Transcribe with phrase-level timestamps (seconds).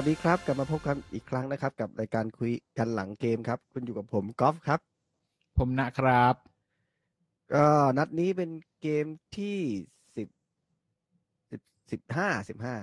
[0.00, 4.80] สวัสดีครับ กลับมาพบกันอีกครั้งนะครับ กับรายการคุยกันหลังเกมครับ คุณอยู่กับผมกอล์ฟครับ
[5.58, 6.34] ผมนะครับ
[7.54, 7.66] ก็
[7.98, 8.50] นัดนี้เป็น
[8.82, 9.06] เกม
[9.36, 9.58] ที่
[10.16, 10.28] สิบ
[11.50, 11.60] สิบ
[11.92, 12.76] สิบห้าสิบห้า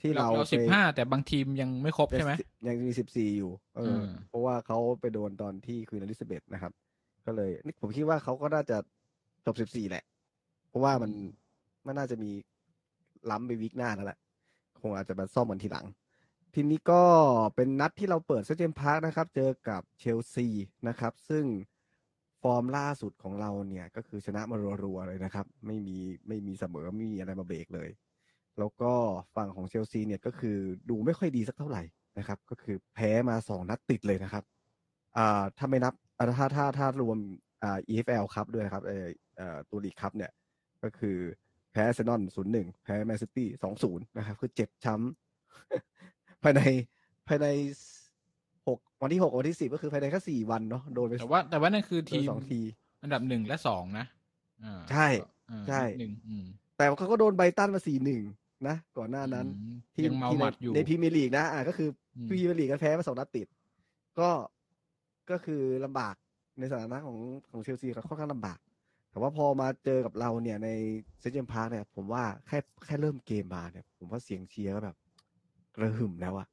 [0.00, 2.32] ที่เราเราสิบไปห้าแต่บางทีมยังไม่ครบใช่ไหม
[2.68, 6.72] ยังมีสิบสี่อยู่ เอออมเพราะว่าเขาไปโดนตอนที่ควีนอลิซาเบธนะครับ
[7.26, 8.76] ก็เลยนี่ผมคิดว่าเขาก็น่าจะ
[9.46, 10.04] จบสิบสี่แหละ
[10.68, 11.10] เพราะว่ามัน
[11.86, 12.30] มันน่าจะมี
[13.30, 14.18] ล้ำไป week หน้าแล้วแหละ
[14.80, 15.86] คงอาจจะมาซ่อมกันทีหลัง
[16.54, 17.02] ทีนี้ก็
[17.54, 20.46] เป็นนัดที่เราเปิดเซนต์เจมส์พาร์คนะครับ เจอกับเชลซี
[20.88, 21.44] นะครับ ซึ่ง
[22.42, 25.96] ฟอร์มล่าสุดของเราเนี่ยก็คือชนะมารัวๆเลยนะครับ ไม่มี
[26.28, 27.90] ไม่มีเสมอไม่มีอะไรมาเบรกเลย
[28.58, 28.92] แล้วก็
[29.36, 30.56] ฝั่งของเชลซีเนี่ยก็คือ
[30.90, 31.82] ดูไม่ค่อยดีสักเท่าไหร่
[32.18, 34.44] นะครับ ก็คือแพ้มาสองนัดติดเลยนะครับ
[35.16, 35.94] อ่าถ้าไม่นับ
[36.38, 37.18] ถ้าถ้าถ้ารวม
[37.62, 40.30] อ่า EFL ครับด้วยนะครับเอ่อตัวลีกครับเนี่ย
[40.82, 41.18] ก็คือ
[41.76, 46.60] พ้เซนอนศูนย์หนึ่งแพ้แมนซิตี้สองศูนย์นะครับ คือเจ็บช้ำภายใน
[47.28, 47.46] ภายใน
[48.66, 52.60] หกวันที่หกวันที่สิบก็คือภายในแค่สี่วันเนาะโดนไปแต่ว่า แต่ว่านั่นคือโดนทีมสองที
[53.02, 54.06] อันดับหนึ่งและสองนะ
[54.64, 55.06] อ่าใช่
[55.50, 56.44] อ่าใช่นิดหนึ่งอืม
[56.76, 58.22] แต่เขาก็โดนไบรตันมาสี่หนึ่ง
[58.68, 63.46] นะก่อนหน้านั้นอืมที่ยังเมาที่หในมัดอยู่ในพรีเมียร์ลีกนะอ่าก็คืออมพรีเมียร์ลีกก็แพ้มาสองนัดติด
[64.18, 64.30] ก็
[65.30, 66.14] ก็คือลำบาก
[66.58, 67.18] ในสถานะของ
[67.50, 68.58] ของเชลซีก็ค่อนข้างลำบาก
[69.16, 70.68] แต่ว่าพอมาเจอกับเราเนี่ยใน
[71.20, 74.96] เซนต์เจมส์พาร์คเนี่ย ผมว่าแค่แค่เริ่มเกมมาเนี่ย ผมว่าเสียงเชียร์ก็แบบ
[75.74, 76.46] กระหึ่มแล้วอะ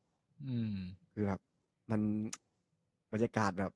[0.48, 0.78] อืม
[1.14, 1.40] คือแบบ
[1.92, 2.02] มัน
[3.12, 3.72] บรรยากาศแบบ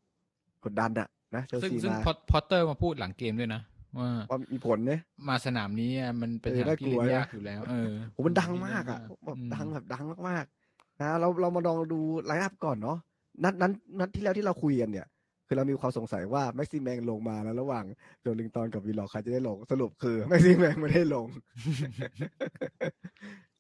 [0.64, 3.62] กดดันอะนะเชลซึ่งซีซึ่งมาพอพอตเตอร์มาพูดหลังเกมด้วยนะ
[3.98, 5.00] ว่าว่ามีผลเนี่ย
[5.30, 12.98] มาสนามนี้อะมันเป็นเออสนามที่น่ากลัเล่นยากนะอยู่แล้วเออโหมันดังมากอะที่แบบเล่นยดังอืมแบบดังมากๆนะเราเรามาลองดู line up ก่อนเนาะ
[13.44, 15.08] นัดนั้นนัดที่แล้วที่เราคุยกันเนี่ย
[15.48, 17.86] คือเรามีความสงสัยว่าแม็กซิแมงลงมาแล้วระหว่าง
[18.22, 21.28] โจลิงตันกับวิลล็อคใครจะได้ลงสรุปคือแม็กซิแมงไม่ได้ลง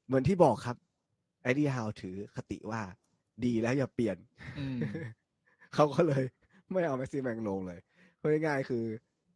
[0.07, 0.75] เหมือนที่บอกครับ
[1.43, 2.81] เอ็ดดี้ฮาวถือคติว่า
[3.45, 4.17] ดีแล้วอย่าเปลี่ยน
[4.59, 4.79] อืม
[5.73, 6.23] เขาก็เลย
[6.71, 7.79] ไม่เอาแม็กซิแมงลงเลย
[8.19, 8.83] พูดง่ายๆคือ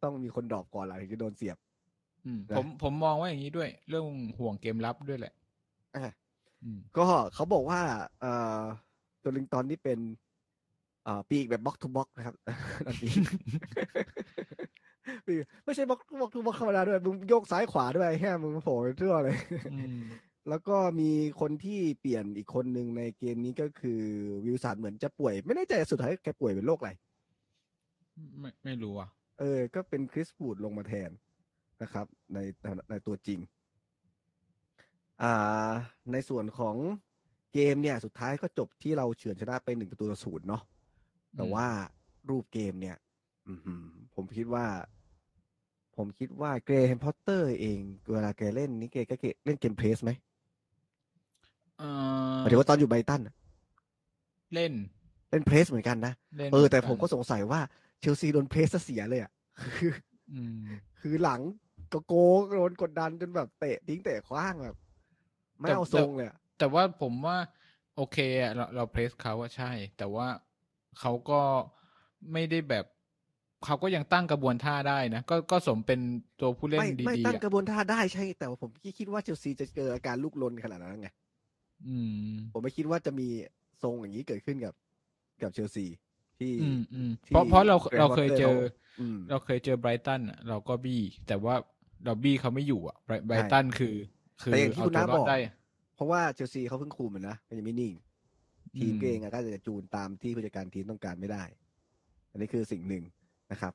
[0.02, 1.56] ต้องมีคน drop ก่อนหลังถึงจะโดนเสียบ
[2.26, 4.06] อืมนะผมผมมองว่าอย่างนี้ด้วย เรื่อง
[4.38, 5.34] ห่วงเกมรับด้วยแหละ
[5.94, 6.12] อะ
[6.62, 7.80] อืมก็เขาบอกว่า
[8.20, 8.60] เอ่อ
[9.20, 12.34] โจลิงตันนี่เป็นเอ่อปีกแบบ box to box นะครับ
[12.86, 13.20] นั่นเอง
[15.26, 19.36] ปีกไม่ใช่ box box to box ธรรมดาด้วยมึงโยกซ้ายขวาด้วยแค่มึงโผล่ไปทั่วเลย
[19.72, 19.98] อืม
[20.48, 24.00] แล้วก็มีคนที่เปลี่ยนอีกคนหนึ่งในเกมนี้ก็คือ
[24.44, 26.90] วิลสันเหมือนจะป่วย ไม่แน่ใจสุดท้ายแกป่วยเป็นโรคอะไร
[28.40, 29.08] ไม่ไม่รู้อะ
[29.38, 31.10] เออ ก็เป็นคริสวูดลงมาแทน
[31.82, 33.40] นะครับ ในในในตัวจริง
[35.22, 35.72] อ่า
[36.12, 36.76] ในส่วนของ
[37.52, 40.62] เกมเนี่ย สุดท้ายก็จบที่เราเฉือนชนะไปหนึ่งประตูต่อศูนย์เนาะ
[41.36, 41.66] แต่อืมว่า
[42.28, 42.96] รูปเกมเนี่ย
[43.48, 43.84] อือหือ
[44.14, 44.66] ผมคิดว่า
[45.96, 50.10] ผมคิดว่าเกรแฮมพอตเตอร์เองเวลาแกเล่นนี่แกก็เกเล่นเกมเพลสไหม
[51.78, 51.82] เอ
[52.40, 53.34] หอมายถึงว่าตอนอยู่ไบรตันน่ะ
[54.52, 54.74] เล่น
[55.30, 57.60] เล่นเพลสเหมือนกันนะเล่นเออแต่หผมก็สงสัยว่า
[58.00, 59.30] เชลซีโดนเพลสซะเสียเลยอะ
[59.76, 59.92] คือ
[60.30, 60.66] อืม
[61.00, 61.40] คือหลัง
[61.92, 64.76] ก็โกงโดนกดดันจนแบบเตะทิ้งเตะคว้างแบบ
[65.60, 67.36] ไม่เอาทรงเลยอะแต่ว่าผมว่า
[67.96, 70.26] โอเคอะเราเราเพรสเขาว่าใช่ แต่ว่า
[71.00, 71.40] เขาก็
[72.32, 72.84] ไม่ได้แบบ
[73.66, 76.00] เขาก็ยังตั้งกระบวนท่าได้นะ ก็ก็สมเป็น
[76.40, 81.08] ตัวผู้เล่นไม่ไม่ดีตั้งๆอะกระบวนท่าได้ใช่ แต่ว่าผมคิดว่าเชลซีจะเจออาการลุกลนขนาดนั้นไง
[81.88, 81.96] อื
[82.32, 83.28] ม ผมไม่คิดว่าจะมี
[83.82, 84.74] ทรงอย่างนี้เกิดขึ้นกับ
[85.42, 85.86] กับเชลซี
[86.38, 91.54] ที่อืมอืมที่เพราะเพราะเรา Graham เราเคย Potter เจอเขาอืมเราเคยเจอไบรตันอะเราก็บี้ แต่ว่า
[92.04, 93.94] เราบี้เขาไม่อยู่อะไบรไบรตันคือ
[94.42, 95.36] คือแต่อย่างที่เอาคุณตัวน้ารอบอกดได้
[95.94, 97.92] เพราะว่าเชลซีเขาเพิ่งคุมอะนะมันยังไม่นิ่ง
[98.78, 101.42] ทีมอืมก็เองอะก็จะจูนตามที่ผู้จัดการทีมต้องการไม่ได้
[102.30, 103.04] อันนี้คือสิ่งหนึ่ง
[103.52, 103.72] นะครับ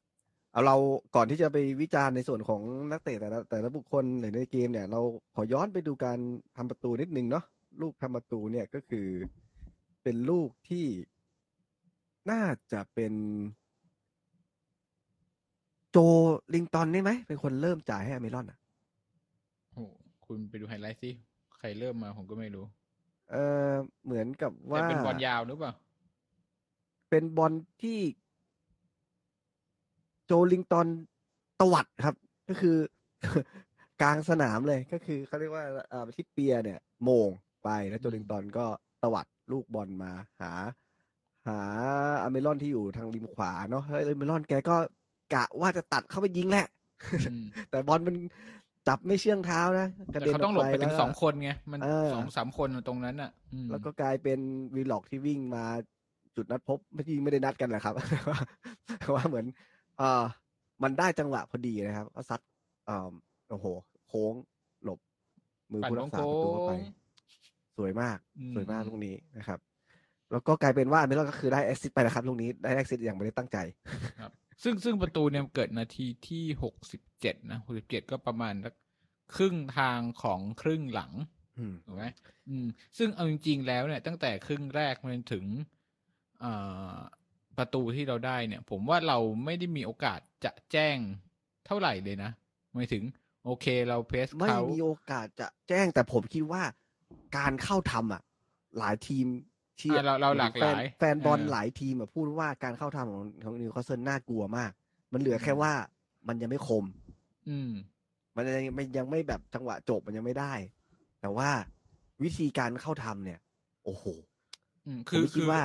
[0.51, 0.75] เอาเรา
[1.15, 2.61] ก่อนที่จะไปวิจารณ์ในส่วนของ
[2.91, 5.01] นักเตะแต่ละแต่ละบุคคลหรือในเกมเนี่ย เรา
[5.35, 6.19] ขอย้อนไปดูการ
[6.57, 7.45] ทำประตูนิดนึงเนาะ
[7.81, 9.07] ลูกทำประตูเนี่ยก็คือ
[10.03, 10.85] เป็นลูกที่
[12.31, 13.13] น่าจะเป็น
[15.91, 15.97] โจ
[16.53, 18.59] ลิงตันนี่ไหมเป็นคนเริ่มจ่ายให้อเมรอนอะ
[19.73, 19.83] โอ้
[20.25, 21.09] คุณไปดูไฮไลท์สิ
[21.57, 22.65] ใครเริ่มมาผมก็ไม่รู้
[23.31, 23.35] เอ
[23.69, 23.71] อ
[24.05, 25.73] เหมือนกับแต่ว่า เป็นบอลยาวหรือเปล่า
[27.09, 27.53] เป็นบอล
[27.83, 27.99] ที่
[30.25, 30.87] โจลิงตัน
[31.61, 32.15] ตวัดครับ
[32.49, 32.77] ก็คือ
[34.01, 37.29] กลางสนามเลยก็คือเขาเรียกว่าเอ่อทริปเปียร์เนี่ยโหม่ง
[37.63, 38.65] ไปแล้วโจลิงตันก็
[39.03, 40.51] ตวัดลูกบอลมาหา
[41.47, 41.59] หา
[42.23, 44.75] อัลมิรอนที่อยู่ทางริมขวาเนาะแล้วอัลมิรอนแกก็
[45.33, 46.67] กะว่าจะตัดเข้าไปยิงแหละ
[47.29, 48.15] อืมแต่บอลมัน
[48.87, 54.39] จับไม่เชื่องเท้านะกระแต่เด็นเขาต้องหลบไปถึงแล้วสองคนไงมันเออสองสามคนตรงนั้นอะอืมแล้วก็กลายเป็น
[54.75, 55.63] วิลล็อคที่วิ่งมา
[56.35, 58.37] จุดนัดพบไม่จริงไม่ได้นัดกันแหละครับแต่ว่า
[58.99, 59.45] แต่ว่าเหมือน
[59.97, 60.23] เออ
[60.83, 62.41] มันได้จังหวะพอดีนะครับ ก็ซัด
[62.85, 63.11] เอ่อ
[63.49, 63.65] โอ้โห
[64.07, 64.33] โค้ง
[64.83, 64.99] หลบ
[65.71, 66.79] มือผู้รักษาประตูเข้าไป ปั่นโค้ง
[67.77, 69.59] สวยมากอืมสวยมากลูกนี้นะครับ
[70.31, 73.57] แล้วก็กลายเป็นว่าอัลมิรอนก็คือได้ assist ไปนะครับลูกนี้ได้ assist อย่างไม่ได้ตั้งใจ
[74.21, 74.31] ครับ
[74.63, 78.73] ซึ่งซึ่งประตูเนี่ยเกิดนาทีที่หกสิบเจ็ดนะหกสิบเจ็ดก็ประมาณสัก
[79.35, 81.11] ครึ่งทางของครึ่งหลัง
[81.57, 82.05] อืมถูกไหม
[82.49, 82.65] อืม
[82.97, 85.45] ซึ่งเอาจริงๆแล้วเนี่ย ตั้งแต่ครึ่งแรกมาจนถึง
[86.39, 86.53] เอ่
[86.93, 86.95] อ
[87.57, 90.97] ประตูที่เราได้เนี่ย ผมว่าเราไม่ได้มีโอกาสจะแจ้ง
[91.65, 92.31] เท่าไหร่เลยนะ
[92.73, 93.03] หมายถึง
[93.45, 96.63] โอเคเรา press เขาไม่มีโอกาสจะแจ้งแต่ผมคิดว่า
[97.37, 98.21] การเข้าทำอะ
[98.77, 99.25] หลายทีม
[99.81, 104.71] ที่อะเราเราหลากหลายแฟนแฟนบอลเออหลายทีมอะพูดว่าการเข้าทำของของนิวคาสเซิลน่ากลัวมาก
[105.13, 105.73] มันเหลือแค่ว่า
[106.27, 106.85] มันยังไม่คม
[107.49, 107.71] อืม
[108.35, 110.53] มันยังมันยังไม่แบบจังหวะจบมันยังไม่ได้
[111.21, 111.49] แต่ว่า
[112.23, 113.39] วิธีการเข้าทำเนี่ย
[113.85, 114.05] โอ้โห
[114.85, 115.61] อืมผมคือไม่คิคืดอว่า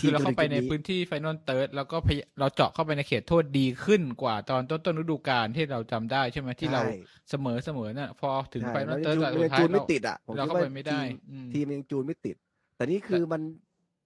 [0.00, 6.88] คือเราทีมเข้าไปในจนถึงจุดนี้พื้นที่ไฟนอลเติร์ดแล้วก็พยเราเจาะเข้าไปในเขตโทษดีขึ้นกว่าตอนต้นต้นฤดูกาลที่เราจำได้ใช่ไหมที่เราใช่
[7.30, 12.36] เสมอเสมอน่ะ พอถึงใช่ไฟนอลมันเติร์ดยังสุดท้ายจูนไม่เราติดอะผมเราคิดเข้าว่าไปไม่ได้ทีมอืมทีมยังจูนไม่ติด
[12.76, 13.42] แต่นี่คือมัน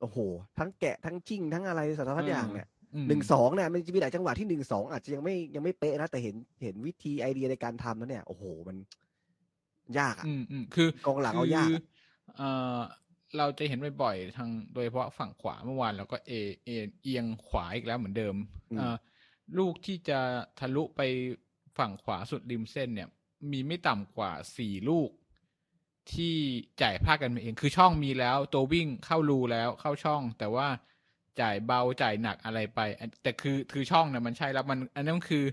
[0.01, 0.19] โอ้โห
[0.59, 8.77] ทั้งแกะทั้งจิ้งทั้งอะไรสารพัดอย่างเนี่ยอืมหนึ่งสองเนี่ยมันจะมีหลายจังหวะที่หนึ่งสองอาจจะยังไม่ยังไม่เป๊ะนะแต่เห็นเห็นวิธีไอเดียในการทำแล้วเนี่ย โอ้โหมัน
[9.99, 11.83] ยากอะอืมอืมคือกองหลังเอายากคือะ
[12.37, 12.79] เอ่อ
[13.37, 16.33] เราจะเห็นบ่อยๆทางโดยเฉพาะฝั่งขวาเมื่อวานเราก็เอ
[16.65, 16.71] เอ
[17.03, 18.35] เอียงขวาอีกแล้วเหมือนเดิม
[18.77, 18.97] เอ่อ
[19.59, 20.19] ลูกที่จะ
[20.59, 21.01] ทะลุไป
[21.79, 23.09] ฝั่งขวาสุดริมเส้นเนี่ย
[23.51, 25.11] มีไม่ต่ำกว่าสี่ลูก
[26.15, 26.35] ที่
[26.83, 30.67] จ่ายพลาดกันมาเอง คือช่องมีแล้ว ตัววิ่งเข้ารูแล้วเข้าช่อง แต่ว่า
[31.41, 35.45] จ่ายเบาจ่ายหนักอะไรไปอันแต่คือคือช่องเนี่ยมันใช่แล้วมัน อันนั้นคือ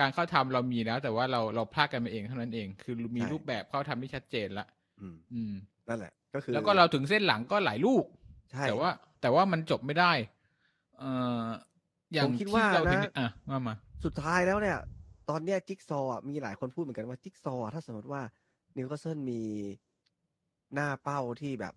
[0.00, 4.66] การเข้าทำเรามีแล้ว แต่ว่าเราเราพลาดกันมาเองเท่านั้นเอง คือมีรูปแบบเข้าทำที่ชัดเจนละ
[5.00, 5.54] อืมอืม
[5.88, 8.04] นั่นแหละ ก็คือ แล้วก็เราถึงเส้นหลังก็หลายลูก
[8.50, 8.90] ใช่แต่ว่า
[9.20, 10.12] แต่ว่ามันจบไม่ได้
[10.98, 11.10] เอ่
[11.44, 11.46] อผมคิดว่า
[12.12, 13.74] อย่างที่เราเห็นนะอะมามา
[14.04, 14.78] สุดท้ายแล้วเนี่ย
[15.30, 18.22] ตอนเนี้ยจิ๊กซอว์อะมีหลายคนพูดเหมือนกันว่าจิ๊กซอว์อะถ้าสมมติว่า
[18.76, 19.40] นิวคาสเซิลมี
[20.74, 21.74] หน้าเป้าที่แบบ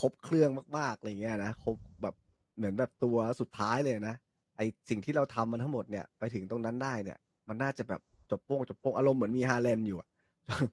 [0.00, 2.14] ครบเครื่องมากๆอะไรเงี้ยนะครบแบบ
[2.56, 4.14] เหมือนแบบตัวสุดท้ายเลยนะ
[4.56, 7.18] ไอสิ่งที่เราทำมันทั้งหมดเนี่ยไปถึงตรงนั้นได้เนี่ย
[7.48, 10.08] มันน่าจะแบบจบโป้งจบโป้งอารมณ์เหมือนมีฮาลันด์อยู่อะ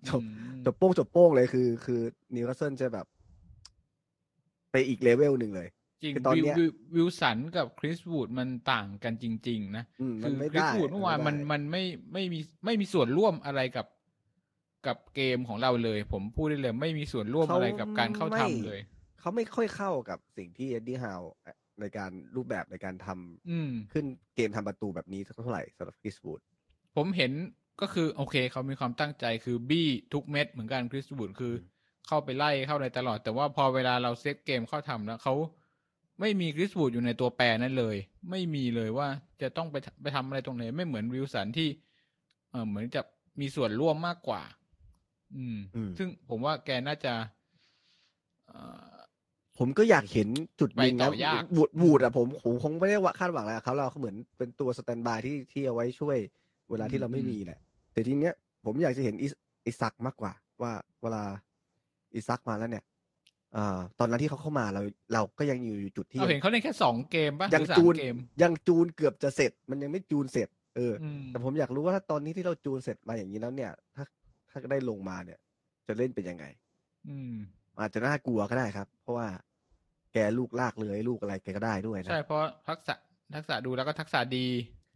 [0.09, 0.25] จบอื
[0.61, 2.01] มจบโป้งจบโป้งเลยคือ คือ
[2.35, 3.05] นิวคาสเซิลจะแบบ
[4.71, 5.67] ไปอีกเลเวลหนึ่งเลย
[6.03, 11.83] จริงคือตอนวิวเนี้ยวิววิลสันกับคริสวูดมันต่างกันจริง ๆ นะอืมมัคืนอไม่คริสได้วูดเมื่อวานไได้มันมันไม่
[12.13, 13.85] ไม่มีไม่มีส่วนร่วมอะไรกับ
[14.87, 18.79] กับเกมของเราเลย ผมพูดได้เลยไม่มีส่วนร่วมอะไรกับการเข้าทำเลย
[19.19, 21.21] เขาไม่ค่อยเข้ากับสิ่งที่เอ็ดดี้ฮาว
[21.79, 24.05] ในการรูปแบบในการทำอืมขึ้น
[24.35, 26.39] เกมทำประตูแบบนี้สักเท่าไหร่สำหรับคริสบูด
[26.95, 27.31] ผมเห็น
[27.81, 31.53] ก็คือโอเคเขามีความตั้งใจคือบี้ทุกเม็ดเหมือนกันคริสวูดคือ
[32.07, 35.35] เข้าไปไล่เข้าในตลอด แต่ว่าพอเวลาเราเซตเกมเข้าทำแล้วเขา
[36.19, 37.95] ไม่มีคริสวูดอยู่ในตัวแปรนั้นเลย
[38.29, 39.07] ไม่มีเลยว่า
[39.41, 41.69] จะต้องไปไปทำอะไรตรงไหนไม่เหมือนวิลสันที่
[42.51, 43.01] เออเหมือนจะ
[43.39, 44.41] มีส่วนร่วมมากกว่า
[45.35, 47.13] อืมอืม ซึ่งผมว่าแกน่าจะ
[48.47, 48.59] เอ่
[48.91, 49.01] อ
[49.57, 56.17] ผมก็อยากเห็นจุดยิงไปต่นะอยากบูดบูดอะผมผมคงไม่ได้ว่าคาดหวังอะไรกับเขาเราเหมือนเป็นตัวสแตนบายที่ที่เอาไว้ช่วย
[56.69, 57.59] เวลาที่เราไม่มีแหละ
[57.93, 58.33] แต่ทีเนี้ย
[58.65, 59.33] ผมอยากจะเห็นอิส
[59.65, 60.71] อิซักมากกว่า ว่า
[61.01, 61.23] เวลา
[62.15, 62.83] อิซักมาแล้วเนี่ย
[63.53, 64.81] เอ่อตอนนั้นที่เขาเข้ามาเรา
[65.13, 74.05] เราก็ยังอยู่จุดที่เราเห็นเขาเล่นแค่สองเกมป่ะหยัรืงอสาจูมนเกมยังจูนเกือบจะเสร็จ มันยังไม่จูนเสร็จ เอออืมแต่ผมอยากรู้ว่าถ้าตอนนี้ที่เราจูนเสร็จมาอย่างนี้แล้วเนี่ย ถ้า
[74.51, 75.39] ถ้าได้ลงมาเนี่ย
[75.87, 76.45] จะเล่นเป็นยังไง
[77.09, 77.33] อืม
[77.79, 79.27] อาจจะน่ากลัวก็ได้ครับ เพราะว่า
[80.13, 82.95] แกลูกลากเลยลูกอะไรแกก็ได้ด้วยนะใช่เพราะทักษะ
[83.35, 84.47] ทักษะดูแล้วก็ทักษะดี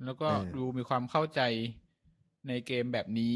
[0.06, 1.42] แล้วก็เออดูมีความเข้าใจ
[2.48, 3.36] ในเกมแบบนี้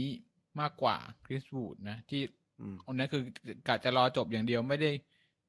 [0.61, 2.21] มากกว่าคริสวูดนะ ที่
[2.59, 3.23] อืมอันนั้นคือ
[3.67, 4.91] กะจะรอจบอย่างเดียวไม่ได้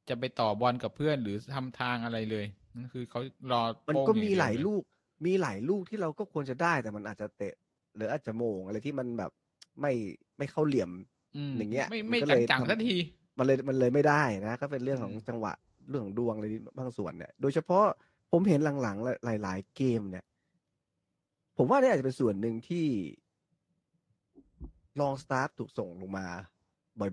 [0.08, 2.46] จะไปต่อบอลกับเพื่อนหรือทำทางอะไรเลย
[2.76, 3.20] นั่นคือเขา
[3.52, 4.82] รอมันโป้งก็องมีเดีวหลายเยลูก
[5.26, 7.54] มีหลายลูกที่เราก็ควรจะได้แต่มันอาจจะเตะ
[7.96, 9.30] หรืออาจจะโมงอะไรที่มันแบบ
[9.80, 9.92] ไม่
[10.40, 10.90] ไม่เข้าเหลี่ยม
[11.54, 12.96] มอย่างเงี้ยไม่มันไม่ก็เลยจังทำๆสักที
[13.38, 15.52] มันเลยมันเลยไม่ได้นะก็เป็นเรื่องของอืมจังหวะ
[15.88, 16.46] เรื่องของดวงอะไร
[16.78, 17.84] บางส่วนเนี่ยโดยเฉพาะ
[18.30, 20.24] ผมเห็นหลังๆหลาย ๆ เกมเนี่ย
[21.56, 22.86] ผมว่านี่อาจจะเป็นส่วนหนึ่งที่
[25.00, 26.26] ลองสตาฟถูกส่งลงมา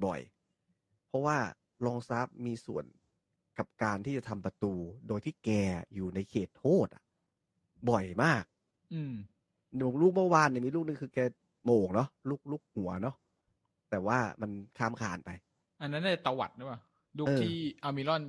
[0.06, 1.38] บ่อยๆ เพราะว่า
[1.86, 2.86] ลองสตาฟมีส่วน
[3.58, 4.74] กับการที่จะทำประตู
[5.08, 5.50] โดยที่แก
[5.96, 7.04] อยู่ในเขตโทษอะ
[7.90, 8.44] บ่อยมาก
[8.94, 9.14] อืม
[9.76, 11.20] หนูลูกเมื่อวานเนี่ยมีลูกหนึงคือแก
[11.68, 13.16] โหม่งเนาะลูกลูกหัวเนาะ
[13.90, 15.30] แต่ว่ามันข้ามขานไป
[15.82, 16.80] อันนั้นน่าจะตวัดหรือเปล่า
[17.18, 18.24] ลูกเออที่อามิรอน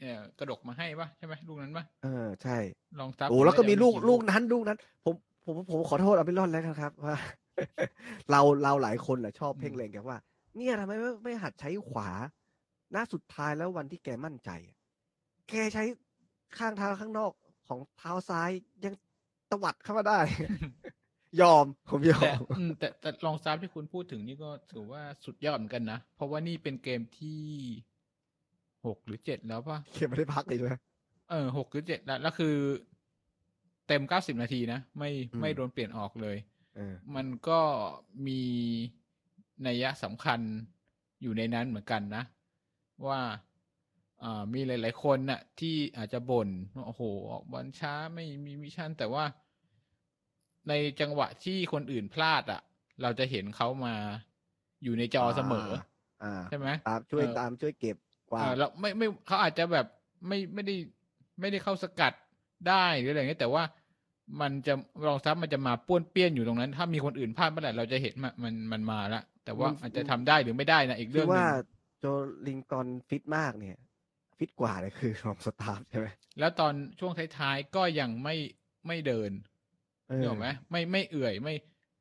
[0.00, 2.56] เอ่อกระดกมาให้ปะใช่ไหมลูกนั้นปะเออใช่
[3.00, 7.16] ลองซับโอ้แล้วก็มีลูกไได้ลูกนั้นลูกนั้น ผมผมผมขอโทษอาบิลอนแล้วนะครับว่า
[8.30, 10.18] เราเราหลายคนแหละชอบเพ่งเล็งแกว่า
[10.56, 12.10] เนี่ยทำไมไม่ไม่หัดใช้ขวา
[12.92, 14.76] หน้าสุดท้ายแล้ววันที่แกมั่นใจอะ
[15.48, 15.84] แกใช้
[16.58, 17.32] ข้างเท้าข้างนอก
[17.68, 18.50] ของเท้าซ้าย
[18.84, 18.94] ยัง
[19.50, 20.18] ตวัดเข้ามาได้
[21.40, 27.42] ยอมผมยอแต่มอืมแต่แต่ลองซับที่คุณพูดถึงนี่ก็ถือว่าสุดยอดเหมือนกันนะ เพราะว่านี่เป็นเกมที่
[28.86, 30.72] หกหรือเจ็ดแล้วป่ะเขียนไม่ได้พักเลยใช่ไหม
[31.30, 32.54] เออหกหรือเจ็ดแล้วแล้วคือ
[33.88, 36.36] เต็มเก้าสิบนาทีนะ ไม่อืมไม่โดนเปลี่ยนออกเลย
[36.76, 37.60] เออมันก็
[38.26, 38.40] มี
[39.66, 40.40] นัยยะสำคัญ
[41.22, 42.22] อยู่ในนั้นเหมือนกันนะ
[43.06, 43.20] ว่า
[44.22, 49.24] อ่ามีหลาย ๆ คนน่ะ ที่อาจจะบ่นว่าโอ้โห ออกบอลช้าไม่มี vision แต่ว่า
[50.68, 52.60] ในจังหวะที่คนอื่นพลาดอะ
[53.02, 53.94] เราจะเห็นเขามา
[54.84, 55.68] อยู่ในจอเสมอ
[56.24, 57.96] อ่าใช่ไหมตามช่วยเออตามช่วยเก็บ
[58.30, 59.86] กว่าเออแล้วไม่ไม่เขาอาจจะแบบ
[60.28, 60.74] ไม่ไม่ได้
[61.40, 62.12] ไม่ได้เข้าสกัด
[62.68, 63.62] ได้หรืออะไรเงี้ยแต่ว่า
[64.40, 64.74] มันจะ
[65.06, 71.48] รองรับมันจะมาป้วนเปี้ยนอยู่ตรงนั้น ถ้ามีคนอื่นพลาดเมื่อไหร่เราจะเห็นมันมันมันมาละแต่ว่ามันอาจจะทำได้หรือไม่ได้นะคือว่าอีกคืเรื่องหนึ่าง
[72.00, 72.04] โจ
[72.46, 73.78] ลินตันฟิตมากเนี่ย
[74.38, 76.06] ฟิตกว่าเลยคือลองสตาฟฟ์ใช่ไหม
[76.38, 78.36] แล้วตอนช่วงท้ายๆก็ยังไม่
[78.86, 79.30] ไม่เดิน
[80.08, 81.54] เออนึกออกไหมไม่ไม่เอื่อยไม่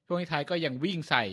[0.07, 1.23] ช่วงท้ายๆก็ยังวิ่งใส่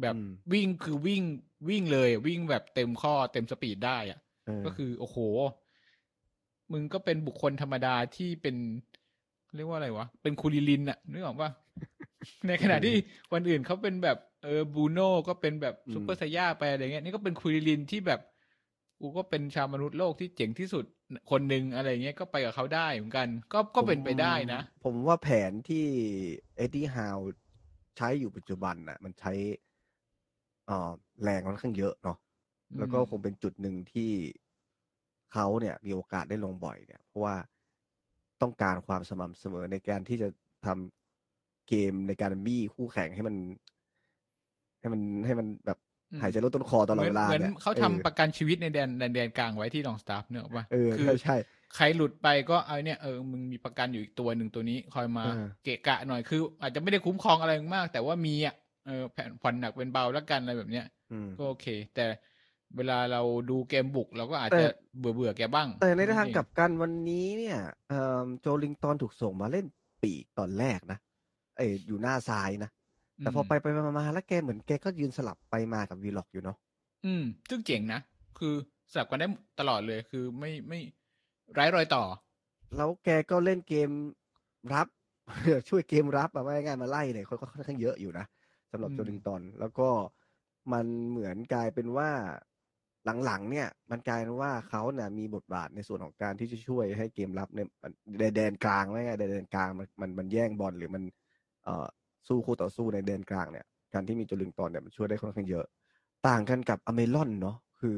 [0.00, 1.22] แบบอืมวิ่งคือวิ่ง
[1.68, 5.18] วิ่งเลยวิ่งแบบเต็มข้อเต็ม speed ได้อะเออก็คือโอ้โห
[6.72, 8.56] มึงก็เป็นบุคคลธรรมดาที่เป็น
[9.56, 11.50] เรียกว่าอะไรวะ เป็นคูลิลินอะนึกออกปะ
[12.46, 12.96] ในขณะที่
[13.32, 18.20] คนอื่นเขาเป็นแบบเออบรูโน่ก็เป็นแบบซูเปอร์ไซย่าไปอะไรเงี้ยนี่ก็เป็นคูลิลินที่แบบ
[19.00, 20.84] กูก็เป็นชาวมนุษย์โลกที่เจ๋งที่สุด
[21.30, 25.86] คนหนึ่งอะไรเงี้ยก็ไปกับเขาได้เหมือนกัน ก็ก็เป็นไปได้นะ ผมว่าแผนที่
[26.56, 27.18] เอ็ดดี้ฮาว
[27.96, 29.32] ใช้อยู่ปัจจุบันน่ะ มันใช้
[30.66, 30.90] เอ่อ
[31.22, 32.18] แรงค่อนข้างเยอะเนาะ
[32.78, 34.10] แล้วก็คงเป็นจุดหนึ่งที่
[35.32, 37.34] เขาเนี่ย มีโอกาสได้ลงบ่อยเนี่ย เพราะว่า
[38.42, 40.28] ต้องการความสม่ำเสมอในการที่จะ
[40.66, 43.36] ทำเกมในการบี้คู่แข่งให้มัน
[44.80, 45.87] ให้มันให้มันแบบอืม
[46.22, 51.36] หายใจลดต้นคอตลอดเวลาเหมือนเนี่ยเขาทำออประกันชีวิตในแดนในแดนกลางไว้ที่ลองสตาฟเนกอะปะเออคือใช่ใช่
[51.74, 58.54] ใครหลุดไปก็เอาเนี่ยเออมึงมีประกันอยู่อีกตัวหนึ่งตัวนี้คอยมาเออเกะกะหน่อยคือ อาจจะไม่ได้คุ้มครองอะไรมาก แต่ว่ามีอะ
[58.86, 62.04] เออแผ่นผ่อนหนักเป็นเบาแล้วกันอะไรแบบเนี้ยอืมก็โอเค แต่
[62.76, 69.66] เวลาเราดูเกมบุกเราก็อาจแต่จะเบื่อเบื่อๆแกบ้าง แต่ในทางเองกลับกันวันนี้เนี่ยเอ่อโจลิงตันถูกส่งมาเล่น
[70.02, 70.98] ปีกตอนแรกนะ
[71.58, 72.70] เอยอยู่หน้าซ้ายนะ
[73.20, 76.56] แต่พอไปไปมามาแล้วแกเหมือนแกก็ยืนสลับไปมากับวีล็อกอยู่เนาะ
[77.04, 78.00] อืม ซึ่งเจ๋งนะ
[78.38, 78.54] คือ
[78.92, 80.80] สลับกันได้ตลอดเลยคือไม่ไม่
[81.52, 82.02] ไร้รอยต่อ
[82.76, 83.90] แล้วแกก็เล่นเกม
[84.74, 84.86] รับ
[85.68, 88.26] ช่วยเกมรับอะว่าง่ายๆมาไล่เนี่ยค่อนค่อนข้างเยอะอยู่นะ
[88.70, 89.88] สำหรับอืมโจลิงตันแล้วก็
[90.72, 92.10] มันเหมือนกลายเป็นว่า
[93.24, 97.60] หลังๆเนี่ย มันกลายเป็นว่าเขาเนี่ยมีบทบาทในส่วนของการที่จะช่วยให้เกมรับใน
[98.20, 101.02] ในแดนกลางไม่ง่ายๆแดนกลางมันมันมันแย่งบอลหรือมัน
[101.64, 101.86] เอ่อ
[102.28, 105.64] สู้คู่ต่อสู้ในแดนกลางเนี่ยการที่มีโจลิงตันเนี่ยมันช่วยได้ค่อนข้างเยอะ
[106.28, 107.96] ต่างกันกับอเมรอนเนาะคือ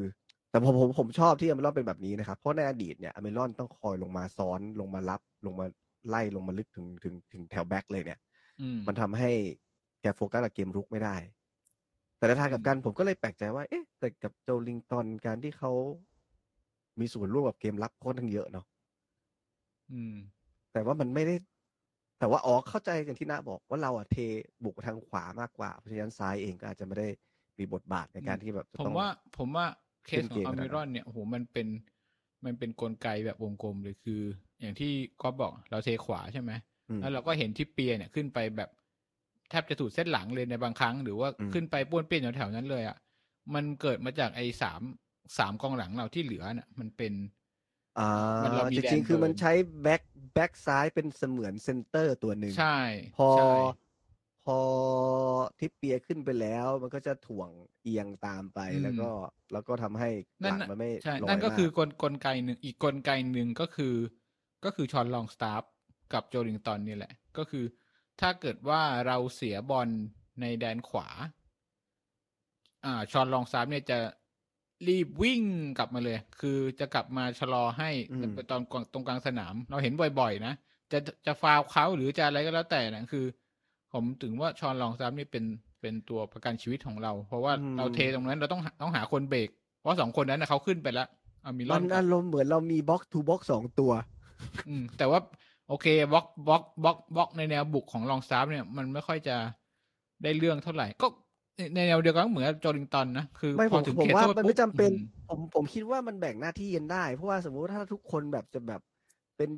[0.51, 5.67] แต่ผมผมผมชอบที่อเมรอนเป็นแบบนี้นะครับเพราะในอดีตเนี่ยอเมรอนต้องคอยลงมาซ้อนลงมารับลงมา
[6.09, 8.19] ไล่ลงมาลึกถึงถึงถึงแถวแบ็คเลยเนี่ย
[8.61, 9.31] อืมมันทำให้
[10.03, 11.17] แกโฟกัสกับเกมรุกไม่ได้
[12.17, 15.73] แต่ในทางกลับกันผมก็เลยแปลกใจว่า เอ๊ะ แต่กับโจลิงตันการที่เขา
[16.99, 18.65] มีส่วนร่วมกับเกมรับค่อนข้างเยอะเนาะ
[19.91, 20.15] อืม
[20.73, 21.35] แต่ว่ามันไม่ได้
[22.21, 24.17] แต่ว่าอ๋อเข้าใจอย่างที่น้าบอกว่าเราอะเท
[24.65, 27.09] บุกทางขวามากกว่าเพราะฉะนั้นซ้ายเองก็อาจจะไม่ได้
[27.59, 29.07] มีบทบาทในการที่แบบจะผมต้องว่า
[29.39, 29.67] ผมว่า
[30.07, 31.67] เคสเล่นขอเกงมอขนาดนั้นเมรอนเนี่ยโอ้โหมันเป็น
[32.45, 34.21] มันเป็นกลไกแบบวงกลมเลยคือ
[34.61, 36.53] อย่างที่ก็บอกเราเทขวาใช่ไหม
[36.89, 38.71] อืมแล้วเราก็เห็นทริปเปียร์เนี่ยขึ้นไปแบบ
[39.50, 42.97] แทบจะสุดเส้นหลังเลยในบางครั้ง หรือว่าอืมขึ้นไปป้วนเปี้ยนอยู่แถวนั้นเลยอะ
[43.55, 44.81] มันเกิดมาจากไอ้สาม
[45.39, 47.12] สามกองหลังเราที่เหลือน่ะ มันเป็น
[47.99, 48.03] อ่า
[48.43, 52.79] มันจแดนริงๆคือมันเบิร์นใช้แบ็ค แบ็คซ้ายเป็นเสมือนเซนเตอร์ตัวหนึ่งใช่
[53.17, 53.53] พอใช่
[54.45, 54.59] พอ
[55.59, 57.51] ทริปเปียร์ขึ้นไปแล้ว มันก็จะถ่วง
[57.83, 59.11] เอียงตามไปแล้วก็
[59.53, 60.11] แล้วก็ทำให้
[60.43, 63.95] หนั่นลังน่ะมันไม่ใช่ลอยนั่นก็มากคือกลกลไกหนึ่งอีกกลไกหนึ่งก็คือ
[64.65, 65.63] ก็คือชอนลองสตาร์ฟ
[66.13, 67.65] กับโจลิงตันนี่แหละ ก็คือ
[68.21, 69.89] ถ้าเกิดว่าเราเสียบอล
[70.41, 71.09] ในแดนขวา
[72.85, 73.99] อ่าชอนลองสตาร์ฟเนี่ยจะ
[74.89, 75.43] รีบวิ่ง
[75.79, 80.55] กลับมาเลย คือจะกลับมาชะลอให้อืมตอนกลางตรงกลางสนาม เราเห็นบ่อยๆ นะ
[80.93, 83.25] จะจะฟาวเขาหรือจะอะไรก็แล้วแต่นะคือ
[83.93, 85.45] ผมถึงว่าชอนลองสตาร์ฟนี่เป็น
[85.81, 89.49] เป็นตัวประกันชีวิตของเรา เพราะว่าเราเทตรงนั้นเราต้องหาต้องหาคนเบรก
[89.81, 91.09] เพราะสองคนนั้นนะเขาขึ้นไปแล้ว
[91.45, 93.93] อามิลอมันนกับอารมณ์เหมือนเรามีบ็อกทูบ็อกสองตัว
[94.69, 95.21] อืม แต่ว่า
[95.69, 99.37] โอเคบล็อกบล็อกบล็อกบล็อกในแนวบุกของลองซาร์ฟเนี่ย มันไม่ค่อยจะ
[100.23, 101.09] ได้เรื่องเท่าไหร่ ก็
[101.75, 104.97] ในแนวเดียวกันก็เหมือนกับโจลิงตันนะคือไม่พผอมถึงผมเขตว่าโทษมันปุ๊ไม่บจำเป็นอืม
[105.29, 108.81] ผมผมคิดว่ามันแบ่งหน้าที่กันได้ เพราะว่าสมมุติว่าถ้าทุกคนแบบจะแบบ
[109.37, 109.50] เป็น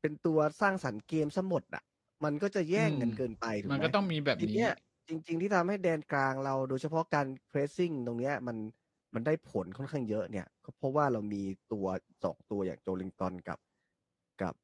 [0.00, 1.82] เป็นตัวสร้างสรรค์เกมซะหมดอะ
[2.24, 4.70] มันก็จะแย่งกันเกินไปถูกไหมมันก็ต้องมีแบบทีนี้เนี้ย
[5.08, 8.56] จริง ๆ ที่ทำให้แดนกลางเราโดยเฉพาะการ pressing ตรงเนี้ยมัน
[9.14, 11.86] มันได้ผลค่อนข้างเยอะเนี่ยก็เพราะว่าเรามีตัว
[12.24, 13.58] สองตัวอย่างโจลิงตันกับ
[14.42, 14.54] กับ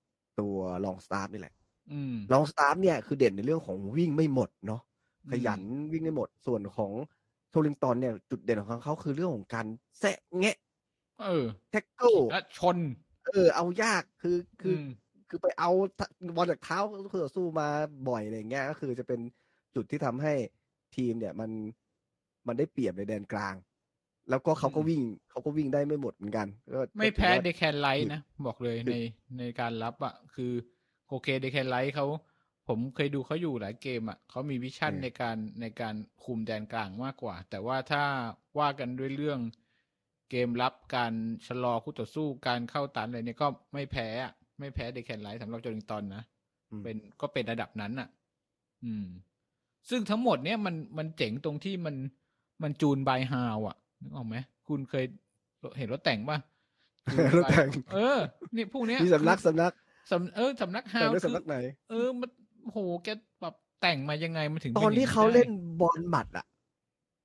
[0.40, 1.54] ตัวลองสตาร์นี่แหละ
[1.90, 4.89] อืมลองสตาร์ฟเนี่ยคือเด่นในเรื่องของวิ่งไม่หมดเนาะอืม
[5.30, 5.60] ขยัน
[5.92, 6.92] วิ่งไม่หมดส่วนของ
[7.50, 9.66] โจลิงตันเนี่ยจุดเด่นของเขาคือเรื่องของการ
[9.98, 10.56] แซะแงะ
[11.20, 12.78] เออ tackle และชน
[13.26, 14.86] เออ เอายากคือคืออม
[15.28, 15.70] คือไปเอา
[16.36, 16.78] บอลจากเท้า
[17.10, 17.68] คู่ต่อสู้มา
[18.08, 19.20] บ่อยอะไรอย่างเงี้ยก็คือจะเป็น
[19.74, 20.32] จุดที่ทำให้
[20.96, 21.50] ทีมเนี่ยมัน
[22.46, 23.54] มันได้เปรียบในแดนกลาง
[24.30, 28.98] แล้วก็เขาก็อืมวิ่งเขาก็วิ่งได้ไม่หมดเหมือนกันก็ไม่แพ้ก็ถือว่าเดแคลนไรซ์นะ บอกเลยคือใน
[29.38, 30.52] ในการรับอะ คือ
[31.08, 32.06] โอเคเดแคลนไรซ์เขา
[32.70, 38.02] ผมเคยดูเขาอยู่หลายเกมอะเขามี vision ในการในการคุมแดนกลางมากกว่า แต่ว่าถ้า
[38.58, 39.40] ว่ากันด้วยเรื่อง
[40.30, 41.12] เกมรับการ
[41.46, 46.22] ชะลอคู่ต่อสู้การเข้าตันอะไรเนี่ยก็ไม่แพ้อะไม่แพ้เดแคนไลท์สำหรับโจลิงตันนะ
[46.70, 48.08] อืมเป็นก็เป็นระดับนั้นอะ
[48.84, 49.06] อืม
[49.90, 51.96] ซึ่งทั้งหมดเนี่ยมันมันเจ๋งตรงที่มัน
[52.62, 54.36] มันจูนบายฮาวอะนึกออกไหม
[54.68, 55.04] คุณเคย
[55.78, 56.38] เห็นรถแต่งป่ะ
[57.12, 58.18] จูนรถแต่ง เออ
[58.56, 59.72] นี่พวกเนี้ยมีสำนักคือสำนัก
[60.10, 61.56] สำเออสำนักฮาแต่วด้วยคือสำนักไหน
[61.90, 62.30] เออมัน
[62.72, 63.08] โหแก
[63.40, 65.50] แบบแต่งมายังไงมันถึงตป็อนย่งที่เขาได้เล่น
[65.80, 66.46] บอลหมัดอะ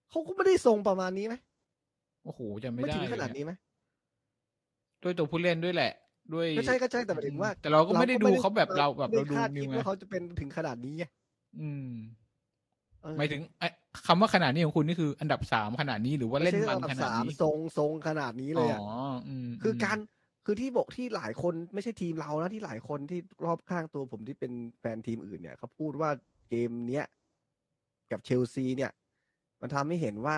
[0.09, 1.35] เขาก็ไม่ได้ทรงประมาณนี้ไหม
[2.23, 3.51] โอ้โหจะไม่ไม่ได้ถึงขนาดเลยนี้ไหม
[5.03, 5.91] ด้วยตัวผู้เล่นด้วยแหละ
[6.33, 11.03] ด้วยก็ใช่ก็ใช่แต่หมายถึงว่า แต่เราก็ไม่ได้ดูเขาแบบเราแบบเราดูไม่คาดนิคิวดไงว่าเขาจะเป็นถึงขนาดนี้ไง
[11.61, 11.89] อืม
[13.01, 13.67] เออหมายถึงไอ้
[14.07, 18.87] คำว่าขนาดนี้ของคุณนี่คืออันดับสามขนาดนี้หรือว่าเล่นไใช่มันระดับขนาดสามนี้ทรงทรงขนาดนี้เลยอะอ๋อ
[19.27, 19.97] อืมคือมการ
[20.45, 26.09] คือที่บอกที่หลายคนไม่ใช่ทีมเรานะที่หลายคนที่รอบข้างตัวผมที่เป็นแฟนทีมอื่นเนี่ยเขาพูดว่า
[26.49, 27.05] เกมเนี้ย
[28.11, 28.91] กับเชลซีเนี่ย
[29.61, 30.37] มันทำให้เห็นว่า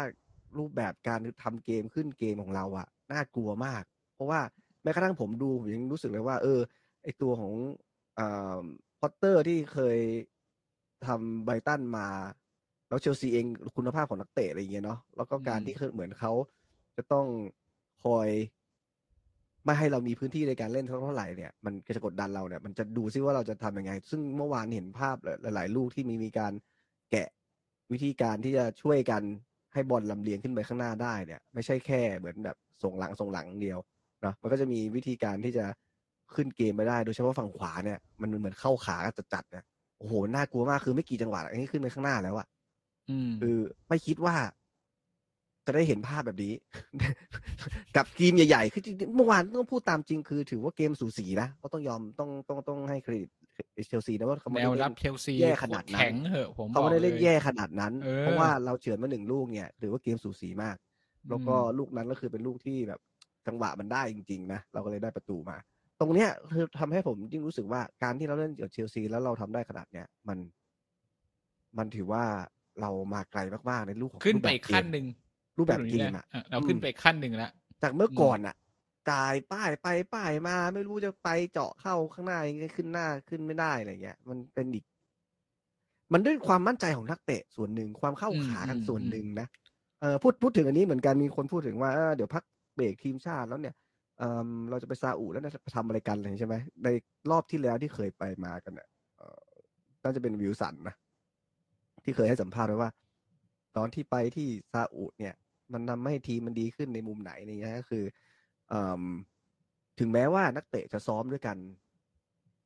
[0.58, 3.84] รูปแบบการทำเกมขึ้นเกมของเราอะน่ากลัวมาก
[4.14, 4.40] เพราะว่า
[4.84, 6.60] แม้กระทั่งผมดูผมยังรู้สึกเลยว่า เออ
[7.04, 7.54] ไอตัวของ
[8.20, 8.22] อ
[9.00, 10.00] พอตเตอร์ที่เคย
[11.08, 12.08] ทำไบตันมา
[12.88, 16.32] แล้วเชลซีเองคุณภาพของนักเตะอะไรอย่างเงี้ยเนาะแล้วก็การที่เหมือนเขา
[16.98, 17.28] จะต้อง
[18.04, 18.30] คอย
[19.68, 26.54] ไม่ให้เรามีพื้นที่ในการเล่นเท่าไหร่เนี่ยมันก็จะกดดันเราเนี่ยมันจะดูซิว่าเราจะทำยังไง ซึ่งเมื่อวานเห็นภาพหลาย ๆ ลูกที่มีมีการ
[27.12, 27.28] แกะ
[27.92, 29.24] วิธีการที่จะช่วยกัน
[29.74, 33.80] ให้บอลลำเลียงขึ้นไปข้างหน้าได้เนี่ย ไม่ใช่แค่เหมือนแบบส่งหลังส่งหลังเดียว
[34.22, 35.66] เนาะมันก็จะมีวิธีการที่จะ
[36.36, 39.64] ขึ้นเกมไปได้ โดยเฉพาะฝั่งขวาเนี่ยมันเหมือนเข้าขากันจัดๆเนี่ย
[40.00, 42.48] โอ้โหน่ากลัวมากคือไม่กี่จังหวะอันนี้ขึ้นไปข้างหน้าแล้วอะ
[43.10, 43.58] อืมคือ
[43.90, 44.36] ไม่คิดว่า
[45.68, 46.54] จะได้เห็นภาพแบบนี้
[47.96, 53.30] กับทีมใหญ่ๆ คือจริงๆเมื่อวานต้องพูดตามจริงคือ ถือว่าเกมสูสีนะก็ต้องยอมต้องต้องต้องให้เครดิต
[53.88, 60.76] เชลซีนะว่าเขาไม่แนได้วเล่รับนเชลซีแย่ขนาดนั้นแข็งเหอะผมเขาไม่ได้เล่นบอกแย่ขนาดนั้นเออเพราะว่าเราเฉือนมาหนึ่งลูกเนี่ยถือว่าเกมสูสีมาก
[61.30, 63.00] แล้วก็อืมลูกนั้นก็คือเป็นลูกที่แบบ
[63.48, 65.58] จังหวะมันได้จริงๆนะเราก็เลยได้ประตูมา
[66.00, 70.38] ตรงเนี้ยคือทำให้ผมยิ่งรู้สึกว่าการที่เราเล่นกับเชลซีแล้วเราทำได้ขนาดเนี้ยมัน
[71.78, 72.24] มันถือว่า
[72.82, 75.06] เรามาไกลมากๆในลูกของขึ้นรูไปแบบอีกขั้นหนึ่ง
[75.58, 78.56] รูปแบบเกมพูดย่างนี้อะนะเราขึ้นอืมไปอีกขั้นหนึ่งแล้วจากเมื่ออมก่อนอะ
[79.10, 84.86] จ่ายป้ายไปป้ายมาไม่รู้จะไปเจาะเข้าข้างหน้ายังไงขึ้นหน้าขึ้นไม่ได้อะไรเงี้ย มันเป็นอีก
[86.14, 89.48] มันด้วยความมั่นใจของนักเตะส่วนหนึ่งความเข้าอืมขากันอืมส่วนอืมหนึ่งนะ
[90.02, 92.44] เออพูดพูดถึงอันนี้เหมือนกันมีคนพูดถึงว่าเออเดี๋ยวพัก
[92.76, 93.76] เบรกทีมชาติแล้วเนี่ย
[94.20, 96.90] เออเราจะไปซาอุแล้วจะทำอะไรกันอะไรใช่ไหมใน
[97.32, 99.40] รอบที่แล้วที่เคยไปมากันเนี่ยเออ
[100.04, 100.96] น่าจะเป็นวิวสันนะ
[102.04, 102.90] ที่เคยให้สัมภาษณ์ไว้ว่า
[103.78, 105.34] ตอนที่ไปที่ซาอุเนี่ย
[105.74, 108.04] มันทำให้ทีมมันดีขึ้นในมุมไหนอะไรเงี้ยก็คือ
[108.70, 109.04] เอม
[110.00, 111.58] ถึงแม้ว่านักเตะจะซ้อมด้วยกัน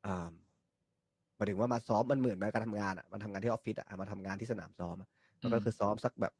[0.05, 0.29] อ่า
[1.35, 5.09] หมายถึงว่ามาซ้อมมันเหมือนกับการทำงานอะมันทำงานที่ออฟฟิศอะมาทำงานที่สนามซ้อมอะ
[5.43, 6.33] มันก็คือซ้อมสักแบบ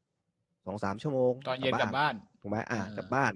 [0.66, 3.32] สองสามชั่วโมงตอนเย็นกลับบ้านถูกไหมอ่าอ่ากลับบ้าน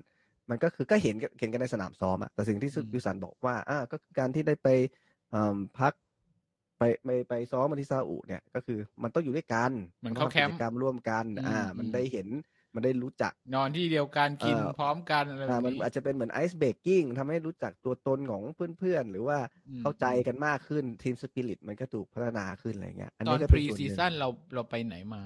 [0.50, 4.68] มันก็คือก็เห็นเห็นกันในสนามซ้อมอะแต่สิ่งที่อืมวิวสันบอกว่าอ่าก็คือการที่ได้ไป
[5.34, 5.92] อืมพัก
[6.78, 12.28] ไปไปไปซ้อมมาที่ซาอุเนี่ย ก็คือมันต้องอยู่ด้วยกันเหมือนต้เข้าองแคทำมกิป์จกรรมร่วมกันอืมอ่า มันอืมได้เห็น
[12.76, 18.42] มันได้รู้จัก นอนที่เดียวกันกินเอ่อพร้อมกันอะไรแบอ่าบมันนี้อาจจะเป็นเหมือนไอซ์เบรกกิ้งทำให้รู้จักตัวตนของ
[18.78, 25.22] เพื่อนๆ หรือว่าอืมเข้าใจกันมากขึ้นทีมสปิริตมันก็ถูกพัฒนาขึ้นอะไรเงี้ยอันตอนี้นก็พเป็นรีส่วนหซีนึ่งซั่นเราเราไปไหนมา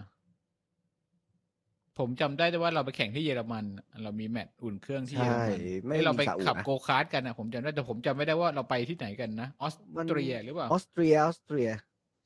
[1.99, 3.65] ผมจำได้แต่ว่าเราไปแข่งที่เยอรมัน
[4.03, 11.69] เรามีแมตช์อุ่นเครื่องที่เยอรใช่มันไม่เอ้ยเรามีไปซาอุขับนะโกคาร์ทกันนะผมจำได้แต่ผมจำไม่ได้ว่าเราไปที่ไหนกันนะออสมันเตรียหรือเปล่าออสเตรียออสเตรีย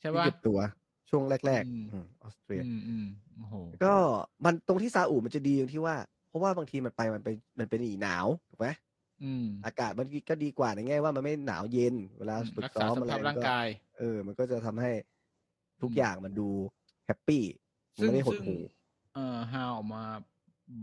[0.01, 0.59] ใช่ที่ปะเก็บตัว
[1.11, 3.95] ช่วงแรกอืมๆอืมออสเตรียอืมอืมโอ้โหก็
[4.45, 5.97] มันตรงที่ซาอุมันจะดีตรงที่ว่า
[6.29, 8.69] เพราะว่าบางทีมันไปมันไปมันเป็นหนีหนาวถูกไหม
[9.23, 13.67] อืมอากาศมันก็ดีกว่าในแง่ว่ามันไม่หนาวเย็น เวลาฝึกรักซ้ษาอมสอะไรภาพมัร่านงก็กาย
[13.99, 14.91] เออ มันก็จะทำให้
[15.83, 16.49] ทุกอืมอย่างมันดู
[17.07, 17.45] happy
[17.97, 18.63] มันซึ่งไม่ได้หดซึ่งหู่
[19.15, 20.05] เอ่อฮาวออกมา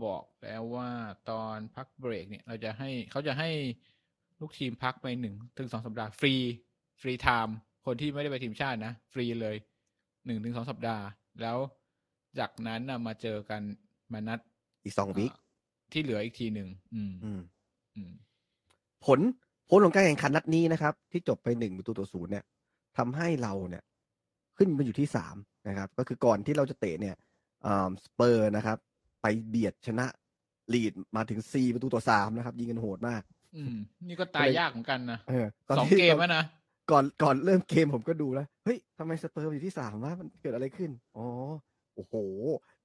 [0.04, 0.90] บอกแล้วว่า
[1.30, 3.50] ตอนพักเบรกเนี่ย เราจะให้เขาจะให้
[4.40, 6.34] ลูกทีมพักไปหนึ่งถึงสองสัปดาห์ฟรี
[7.00, 7.56] free time
[7.86, 9.56] คนที่ไม่ได้ไปทีมชาตินะ ฟรีเลย
[10.26, 11.04] หนึ่งถึงสองสัปดาห์
[11.42, 11.58] แล้ว
[12.38, 13.60] จากนั้นนะมาเจอกัน
[14.12, 14.38] มานัด
[14.84, 15.40] อีกสอง week อ่า
[15.92, 17.40] ที่เหลืออีกทีหนึ่งอืม อืม
[17.96, 18.12] อืม
[19.04, 19.20] ผล
[19.68, 22.44] ผลของการแข่งขันนัดนี้นะครับ ที่จบไปหนึ่งประตูต่อศูนย์เนี่ย
[22.98, 23.82] ทำให้เราเนี่ย
[24.56, 25.36] ขึ้นมาอยู่ที่สาม
[25.68, 27.16] นะครับ ก็คือก่อนที่เราจะเตะเนี่ย
[28.04, 28.78] สเปอร์นะครับ
[29.22, 30.06] ไปเบียดชนะ
[30.74, 33.22] ลีดส์มาถึงสี่ประตูต่อสามนะครับ ยิงกันโหดมาก
[33.56, 33.74] อืม
[34.08, 36.44] นี่ก็ตายยากเหมือนกันนะเออตนสองที่เกมตนแล้วนะ
[36.92, 41.26] ก่อนก่อนเริ่มเกมผมก็ดูแล้ว เฮ้ยทำไมสเปอร์อยู่ที่สามวะมันเกิดอะไรขึ้น อ๋อ
[41.94, 42.14] โอ้โห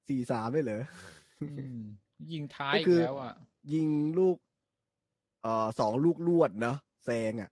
[0.07, 0.83] สี่สามเลยเหรอ
[1.41, 1.81] อืม
[2.31, 3.33] ยิงท้ายก็อีคืกอแล้วอะ
[3.73, 3.87] ยิง
[4.19, 4.37] ลูก
[5.41, 7.49] เอ่อสองลูกลวดเนาะแซงอะ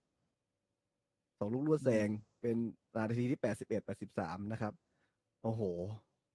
[1.38, 2.08] สองลูกลวดแซง
[2.40, 2.56] เป็น
[2.96, 4.72] นาทีที่แปดสิบเอ็ดแปดสิบสามนะครับ
[5.42, 5.62] โอ้โห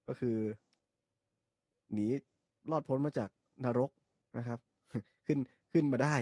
[0.07, 0.37] ก็คือ
[1.93, 2.07] หนี
[2.71, 3.29] รอดพ้นมาจาก
[3.65, 3.89] นรก
[4.37, 4.59] นะครับ
[5.25, 5.39] ขึ้น
[5.71, 6.15] ขึ้นมาได้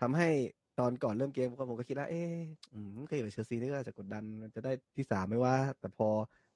[0.00, 0.28] ทำให้
[0.78, 2.34] ตอนก่อนเริ่มเกมผมก็คิดว่าเอ๊ะ
[2.72, 6.08] อืมเคยกับเชลซีนี่ก็อาจจะกดดันมันจะได้ที่สามไม่ว่า แต่พอ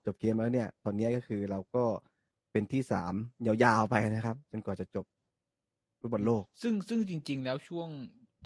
[0.07, 1.85] จบเกมแล้วเนี่ย ตอนนี้ก็คือเราก็
[2.53, 3.15] เป็นที่สาม
[3.47, 5.07] ยาวๆไปนะครับจนกว่าจะจบ
[6.01, 7.89] ฟุตบอลโลก ซึ่งซึ่งจริง ๆ แล้วช่วง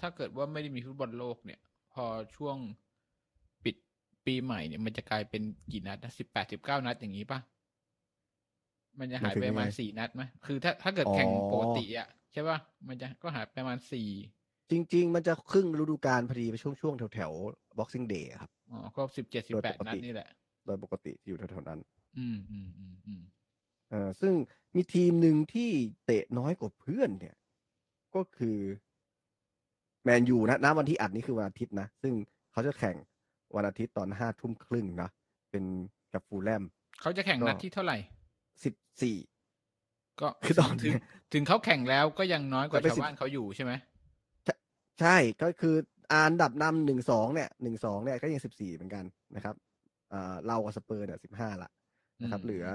[0.00, 1.60] ถ้าเกิดว่าไม่ได้มีฟุตบอลโลกเนี่ย
[1.92, 2.04] พอ
[2.36, 2.56] ช่วง
[3.64, 3.76] ปิด
[4.26, 7.40] ปีใหม่เนี่ย มันจะกลายเป็นกี่นัดนะสิบแปดสิบเก้านัดอย่างนี้ป่ะ
[8.98, 12.58] มันจะหายไปประมาณหมายถึงยังไงสี่นัดไหมคือถ้าถ้าเกิดแข่งอ๋อปกติอะใช่ป่ะ
[12.88, 14.08] มันจะก็หายไปประมาณสี่
[14.70, 20.28] จริง ๆ มันจะครึ่งฤดูกาลพอดีไปช่วงช่วงๆแถวๆ Boxing Day อะครับอ๋อก็สิบเจ็ดสิบโดยแปดปกตินัดนี่แหละ
[20.66, 21.80] โดยปกติที่อยู่แถวๆนั้น
[22.18, 23.22] อืมอืมอืมอืม
[23.90, 24.32] เออซึ่ง
[24.74, 25.70] มีทีมหนึ่งที่
[26.04, 27.34] เตะน้อยกว่าเพื่อนเนี่ย
[28.14, 28.58] ก็คือ
[30.04, 32.12] แมนยูนะณวันที่อัดนี่คือวันอาทิตย์นะ ซึ่ง
[32.52, 32.96] เขาจะแข่ง
[33.56, 35.10] วันอาทิตย์ตอนห้าทุ่มครึ่งนะ
[35.50, 35.64] เป็น
[36.12, 36.64] กับฟูลแลม
[37.00, 37.96] เขาจะแข่งก็นัดที่เท่าไหร่
[38.64, 39.16] สิบสี่
[40.20, 40.92] ก็คือตอนถึง
[41.32, 43.72] ถึงเขาแข่งแล้วก็ยังน้อยกว่าจะไปชาวสิบบ้านเขาอยู่ใช่ไหม
[45.00, 45.74] ใช่ก็คือ
[46.12, 49.04] อันดับนำหนึ่งสองเนี่ยหนึ่งสองเนี่ยก็ยังสิบสี่เหมือนกัน
[49.36, 49.54] นะครับ
[50.12, 51.70] อ่าเรากับสเปอร์เนี่ยสิบห้าละ
[52.22, 52.66] นะครับอืมเหลือ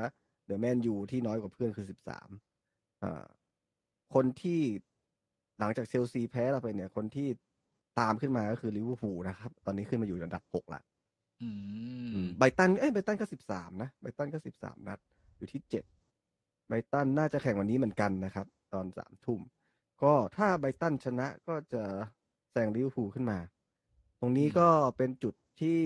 [0.43, 2.29] เหลือแมนยูที่น้อยกว่าเพื่อนคือสิบสาม
[3.03, 3.25] อ่า
[4.13, 4.61] คนที่
[5.59, 7.27] หลังจากเชลซีแพ้เราไปเนี่ย คนที่
[7.99, 10.81] ตามขึ้นมาก็คือลิเวอร์พูลนะครับ ตอนนี้ขึ้นมาอยู่อันดับหกละ
[11.41, 11.49] อื
[12.13, 14.99] อืมมไบรตันเอ้ยไบรตันก็สิบสามนะไบรตันก็สิบสามนัด
[15.37, 15.83] อยู่ที่เจ็ด
[16.67, 19.39] ไบรตันน่าจะแข่งวันนี้เหมือนกันนะครับ ตอนสามทุ่ม
[20.03, 21.83] ก็ถ้าไบรตันชนะก็จะ
[22.51, 23.37] แซงลิเวอร์พูลขึ้นมา
[24.19, 25.79] ตรงนี้ก็เป็นจุดที่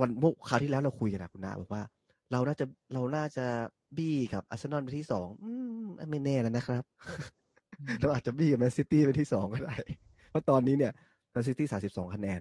[0.00, 1.82] วันเมื่อคราวที่แล้วเราคุยกันนะคุณนาบอกว่า
[2.32, 2.64] เราน่าจะ
[2.94, 3.46] เราน่าจะ
[3.96, 5.50] บี้กับอาร์เซนอลไปที่สองอื
[5.82, 6.84] มไม่แน่แล้วนะครับ
[8.00, 9.76] เราอาจจะบี้กับแมนซิตี้ไปที่สองก็ได้
[10.30, 10.92] เพราะตอนนี้เนี่ย
[11.30, 12.40] แมนซิตี้สามสิบสองคะแนน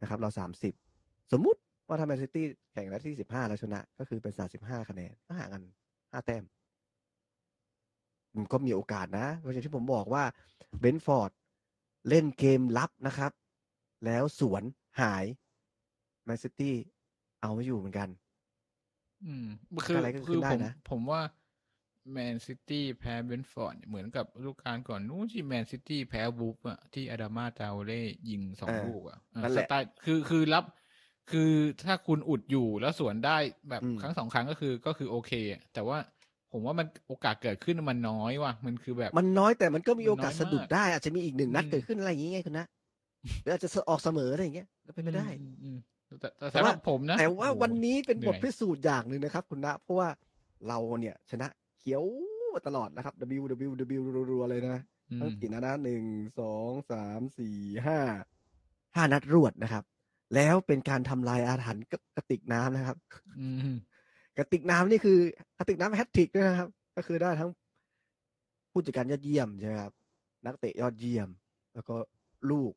[0.00, 0.74] นะครับ เราสามสิบ
[1.32, 5.62] สมมุติว่าถ้าแมนซิตี้แข่งนัดที่สิบห้าแล้วชนะ ก็คือเป็นสามสิบห้าคะแนนก็ห่างกัน
[6.12, 6.59] ห้าแต้มมัน
[8.52, 10.24] ก็มีโอกาสนะเพราะอย่างที่ผมบอกว่า
[10.80, 11.30] เบรนท์ฟอร์ด
[12.08, 13.32] เล่นเกมรับนะครับ
[14.04, 14.62] แล้วสวน
[15.00, 15.24] หาย
[16.24, 16.74] แมนซิตี้
[17.40, 18.08] เอาไม่อยู่เหมือนกัน
[19.24, 19.46] อืม
[19.84, 21.20] คืออะไรก็ขึ้คือนได้ผมนะผมว่า
[22.12, 30.64] แมนซิตี้แพ้เบรนท์ฟอร์ดเหมือนกับฤดูกาลก่อนนู้นที่แมนซิตี้แพ้วูล์ฟอะที่อาดามาตราโอเร่ยิงสองเออลูกอะเออนั่นแหละสไตล์คือคือรับ
[31.30, 31.52] คือ
[31.84, 33.36] ถ้าคุณอุดอยู่แล้วสวนได้
[33.70, 35.98] แบบอืมครั้งสองครั้งก็คือก็คือโอเคอะแต่ว่า
[36.52, 42.66] ผมว่ามันโอกาสเกิดขึ้นมันน้อยว่ะ มันคือแบบ มันน้อยแต่มันก็มีโอกาสมันน้อยสะดุดมากได้ อาจจะมีอีกหนึ่งนัดอืมเกิดขึ้นอะไรอย่างเงี้ยคุณนะ
[43.42, 45.76] หรืออาจจะออกเสมออะไรอย่างเงี้ยก็เป็นไปได้อืมอืม
[46.20, 50.08] แต่แต่แต่สำหว่ารับผมนะแต่ว่าโอ้โหวันนี้เป็นเหนื่บอยทพิสูจน์อย่างหนึ่งนะครับ คุณนะ เพราะว่า
[50.68, 52.04] เราเนี่ย ชนะเขียว
[52.54, 56.04] มาตลอดนะครับ W W W รัวๆเลยนะอืมทั้งกี่นัดนะหนึ่ง
[56.40, 57.98] สองสามสี่ห้า
[58.96, 59.84] ห้านัดรวดนะครับ
[60.34, 62.96] แล้วเป็นการทำลายอาถรรพ์กกระติกน้ำนะครับ
[63.40, 63.74] อืม
[64.38, 65.18] กระติกน้ำนี่คือ
[65.58, 67.50] กระติกน้ำแฮตทริกด้วยนะครับ ก็คือได้ทั้ง
[68.70, 69.92] ผู้จัดการยอดเยี่ยมใช่ไหมครับ
[70.46, 71.28] นักเตะยอดเยี่ยม
[71.74, 71.96] แล้วก็
[72.50, 72.72] ลูก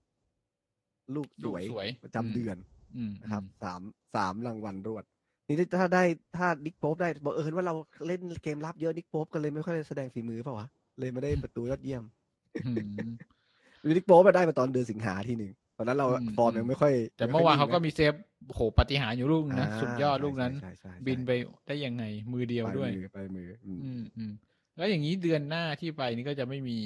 [1.15, 2.57] ลูกสลูกวยสวยประจำเดือน
[2.95, 3.81] อืมนะครับอืมสาม
[4.15, 5.03] สามรางวัลรวด
[5.47, 6.03] นี่ถ้าได้
[6.37, 7.75] ถ้านิกโป๊ปได้บอกเออว่าเรา
[8.07, 10.67] เล่นเกมรับเยอะนิกโป๊ปก็เลยไม่ค่อยแสดงฝีมือเปล่าวะ
[10.99, 12.03] เลยไม่ได้ประตูยอดเยี่ยม
[12.65, 13.05] อืม
[13.95, 18.13] นิกโป๊ปมาได้มาตอนเดือนสิงหาทีหนึ่ง ตอนนั้นเราอืมฟอร์มยังไม่ค่อย แต่เมื่อวานเขาก็ไมีเซฟ
[18.47, 21.31] โอ้โหปาฏิหารย์อยู่ลูกค่อยนะงสุดยอดลูกนั้นใช่ใช่ใช่บินไป
[21.67, 24.31] ได้ยังไง มือเดียวด้วยไปมือไปมืออืมอืมอืม
[24.77, 26.77] แล้วอย่างนี้เดือนหน้าที่ไปนี่ก็จะไม่มี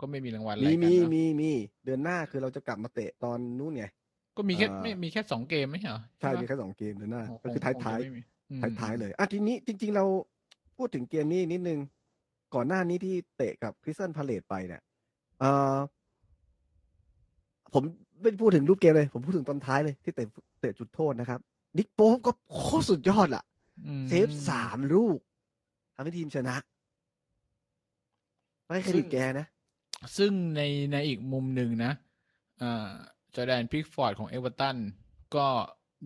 [0.00, 1.52] ก็ไม่มีรางวัลอะไรมีกันมีเนอะมีมี
[1.84, 3.84] เดือนหน้าคือเราจะกลับมาเตะตอนนู้นไง
[4.36, 10.04] ก็มีแค่อ่าไม่มีแค่สองเกมไม่ใช่เหรอใช่ปะมีแค่สองเกมเดือนหน้าโอ้ก็คืองท้ายงท้ายจะไม่มีอืมท้ายท้ายๆเลยอะทีนี้จริง ๆ เรา
[10.76, 11.78] พูดถึงเกมนี้นิดนึง
[12.54, 14.82] ก่อนหน้านี้ที่เตะกับคริสตัลพาเลซไปเนี่ย
[15.40, 15.76] เออ
[17.74, 17.84] ผม
[18.20, 20.26] ไม่ได้พูดถึงรูปเกมเลย ผมพูดถึงตอนท้ายเลยที่เตะ
[20.60, 21.40] เตะจุดโทษนะครับ
[21.76, 23.44] นิกโป๊ปก็โคตรสุดยอดอะ
[23.86, 25.18] อืมเซฟสามลูก
[25.94, 26.56] ทำให้ทีมชนะ
[28.66, 29.46] ให้เครดิตแกนะ
[30.16, 31.92] ซึ่งในในอีกมุมหนึ่งนะ
[32.62, 32.88] อ่า
[33.34, 34.76] จอร์แดนพิกฟอร์ดของเอเวอร์ตัน
[35.36, 35.46] ก็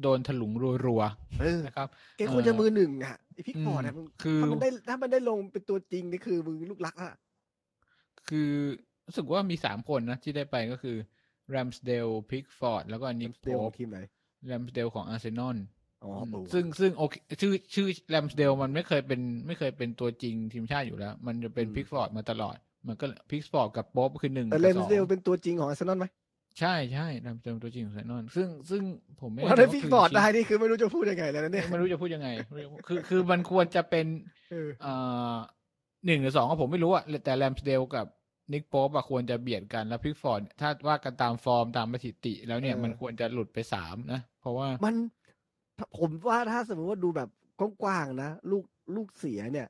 [0.03, 1.03] โดนถลุงรัว
[1.41, 7.15] เออๆนะครับแกควรจะมือหนึ่งอะไอพิกฟอร์ดอือะมมึงคือถ้ามันได้ถ้ามันได้ลงเป็นตัวจริงนี่คือมึงลูกรักอะ
[8.29, 8.51] คือ
[9.07, 10.97] รู้สึกว่ามีสามคนนะที่ได้ไปก็คือ
[11.51, 13.99] แรมสเดลพิกฟอร์ดแล้วก็นิกโพของทีมไหน
[14.47, 15.57] แรมสเดลของอาร์เซนอล
[16.05, 22.57] อ๋ออืมโอ้ซึ่งซึ่งโอเคชื่อชื่อแรมสเดลมันไม่เคยเป็นไม่เคยเป็นตัวจริงทีมชาติอยู่แล้ว มันจะเป็นอืมพิกฟอร์ดมาตลอด
[22.89, 26.07] มันก็พิกฟอร์ดกับโป๊ปคือหนึ่งกับสองแต่แรมสเดลเป็นตัวจริงของอาร์เซนอลไหม
[26.61, 28.83] ใช่ใช่แรมสเดลตัวจริงของอาร์เซนอลซึ่งซึ่ง
[29.21, 34.07] ผมไม่ว่าแน่ได้ใจฟิกว่าบอร์ด clean ได้ sheet นี่คือไม่รู้จะพูดยังไงแล้วนะเนี่ยไม่รู้จะพูดยังไงไม่รู้คือคือมันควรจะเป็น
[34.51, 34.95] เออเอ่
[35.33, 35.35] อ
[36.07, 38.07] หนึ่งหรือสองก็ผมไม่รู้อะแต่แรมสเดลกับ
[38.53, 44.95] นิกโป๊บอะควรจะเบียดกันแล้วพิกฟอร์ดถ้าว่ากันตามฟอร์มตามสถิติ แล้วเนี่ยมันควรจะหลุดไปสามนะ เพราะว่ามัน
[45.99, 47.29] ผมว่าถ้าสมมติว่าดูแบบ
[47.83, 48.65] กว้างๆนะ ลูก
[48.97, 49.69] ลูกเสียเนี่ย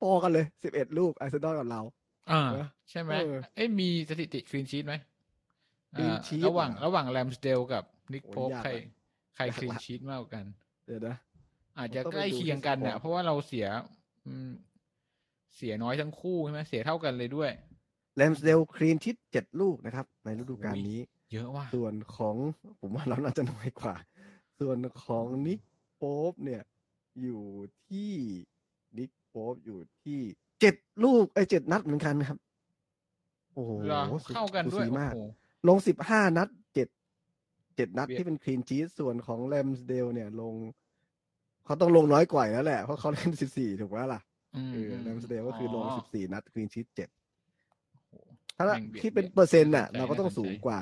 [0.00, 1.80] พอกันเลยสิบเอ็ดลูกอาร์เซนอลกับเรา
[2.30, 4.94] อ่านะใช่ไหมเออเอ้ยมีสถิติคลีนชีตไหม
[5.96, 8.80] clean อ่า sheet ระหว่างเหรอระหว่างแรมสเดลกับนิกโอ้ยโป๊บยากใครละ
[9.36, 10.44] ใครยากคลีนละชีตมากกว่ากัน
[10.86, 11.16] เดี๋ยวนะ
[11.78, 13.66] อาจจะผมต้องใกล้ไปดูเคียงกันที่เนี่ยสกอร์เพราะว่าเราเสีย
[14.26, 14.50] อืม
[15.56, 17.50] เสียน้อยทั้งคู่ใช่ไหมเสียเท่ากันเลยด้วย
[18.16, 21.00] แรมสเดลคลีนชิดเจ็ดลูกนะครับ ในฤดูกาลนี้
[21.32, 22.36] เยอะว่ะส่วนของ
[22.80, 23.94] ผมว่าเราน่าจะน้อยกว่า
[24.60, 25.60] ส่วนของนิก
[25.96, 26.62] โป๊ปเนี่ย
[27.22, 27.42] อยู่
[27.88, 28.12] ที่
[28.98, 30.20] นิกโป๊ปอยู่ที่
[30.60, 32.38] เจ็ดลูกไอ้เจ็ดนัดเหมือนกันครับ
[33.54, 36.88] โอ้โหเหรอสุเข้ากันด้วยสูสีมากโอ้โหลงสิบห้านัดเจ็ด
[37.76, 40.54] เจ็ดนัดเบียดที่เป็นคลีนชีสส่วนของแรมสเดลเนี่ยลง
[41.64, 44.33] เขาต้องลงน้อยกว่าอยู่แล้วแหละ เพราะเขาเล่นสิบสี่ถูกไหมล่ะอืม
[44.72, 47.08] เออแรมสเดลก็คือลงสิบสี่นัดคลีนชีสเจ็ด
[47.90, 48.12] โอ้โห
[48.56, 50.80] ถ้าแม่งบียดคิดเป็นบียดเปอร์เซ็นต์น่ะาสใจเราก็ต้องน่สนสูงใจกว่า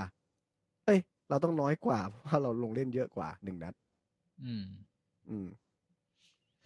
[0.86, 3.74] เอ้ย เราต้องน้อยกว่า เพราะว่าเราลงเล่นเยอะกว่าหนึ่งนัด
[4.44, 4.64] อืม
[5.30, 5.48] อืม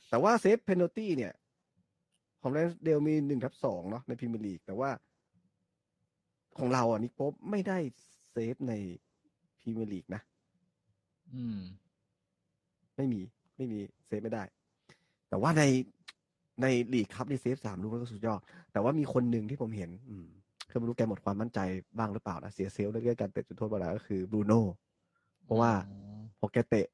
[0.09, 1.33] แต่ว่าเซฟเพน a l ตี้เนี่ย
[2.43, 4.91] ของแรนเดลมีหนึ่งทับสองเนาะในพรีเมียร์ลีก แต่ว่า
[6.59, 7.79] ของเราอะนิคโป๊ปไม่ได้
[8.33, 8.75] เซฟใน
[9.61, 10.23] พรีเมียร์ลีกนะ
[11.35, 11.59] อืม
[12.97, 13.21] ไม่มี
[13.57, 14.45] ไม่มีเซฟไม่ได้
[15.29, 15.63] แต่ว่าใน
[16.63, 18.41] ในลีกครับนี่เซฟสามลูกแล้วก็สุดยอด
[18.73, 20.27] แต่ว่ามีคนหนึ่งที่ผมเห็น อืม
[20.71, 21.61] คือไม่รู้แกหมดความมั่นใจ
[21.99, 24.63] บ้างหรือเปล่านะเสีย self เรื่องการเตะจุดโทษเวลาก็คือบรูโน่
[25.45, 26.87] เพราะว่าอ๋อพอแกเตะ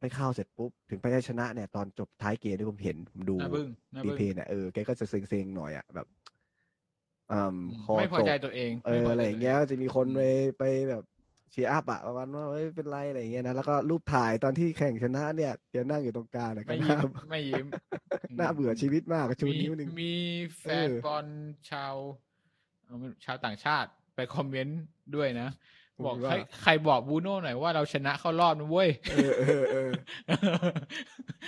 [0.00, 6.06] ไม่เข้าเสร็จปุ๊บ ถึงไปได้ชนะเนี่ย ตอนจบท้ายเกมที่ผมเห็น ผมดูหน้าบึ้งหน้ารีบึ้งเพย์เนี่ยเออแกก็จะเซ็งๆหน่อยอะแบบ
[7.32, 10.20] อืมอืมคอไม่พอใจตกตัวเอง เอไม่อพอะไรใจอย่างเงี้ยตัวจะมีคนไป
[10.58, 11.02] ไปแบบ
[11.50, 17.66] เชียร์อัพอะประมาณว่าเอ้ยเป็นไรอะไรอย่างเงี้ยนะแล้วก็รูปถ่ายตอนที่แข่งชนะเนี่ยแกนั่งอยู่ตรงกลางเนี่ยก็ไม่น่ายิ้มไม่ยิ้ม
[18.38, 20.14] น่าเบื่อชีวิตมากชูมีนิ้วหนึ่ง มี
[20.58, 21.26] แฟนเออ บอล
[21.70, 21.94] ชาว
[22.86, 24.80] เอ่อชาวต่างชาติไปคอมเมนต์
[25.16, 25.48] ด้วยนะ
[26.06, 29.90] บอกว่าใครใครบอกบูโน่หน่อยว่าเราชนะเข้ารอบนะเว้ย เออเออเออ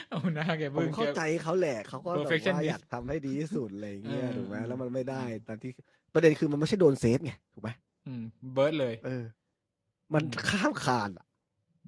[0.08, 5.70] เอาหน้าแกผมบึ้งเข้าแก ใจเขาแหละเขาก็แบบว่า perfectionist อยากทำให้ดีที่สุดอะไรอย่างเงี้ยเออ ถูกไหมเออแล้วมันไม่ได้อืมตอนที่
[6.14, 7.70] ประเด็นคือมันไม่ใช่โดนเซฟไงถูกไหม
[8.06, 8.22] อืม
[8.54, 9.24] เบิร์ดเลย เออ
[10.14, 11.26] มันอืมข้ามคานอะ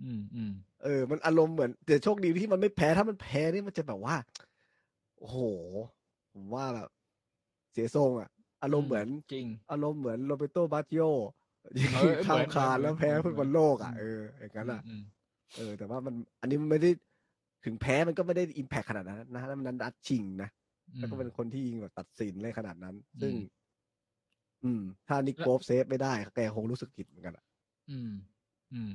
[0.00, 0.52] อืมอืม
[0.82, 4.16] เออ มันอารมณ์เหมือนแต่โชคดีที่มันไม่แพ้ถ้ามันแพ้นี่มันจะแบบว่า
[5.18, 5.38] โอ้โห
[6.32, 6.88] ผมว่าแบบ
[7.72, 8.28] เสียทรงอะ
[8.62, 11.00] อารมณ์เหมือนจริง อารมณ์เหมือนโรเบโตบาติโย
[11.78, 15.02] ยิงเออข้ามคานเหมือนแล้วแพ้เหมืฟุอนตบอลโลกอะอืมเอออย่างนั้นอะอืม
[15.56, 16.90] เออ แต่ว่ามัน อันนี้มันไม่ได้
[17.64, 20.48] ถึงแพ้มันก็ไม่ได้อิมแพคขนาดนั้นนะแล้วมันนัดชิงนะ
[20.94, 23.40] อืมแล้วก็เป็นคนที่ยิงแบบตัดสินเลยขนาดนั้น ซึ่ง อืม
[24.64, 27.44] อืมถ้านิกแล้วโป๊ปเซฟไม่ได้แกคงรู้สึกผิดเหมือนกันอะ
[27.90, 28.12] อืม
[28.72, 28.90] อืม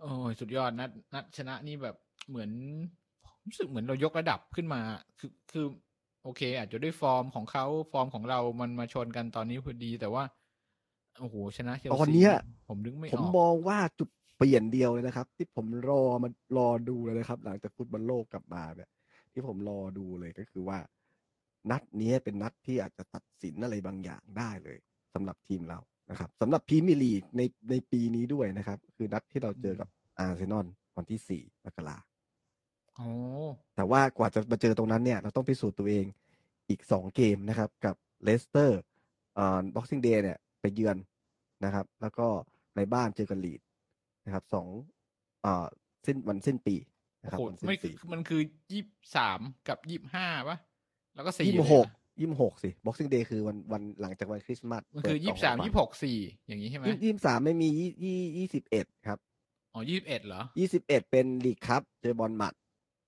[0.00, 1.96] โอ้ยสุดยอดนัดนัดชนะนี่แบบ
[2.28, 2.50] เหมือน
[3.46, 4.80] รู้สึกเหมือนเรายกระดับขึ้นมา
[5.18, 5.66] คือคือ
[6.22, 10.24] โอเค อาจจะด้วยฟอร์มของเขาฟอร์มของเรามันมาชนกันตอนนี้พอดี แต่ว่า
[11.20, 12.32] โอ้โหชนะเชลซีตอนเนี้ย
[12.68, 18.90] ผมนึกไม่ผมออกมองว่าจุดเปลี่ยนเดียวเลยนะครับ ที่ผมรอมันรอดูเลยนะครับ หลังจากฟุตบอลโลกกลับมาเนี่ย
[19.32, 20.78] ที่ผมรอดูเลยก็คือว่า
[21.70, 24.78] นัดนี้เป็นนัดที่อาจจะตัดสินอะไรบางอย่างได้เลย
[25.14, 25.78] สำหรับทีมเรา
[26.10, 31.96] นะครับสำหรับพรีเมียร์ลีกในในปีนี้ด้วยนะครับ คือนัดที่เราเจอกับอาร์เซนอลวันที่สี่มกรา
[32.94, 33.08] โอ้
[33.76, 36.06] แต่ว่ากว่าจะมาเจอตรงนั้นเนี่ย เราต้องพิสูจน์ตัวเอง
[36.68, 38.80] อีกสองเกมนะครับ กับเลสเตอร์
[39.38, 40.96] อ่าบ็อกซิ่งเดย์เนี่ย ไปเยือน
[41.64, 42.26] นะครับ แล้วก็
[42.76, 43.60] ในบ้านเจอกันลีด
[44.24, 44.66] นะครับสอง
[45.44, 45.66] อ่า
[46.06, 46.76] สิ้นวันสิ้นปี
[47.22, 48.42] นะครับโหวันสิ้ไม่นคืปีอมันคือ
[48.72, 48.82] ยี่
[49.16, 50.56] สามกับยี่ห้าปะ
[51.14, 59.18] แล้วก็สี่ยี่เลสิยบหกนะ ยี่สิบหกสิบ็อกซิ่งเดย์คือวันวันหลังจากวันคริสต์มาสมันคือเปิดยี่กล่งสามของขวัญยี่หกสี่อย่างนี้ใช่ไหมยี่ยี่สามไม่มียี่ยี่ยี่สิบเอ็ดครับ
[59.74, 62.54] อ๋อยี่สิบเอ็ดเหรอยี่สิบเอ็ดเป็นลีกครับเจอบอลหมัด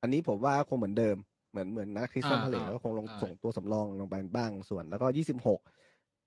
[0.03, 1.17] อันนี้ผมว่าคงเหมือนเดิม
[1.51, 5.61] เหมือนเหมือนนักคริสตัลอ่าพาเลตอ่าก็คงลงอ่าส่งตัวสำรองลงไปบ้างส่วน แล้วก็ยี่สิบหก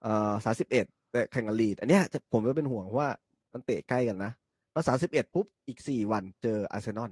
[0.04, 3.12] เอ่อสาสิบเอ็ดแต่แข่งกับลีด อันเนี้ยจะผมก็เป็นห่วงเพราะว่า
[3.54, 4.32] มันเตะใกล้กันนะ
[4.74, 7.12] แล้วสาสิบเอ็ดปุ๊บอีกสี่วันเจออาร์เซนอล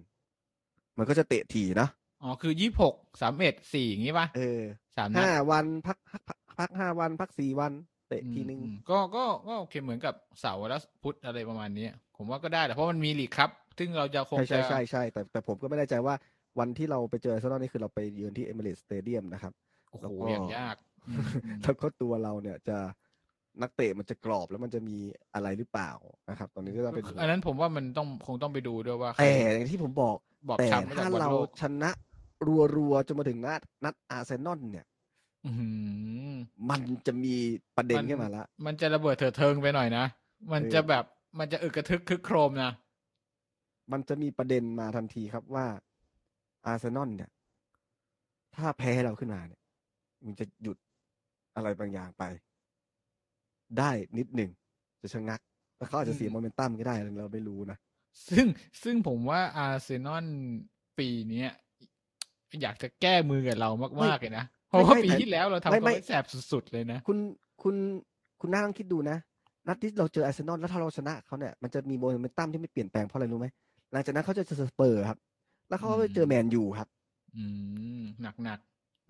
[0.98, 1.88] มันก็จะเตะถี่นะ
[2.24, 4.62] อ๋อ คือยี่หกสามเอ็ดสี่อย่างนี้ปะเออ
[4.98, 7.74] สามนัดห้าวันพักพักพักพักห้าวันพักสี่วัน
[8.10, 16.16] เตะอืมทีนึงอืมก็ก็ก็โอเคเหมือนกับเสาร์และพุธอะไรประมาณนี้ผมว่าก็ได้แต่เพราะมันมีลีกครับ ซึ่งเราจะคงใช่จะใช่ใช่ใช่แต่แต่ผมก็ไม่แน่ใจว่า
[16.60, 19.54] วันที่เราไปเจออาร์เซนอลนี่คือเราไปเยือนที่เอมิเรตสเตเดียมนะครับ
[19.92, 20.76] โอ้โหแล้วก็อย่างยาก
[21.08, 22.78] อืมอืมแล้วก็ตัวเราเนี่ยจะ
[23.62, 24.98] นักเตะมันจะกรอบแล้วมันจะมี
[25.34, 25.92] อะไรหรือเปล่า
[26.30, 30.18] นะครับ ตอนนี้ก็ต้องเป็นห่วงอันนั้นผมว่ามันต้องคงต้องไปดูด้วยว่าใครแต่อย่างที่ผมบอก
[30.50, 31.92] บอกแต่ช้ำมาจาถ้ากบอลเราโลกชนะ
[32.76, 34.86] รัวๆจนมาถึงนัดนัดอาร์เซนอลเนี่ย
[35.46, 35.70] อื้อหื
[36.30, 36.34] อ
[36.70, 37.36] มันจะมี
[37.78, 40.06] ประเด็นมันขึ้นมาละ มันจะระเบิดเถิดเทิงไปหน่อยนะ
[40.52, 41.04] มันเออจะแบบ
[41.40, 42.72] มันจะอึกกระทึกคึกโครมนะ
[43.92, 45.66] มันจะมีประเด็นมาทันทีครับว่า
[46.66, 47.32] อาร์เซนอลเนี่ย
[48.56, 49.62] ถ้าแพ้เราขึ้นมาเนี่ย
[50.26, 50.78] มันจะหยุด
[51.56, 52.24] อะไรบางอย่างไป
[53.78, 54.52] ได้นิดหนึ่ง
[55.02, 55.40] จะชะงัก
[55.78, 57.78] แล้วเขาอาจจะเสียโมเมนตัมก็ได้เราไม่รู้นะ
[58.30, 58.46] ซึ่ง
[58.84, 60.26] ซึ่งผมว่าอาร์เซนอล
[61.00, 61.50] ปีเนี้ย
[62.62, 63.70] อยากจะแก้มือกับเรา
[64.04, 67.18] มากๆเลยนะ เพราะว่าไม่ปีแต่ที่แล้วเราทำไม่เขาไม่ไว้แสบสุดๆเลยนะ คุณ
[67.64, 67.76] คุณ
[68.42, 69.18] คุณน่าต้องคิดดูนะ
[69.68, 73.48] นัดที่เราเจออาร์เซนอลแล้วถ้าเราชนะเขาเนี่ยมันจะมีโมเมนตัมที่ไม่เปลี่ยนแปลงเพราะอะไรรู้ไหม
[73.92, 75.18] หลังจากนั้นเขาจะเจอสเปอร์ครับ
[75.70, 76.88] แล้วเขาก็ไปเจอแมนยูครับ
[77.36, 77.44] อื
[78.00, 78.60] มหนักหนัก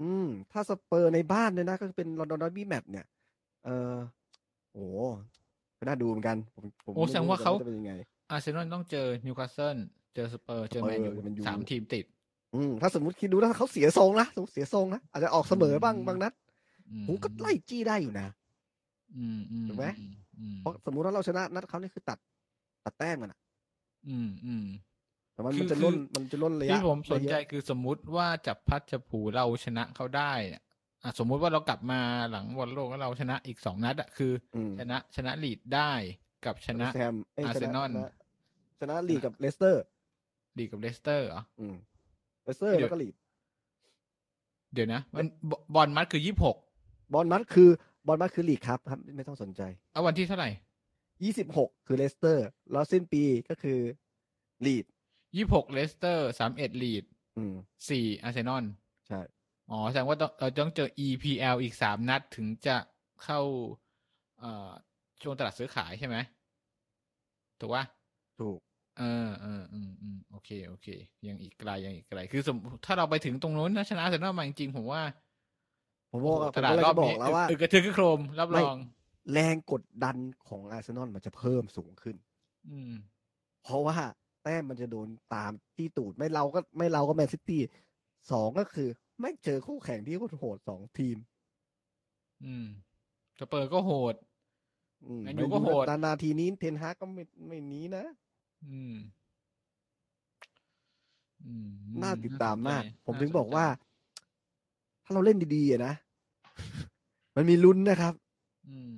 [0.01, 3.06] อืม ถ้าสเปอร์ในบ้านเนี่ยนะ ก็เป็นลอนดอน derby match เนี่ย
[3.65, 3.95] เออ
[4.73, 4.86] โอ้
[5.77, 7.93] ก็น่าดูเหมือนกัน ผมผมโอ้แสดงว่าเขาจะเป็นยังไง
[8.29, 9.77] อาร์เซนอลต้องเจอนิวคาสเซิล
[10.13, 12.06] เจอสเปอร์เจอแมนยูเออแมนยูสามทีมติด
[12.56, 16.34] อืมถ้าสมมติคิดดูนะถ้าเขาเสียทรงนะสมมติเสียทรงนะอาจจะออกเสมอบ้างอืมบางนัด
[16.89, 18.28] อืมผมก็ไล่จี้ได้อยู่นะ
[19.18, 20.06] อืมอืมถูกไหมอื
[20.39, 22.18] อืมเพราะสมมุติว่าเราชนะนัดเขานี่คือตัด
[22.86, 23.39] ตัดแต้มกันอะ
[24.10, 24.66] อืมอืม
[25.34, 30.63] แต่มันคือมันจะคือล่นมันจะล่นระยะที่ผมสนใจระยะคือสมมุติว่าจับพัดจับผูเราชนะเขาได้เนี่ย
[31.04, 32.00] อะสมมุติว่าเรากลับมา
[32.32, 35.92] หลังบอลโลกแล้วเราชนะอีกสองนัดอะคืออมชนะชนะลีดได้
[36.46, 38.12] กับชนะแซมเยอาร์เซนอลชะ
[38.80, 39.84] ชนะลีกกับเลสเตอร์
[40.58, 41.76] ลีดกับเลสเตอร์เหรออืม
[42.43, 43.15] เลสเตอร์เดี๋ยวแล้วก็ลีด
[44.73, 46.58] เดี๋ยวนะมันบบอลมัดคือยี่หก
[47.13, 47.69] บอลมัดคือ
[48.08, 50.49] บอลมัดคือลีกครับครับ ไม่ต้องสนใจ เอาวันที่เท่าไหร่
[51.23, 53.79] ยี่สิบหกคือเลสเตอร์ แล้วสิ้นปีก็คือ
[54.65, 54.86] ลีด
[55.36, 57.03] ยี่หกเลสเตอร์สามเอ็ดลีด
[57.38, 57.53] อืม
[57.89, 58.63] สี่อาร์เซนอล
[59.08, 59.21] ใช่
[59.69, 62.75] อ๋อ แสดงว่าต้องเราต้องเจอ EPL อีกสามนัดถึงจะ
[63.23, 63.39] เข้า
[64.39, 64.71] เอ่อ
[65.21, 66.15] ช่วงตลาดซื้อขายใช่ไหม
[67.60, 67.84] ถูกปะ
[68.39, 68.60] ถูก
[68.97, 70.88] เออเอออืมอืมโอเค โอเค
[71.27, 75.01] ยังอีกไกลยังอีกไกล คือสมถ้าเราไปถึงตรงนู้นนะชนะอาร์เซนอลมาจริงๆผมว่า
[76.12, 78.75] ผมบอกตลาดก็เลยรอบอนี้กแล้วว่าอึกกระทึกกระโครมรับรอง
[79.34, 82.15] แรงกดดันของอาร์เซนอลมันจะเพิ่มสูงขึ้น
[82.69, 82.93] อืม
[83.63, 83.95] เพราะว่า
[84.43, 87.62] แต้มมันจะโดนตามที่ตูดไม่เราก็ไม่เราก็แมนซิตี้
[88.32, 88.89] สองก็คือ
[89.21, 91.17] ไม่เจอคู่แข่งที่โหดสองทีม
[92.43, 92.67] อืม
[93.39, 94.15] สเปอร์ก็โหด
[95.08, 98.06] อืมแมนยูก็โหดนานาทีนี้เทนฮากก็ไม่ไม่นี้นะ
[98.69, 98.95] อืม
[101.43, 101.69] อืม
[102.04, 103.69] น่าติดตามมากสนใจผมถึงน่สนบอกว่าใจ
[105.04, 105.93] ถ้าเราเล่นดีๆอะนะ
[107.36, 108.13] มันมีลุ้นนะครับ
[108.69, 108.93] อืม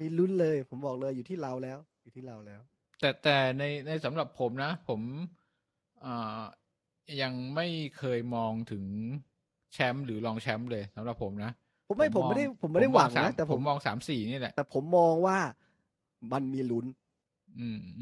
[0.00, 2.60] มีลุ้นเลย ผมบอกเลยอยู่ที่เราแล้ว อยู่ที่เราแล้ว
[3.00, 5.00] แต่แต่ในในสำหรับผมนะ ผม
[6.04, 6.42] อ่า
[7.22, 7.66] ยังไม่
[7.98, 8.84] เคยมองถึง
[9.72, 11.52] แชมป์หรือรองแชมป์เลยสำหรับผมนะ
[11.88, 15.38] ผมไม่ผมไม่ได้ผมไม่ได้หวังสานะแต่ผผมมมองสามสี่นี่แหละแต่ผมมองว่า
[16.32, 16.99] มันมีลุ้นอืมอืม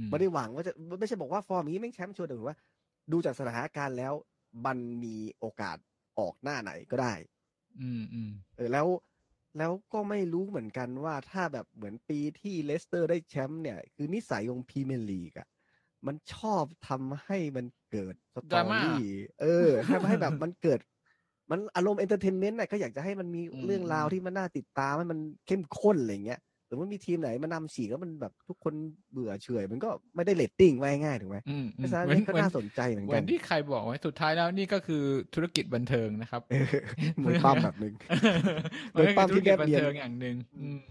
[0.09, 2.59] ไม่ได้หวังว่าจะไม่ใช่บอกว่าฟอร์มนี้แม่งแชมป์ชัวร์แต่ผมว่า
[3.13, 4.13] ดูจากสถานการณ์แล้ว
[4.67, 5.77] มันมีโอกาส
[6.19, 7.15] ออกหน้าไหนก็ได้
[7.81, 8.87] อืมอืมเออแล้ว
[9.59, 15.49] แล้วก็ไม่รู้เหมือนกันว่าถ้าแบบเหมือนปีที่เลสเตอร์ได้แชมป์เนี่ย คือนิสัยของพรีเมียร์ลีกอะ
[16.07, 19.01] มันชอบทำให้มันเกิด story
[19.41, 20.81] เออทำให้แบบมันเกิด
[21.51, 28.74] มันอารมณ์ entertainment น่ะก็อยากจะให้มันมีเรื่องราวที่มันน่าติดตามให้มันเข้มข้นอะไรเงี้ย สมมติมีทีมไหนมานำฉีกแล้วมันแบบทุกคน
[29.12, 35.02] เบื่อเฉอยมันก็ไม่ได้เรตติ้งไว้ง่ายๆถูกไหมอืมเพอืมราะฉะนั้นเหมือนนี่ก็เหมือนน่าสนใจเหมือนเหมืกัอนนที่ใครบอกไว้สุดท้ายแล้วนี่ก็คือ
[35.35, 36.74] ธุรกิจบันเทิงนะครับเออ
[37.18, 37.94] เหมือนปั้มแบบหนึ่ง
[38.92, 40.83] เหมือนก็ปั๊มคือธุรกิจที่แนบบันเนียนเทิงอย่างหนึ่งอืม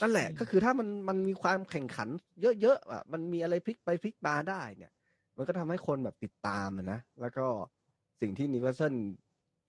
[0.00, 2.08] นั่นแหละก็คือถ้ามันมันมีความแข่งขัน
[2.42, 4.92] เยอะๆอะมันมีอะไรพลิกไปพลิกมาได้เนี่ย
[5.36, 7.46] มันก็ทำให้คนแบบติดตามอะนะแล้วก็
[8.20, 8.94] สิ่งที่นิวคาสเซิล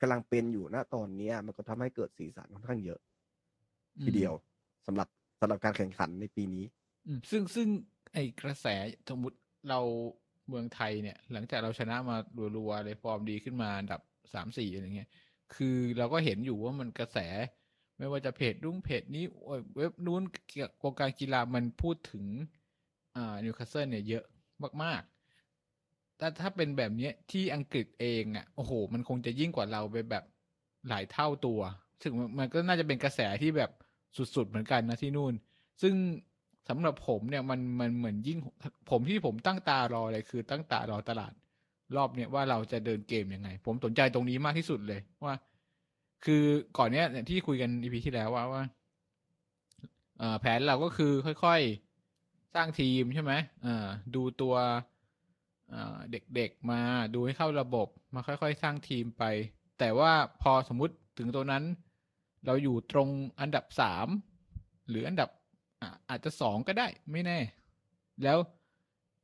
[0.02, 3.00] กำลังเป็นอยู่ณตอนเนี้ยมันก็ทำให้เกิดสีสันค่อนข้างเยอะ
[4.04, 4.34] ทีเดียว
[4.88, 5.08] สำหรับ
[5.40, 6.66] สำหรับการแข่งขันในปีนี้
[7.30, 7.68] ซึ่งซึ่ง
[8.14, 8.66] ไอกระแส
[9.10, 9.38] สมมติ
[9.70, 9.80] เรา
[10.48, 12.18] เมืองไทยเนี่ย หลังจากเราชนะมา
[12.58, 14.02] รัวๆเลยฟอร์มดีขึ้นมาอันดับ
[14.34, 15.10] สามสี่อะไรเงี้ย
[15.56, 17.18] คือเราก็เห็นอยู่ว่ามันกระแส
[17.98, 19.24] ไม่ว่าจะเพจนู้นเพจนี้
[19.78, 22.26] เว็บนู้นเกี่ยวกับการกีฬามันพูดถึง
[23.16, 24.24] อ่านิวคาสเซิลเนี่ยเยอะ
[24.84, 30.24] มากๆ แต่ถ้าเป็นแบบเนี้ยที่อังกฤษเองอะโอ้โห มันคงจะยิ่งกว่าเราไปแบบ
[30.90, 31.60] หลายเท่าตัว
[32.02, 33.72] ซึ่งมันก็น่าจะเป็นกระแสที่แบบ
[34.18, 35.34] สุดๆเหมือนกันนะที่นู่น
[35.82, 35.96] ซึ่ง
[36.70, 38.38] สำหรับผมเนี่ยมันมันเหมือนยิ่ง
[38.90, 41.34] ผมที่ผมตั้งตารอเลยคือตั้งตารอตลาด
[41.96, 45.36] รอบเนี่ยว่าเราจะเดินเกมยังไง ผมสนใจตรงนี้มากที่สุดเลยว่า
[46.26, 46.44] คือ
[46.78, 48.64] ก่อนเนี้ยเนี่ยที่คุยกันอีพีที่แล้วว่าว่า
[50.40, 53.34] แผนเราก็คือค่อยๆ สร้างทีมใช่ไหม
[53.66, 54.56] อ่อดูตัว
[55.70, 56.82] เอ่อเด็กๆมา
[57.14, 59.24] ดูให้เข้าระบบมาค่อยๆ สร้างทีมไป
[59.80, 61.64] แต่ว่าพอสมมุติถึงตัวนั้น
[62.46, 63.10] เราอยู่ตรง
[63.40, 64.08] อันดับสาม
[64.90, 65.30] หรืออันดับ
[65.82, 67.40] อะอาจจะสองก็ได้ไม่แน่
[68.24, 68.38] แล้ว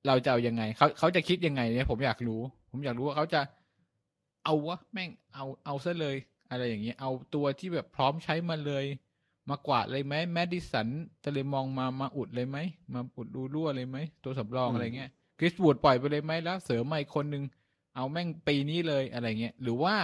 [0.07, 2.41] เราจะเอายังไงเขาเขาจะคิดยังไงเนี่ยผมอยากรู้
[2.71, 3.41] ผมอยากรู้ว่าเขาจะ
[4.43, 6.15] เอาวะแม่งเอาเอาซะเลย
[6.51, 8.85] อะไรอย่างเงี้ยเอาตัวที่แบบพร้อมใช้มาเลย
[9.49, 10.87] มากวาดเลยไหมแมดดิสัน
[11.25, 12.57] ทะเลมองมามาอุดเลยไหม
[12.93, 15.09] มาอุดรูรั่วเลยไหมตัวสำรองอืมอะไรเงี้ย
[15.39, 17.43] คริสวู้ดปล่อยไปเลยไหมแล้วเสริมมาอีกคนนึง
[17.95, 19.95] เอาแม่งปีนี้เลยอะไรเงี้ยหรือว่า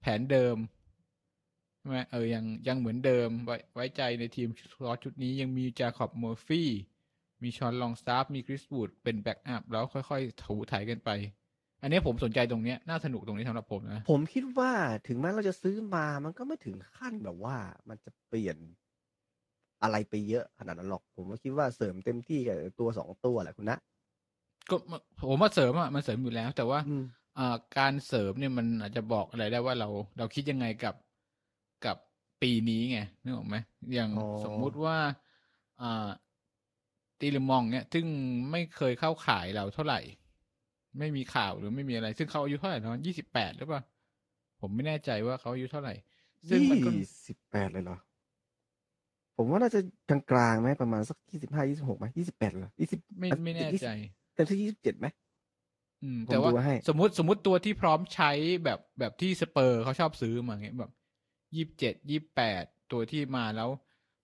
[0.00, 0.56] แผนเดิม
[1.82, 4.48] ใช่ไหมเออยังยังเหมือนเดิมไว้ไว้ใจในทีม
[4.84, 6.68] รอชุดนี้ยังมีจาคอบเมอร์ฟี่
[7.42, 11.10] มีฌอนลองสตาฟฟ์มีคริสวู้ดเป็น backup แล้วค่อยๆถูถ่ายกันไป
[11.82, 14.72] อันนี้ผมสนใจตรงเนี้ยน่าสนุกตรงนี้สำหรับผมนะ ผมคิดว่า
[15.06, 17.56] ถึงแม้เราจะซื้อมามันก็ไม่ถึงขั้นแบบว่า
[17.88, 18.56] มันจะเปลี่ยน
[19.82, 23.78] อะไรไปเยอะขนาดนั้นหรอกผมก็คิดว่าเสริมเต็มที่กับตัวสองตัวแหละคุณนะ
[24.70, 24.76] ก็
[25.20, 27.02] ผมว่าเสริมอะมันเสริมอยู่แล้ว แต่ว่าอืม
[27.38, 30.94] อ่าการเสริมเนี่ยมันอาจจะบอกอะไรได้ว่าเราเราคิดยังไงกับ
[31.86, 31.96] กับ
[32.42, 33.56] ปีนี้ไงนึกออกไหม
[33.94, 34.96] อย่างอ๋อสมมุติว่า
[35.82, 36.08] อ่า
[37.20, 38.06] ตีลมองเนี่ยซึ่ง
[38.50, 40.00] ไม่เคยเข้าขายเราเท่าไหร่
[40.98, 43.82] ไม่มีข่าวหรือไม่มีอะไร ซึ่งเขาอายุเท่าไหร่นะยี่สิบแปดหรือเปล่า
[44.60, 45.94] ผมไม่แน่ใจว่าเขาอายุเท่าไหร่
[46.50, 47.98] ซึ่งมันก็ยี่สิบแปดเลยเหรอ
[49.36, 53.88] ผมว่าน่าจะกลางๆไหมประมาณสักยี่สิบห้ายี่สิบหกไหมยี่สิบแปดเหรอยี่สิบไม่ไม่แน่ใจ
[54.34, 55.06] เต็มที่ยี่สิบเจ็ดไหม
[56.02, 58.30] อืมผมแต่ว่าดูให้สมมติสมมติตัวที่พร้อมใช้
[58.64, 60.92] แบบแบบที่สเปอร์เขาชอบซื้อมาเงี้ยแบบ
[61.54, 63.68] ยี่สิบเจ็ดยี่แปดตัวที่มาแล้ว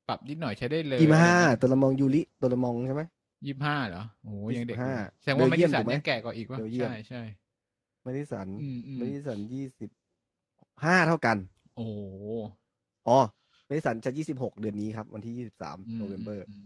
[0.09, 3.03] ปรับนิดหน่อยใช้ได้เลยยี่ห้าตัวละมองยูริตัวละมองใช่ไหม
[3.47, 7.22] ยี่ห้าเหรอโอ้โหยังเด็กอยู่25แสดงว่าไม่เบลเยียได้มสันถูกไหมยังแก่กว่าอีกวะเบลเยียมใช่ใช่
[8.03, 9.91] ไม่ได้สันอืมอืมไม่ได้สันยี่สิบ
[10.85, 11.37] ห้าเท่ากัน
[11.76, 11.95] โอ้โห
[13.09, 13.18] อ๋อ
[13.66, 16.64] ไม่ได้สันจะยี่สิบหกเดือนนี้ครับ วันที่ยี่สิบสามอืมโนเวมเบอร์อืม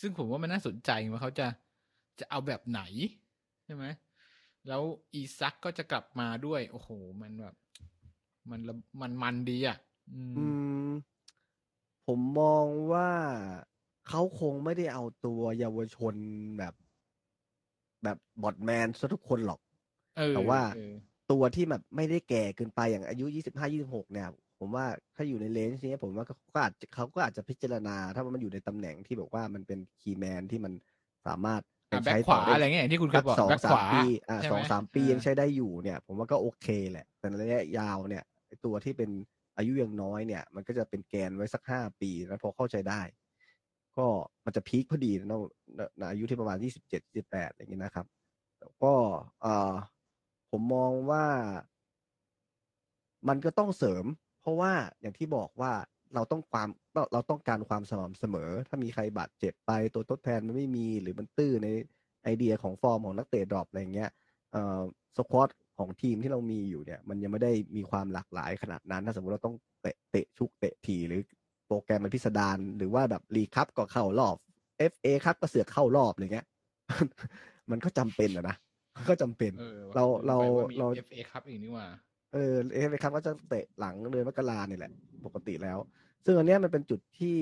[0.00, 1.46] ซึ่งผมว่ามันน่าสนใจว่าเขาจะ
[2.20, 2.82] จะเอาแบบไหน
[3.64, 3.84] ใช่ไหม
[4.68, 4.82] แล้ว
[5.14, 6.90] อีซักก็จะกลับมาด้วย โอ้โห
[7.22, 7.54] มันแบบ
[8.50, 9.76] มันละมันมันดีอะ
[10.12, 10.44] อืม อื
[10.88, 10.90] ม
[12.06, 13.10] ผมมองว่า
[14.08, 16.14] เขาคงไม่ได้เอาตัวเยาวชน
[16.58, 16.74] แบบ
[18.04, 19.60] แบบบอดแมนซะทุกคนหรอก
[20.16, 20.92] เออแต่ว่าเออ
[21.30, 24.86] ตัวที่แบบไม่ได้แก่เกินไปอย่างอายุยี่สิบห้ายี่สิบหกเนี่ย ผมว่า
[25.16, 30.72] ถ้าอยู่ในเลนจ์นี้ผมว่าก็อาจจะเขาก็อาจจะพิจารณา ถ้ามันอยู่ในตำแหน่งที่แบบว่ามันเป็นคีย์แมนที่มัน
[31.26, 39.10] สามารถอะไปแบ็คใช้ขวาต่ด้อะไรเงี้ยอย่างที่คุณเคสัยกบอกสองแบ็คสาขมวาปีอ่าใช่สไหองสามปียังใช้ได้อยู่เนี่ย ผมว่าก็โอเคแหละ แต่ในระยะยาวเนี่ยไอ้ตัวที่เป็น
[39.56, 43.02] อายุยังน้อยเนี่ย มันก็จะเป็นแกนไว้สักห้าปีแล้วพอเข้าใจได้
[43.96, 44.06] ก็
[44.44, 45.38] มันจะ peak พอดีนะ
[46.00, 48.06] นะอายุที่ประมาณยี่สิบเจ็ดยี่แปดอะไรอย่างเงี้ยนะครับ
[48.60, 48.92] แล้วก็
[49.40, 49.74] เออ
[50.50, 51.24] ผมมองว่า
[53.28, 54.04] มันก็ต้องเสริม
[54.40, 55.72] เพราะว่าอย่างที่บอกว่า
[56.14, 61.68] เราต้องความเราเราต้องการความสม่ำเสมอ ถ้ามีใครบาดเจ็บไปตัวทดแทนมันไม่มีหรือมันตื้อใน
[62.22, 64.10] ไอเดียของฟอร์มของนักเตะ drop อะไรเงี้ย
[64.52, 64.80] เอ่อ
[65.16, 71.20] squad ของทีมที่เรามีอยู่เนี่ย มันยังไม่ได้มีความหลากหลายขนาดนั้น ถ้าสมมติเราต้องเตะเตะชุกเตะทีหรือ
[71.66, 74.36] โปรแกรมมันพิสดารหรือว่าแบบลีกคัพก็เข้ารอบ
[74.92, 76.46] FA ครับก็เสือกเข้ารอบอะไรเงี้ย
[77.70, 78.56] มันก็จำเป็นอะนะ
[78.96, 81.86] มันก็จำเป็นเออเราเราลืมไปว่มีเรา FA ครับอีกนี่หว่า
[82.32, 84.92] เออ FA Cup ก็จะเตะหลังเดือนมกราเนี่ยแหละ
[85.24, 85.78] ปกติแล้ว
[86.24, 87.38] ซึ่งอันเนี้ยมันเป็นจุดที่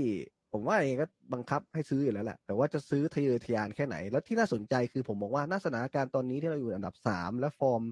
[0.52, 7.82] ผมว่าเองก็บังคับให้ซื้ออยู่แล้วแหละ แต่ว่าจะซื้อทะเยอทะยานแค่ไหน แล้วที่น่าสนใจคือผมบอกว่าหน้าสถานการณ์ตอนนี้ที่เราอยู่อันดับสามและฟอร์ม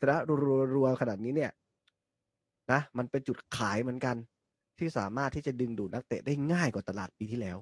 [0.00, 0.16] ชนะ
[0.74, 1.52] รัวๆขนาดนี้เนี่ย
[2.72, 4.16] นะมันเป็นจุดขายเหมือนกัน
[4.78, 7.58] ที่สามารถที่จะดึงดูดนักเตะได้ง่ายกว่าตลาดปีที่แล้ว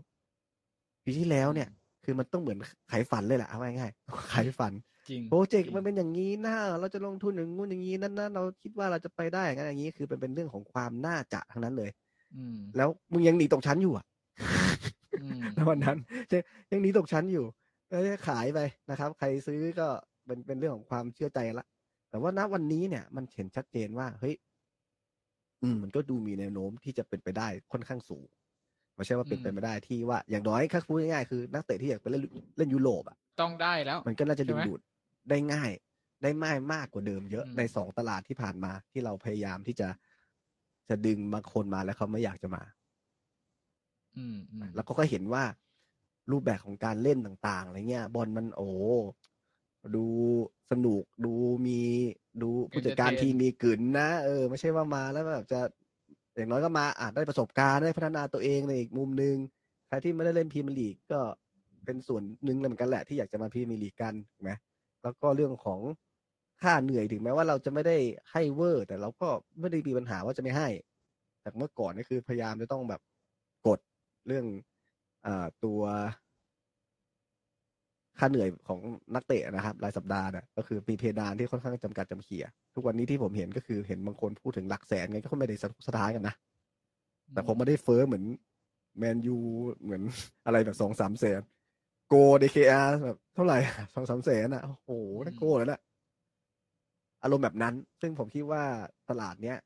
[1.04, 1.68] ปีที่แล้วเนี่ย
[2.04, 2.58] คือมันต้องเหมือน
[2.90, 4.72] ขายฝันเลยแหละเอาง่ายๆขายฝัน
[5.08, 11.90] จริงโปรเจกจต์ริงมันเป็นอย่างนี้นะเราจะลงทุนอย่างงู้นอย่างนี้นั่นนะเราคิดว่าเราจะไปได้อย่างนั้นอย่างนี้คือเป็นเป็นเรื่องของความน่าจะทั้งนั้นเลย
[12.36, 14.04] อืมแล้วมึงยังหนีตกชั้นอยู่อะ
[15.22, 15.96] อืมในวันนั้น
[16.32, 17.44] ยังยังหนีตกชั้นอยู่
[17.90, 18.58] แล้วจะขายไป
[18.90, 19.88] นะครับ ใครซื้อก็
[20.26, 21.66] เป็นเป็นเรื่องของความเชื่อใจละ
[22.10, 24.34] แต่ว่าณวันนี้เนี่ยมันเห็นชัดเจนว่าเฮ้ย
[25.62, 28.26] อืมมันก็ดูมีแนวโน้มที่จะเป็นไปได้ค่อนข้างสูง
[28.94, 32.22] ไม่ใช่ว่าเป็นไปไม่ได้ที่ว่าอย่างน้อยถ้าพูดง่ายๆคือนักเตะที่อยากไปเล่น
[32.58, 34.80] เล่นยุโรปอะต้องได้แล้ว มันก็น่าจะใช่ดึงไหมดูด
[35.30, 35.70] ได้ง่าย
[36.22, 39.88] ได้ง่ายมากกว่าเดิมเยอะอืมในสองตลาดที่ผ่านมาที่เราพยายามที่จะ
[40.88, 42.62] จะดึงบางคนมาแล้วเขาไม่อยากจะมา
[44.16, 45.44] อืมอืมแล้วก็ก็เห็นว่า
[46.30, 48.68] รูปแบบของการเล่นต่าง ๆอะไรเงี้ย บอลมันโอ้
[49.96, 50.06] ดู
[50.70, 51.32] สนุกดู
[51.66, 51.80] มี
[52.42, 55.60] ดูผู้จัดการทีมมีกึ๋นนะ เออ ไม่ใช่ว่ามาแล้วแบบจะ
[56.36, 59.36] อย่างน้อยก็มาอะได้ประสบการณ์ได้พัฒนาตัวเองในอีกมุมหนึ่ง
[59.88, 61.20] ใครที่ไม่ได้เล่นพรีเมียร์ลีกก็
[61.84, 64.50] เป็นส่วนหนึ่งเหมือนกันแหละที่อยากจะมาพรีเมียร์ลีกกันถูกไหม
[65.02, 65.80] แล้วก็เรื่องของ
[66.62, 67.96] ค่าเหนื่อยถึงแม้ว่าเราจะไม่ได้
[68.32, 69.28] ให้เวอร์ แต่เราก็
[69.60, 70.68] ไม่ได้มีปัญหาว่าจะไม่ให้
[71.40, 73.00] แต่เมื่อก่อนนี่คือพยายามจะต้องแบบ
[73.66, 73.78] กด
[74.26, 74.46] เรื่อง
[75.26, 75.80] อาตัว
[78.18, 78.80] ค่าเหนื่อยของ
[79.14, 82.44] นักเตะนะครับ รายสัปดาห์นะก็คือมีเพดานที่ค่อนข้างจำกัดจำเขี่ย
[82.74, 86.34] ทุกวันนี้ที่ผมเห็นก็คือเห็นบางคนพูดถึงหลักแสนไงก็ไม่ได้สะทกสะท้านกันนะ
[87.32, 88.24] แต่คงไม่ได้เฟ้อเหมือน
[88.98, 89.36] แมนยู
[89.82, 90.02] เหมือน
[90.46, 91.40] อะไรแบบสองสามแสน
[92.08, 93.58] โกเดเคอาแบบเท่าไหร่
[93.94, 94.90] สองสามแสนอะโอ้โห
[95.24, 95.80] นั่นโกแล้วนะ
[97.22, 98.62] อารมณ์แบบนั้น ซึ่งผมคิดว่า
[99.10, 99.58] ตลาดเนี้ย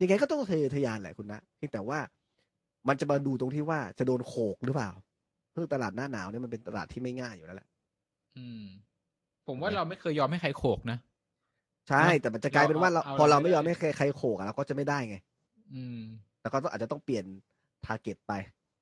[0.00, 1.98] ยังไงก็ต้องทะเยอทะยานแหละคุณนะเพียงแต่ว่า
[2.88, 4.90] มันจะมาดูตรงที่ว่าจะโดนโขกหรือเปล่า
[5.58, 7.68] ซึ่งตลาดหน้าหนาวเนี่ยมันเป็นตลาดที่ไม่ง่ายอยู่แล้วแหละ
[8.36, 8.62] อืม
[9.46, 10.98] ผมว่าเราไม่เคยยอมให้ใครโขกนะ
[11.88, 15.16] ใช่เนอะแต่มันจะกลายเป็นว่าเราเราเอาพอเราเราไม่ไม่ยอมได้ให้ใครใครโขกอะเราก็จะไม่ได้ไง
[15.74, 16.00] อืม
[16.42, 17.24] แล้วก็ต้องอาจจะต้องเปลี่ยน
[17.86, 18.32] target ไป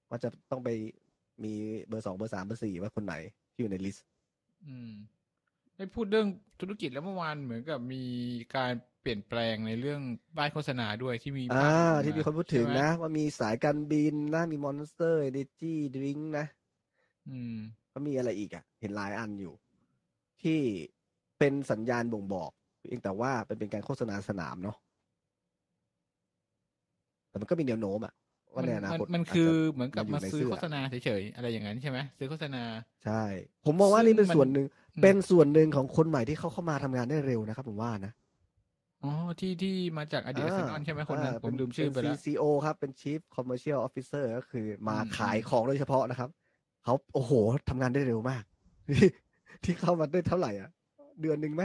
[0.09, 0.68] ว่าจะต้องไป
[1.45, 1.53] มี
[1.89, 3.14] เบอร์สองเบอร์สามเบอร์สี่ว่าคนไหน
[3.53, 4.07] ที่อยู่ใน list
[4.66, 4.91] อืม
[5.77, 6.29] ได้พูดเรื่อง
[6.61, 8.05] ธุรกิจแล้วเมื่อวานเหมือนกับมี
[8.57, 8.72] การ
[9.03, 10.01] เปลี่ยนแปลงในเรื่อง
[10.37, 16.47] ป้ายโฆษณาด้วยที่มีอ่าภาพออกที่มีคนพูดถึงใช่ไหมนะ ว่ามีสายการบินนะ มี Monster Energy drink นะ
[17.29, 17.57] อืม
[17.93, 19.55] ก็มีอะไรอีกอะ เห็นหลายอันอยู่
[20.43, 20.59] ที่
[21.39, 22.51] เป็นสัญญาณบ่งบอก
[22.81, 24.77] เพียงแต่ว่าเป็นเป็นการโฆษณาสนามเนาะ
[27.29, 28.14] แต่มันก็มีแนวโน้มอะ
[28.55, 32.62] ว่าในอนาคตมันอาจจะคือเหมือนกับยู่มาในซื้อเสื้โฆษณาเฉยๆอะไรอย่างนั้นใช่ไหมซื้อโฆษณา
[33.05, 33.22] ใช่
[33.64, 34.66] ผมมองว่านี่เป็นซึ่งมันส่วนหนึ่ง
[34.97, 38.12] อืมเป็นส่วนหนึ่งของคนใหม่ที่เขาเข้ามาทำงานได้เร็วนะครับ ผมว่านะ
[39.03, 39.11] อ๋อ
[39.41, 46.31] ที่ที่มาจากอดีตอาร์เซนอลใช่ไหมคนนั้นอ่าผมลืมชื่อไปแล้วเป็น CCO ครับเป็น Chief Commercial Officer ก็คือมาอืมขายอืมของโดยเฉพาะนะครับ
[46.87, 47.32] เขาโอ้โห
[47.68, 48.45] ทำงานได้เร็วมาก
[49.64, 50.70] ที่เข้ามาได้เท่าไหร่อะ
[51.20, 51.62] เดือนหนึ่งไหม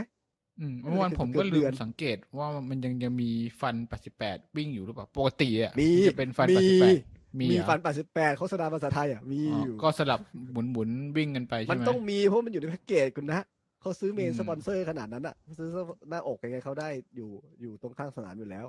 [0.60, 3.76] อืมไม่เมื่อวานได้ผมเกืก็อบลืเดือมนสังเกตว่ามันยังยังมีฟัน
[4.16, 10.20] 88 วิ่งอยู่หรือเปล่า ปกติอะมีจะเป็นฟันมี88 มีมีเหรอฟัน 88โฆษณาภาษาไทยอะ มีอ๋ออยู่ ก็สลับ
[10.52, 13.40] หมุนหมุนวิ่งกันไปมัใช่นไหมต้องมีเพราะมันอยู่ในแพ็กเกจคุณนะ
[13.80, 15.68] เขาซื้อเมนอืมสปอนเซอร์ขนาดนั้นอะ ซื้อ
[16.08, 18.66] หน้าอกยังไงเขาได้อยู่อยู่ตรงข้างสนามอยู่แล้ว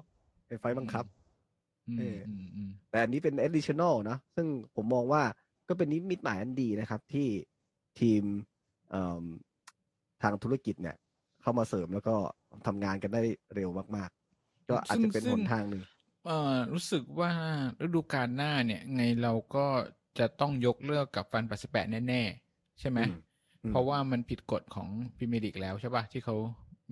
[0.47, 1.05] เป็นไฟล์บังคับ
[1.87, 5.23] อืมเอออืมอืมแต่อันนี้เป็น additional นะ ซึ่งผมมองว่า
[5.67, 7.27] ก็เป็นนิมิตหมายอันดีนะครับ ที่
[7.99, 8.23] ทีม
[8.91, 9.23] เอิ่ม
[10.23, 10.95] ทางธุรกิจเนี่ย
[11.41, 12.15] เข้ามาเสริมแล้วก็
[12.67, 13.21] ทำงานกันได้
[13.55, 14.09] เร็วมาก
[14.39, 15.83] ๆ ก็อาจจะเป็นหนทางหนึ่ง
[16.25, 17.31] เอ่อรู้สึกว่า
[17.83, 19.65] ฤดูกาลหน้าเนี่ย ไงเราก็
[20.19, 23.17] จะต้องยกเลิกกับฟัน88แน่ ๆ ใช่ไหมอืม
[23.63, 24.87] อืมเพราะว่ามันผิดกฎของ
[25.17, 26.35] พรีเมียร์ลีกแล้วใช่ป่ะที่เขา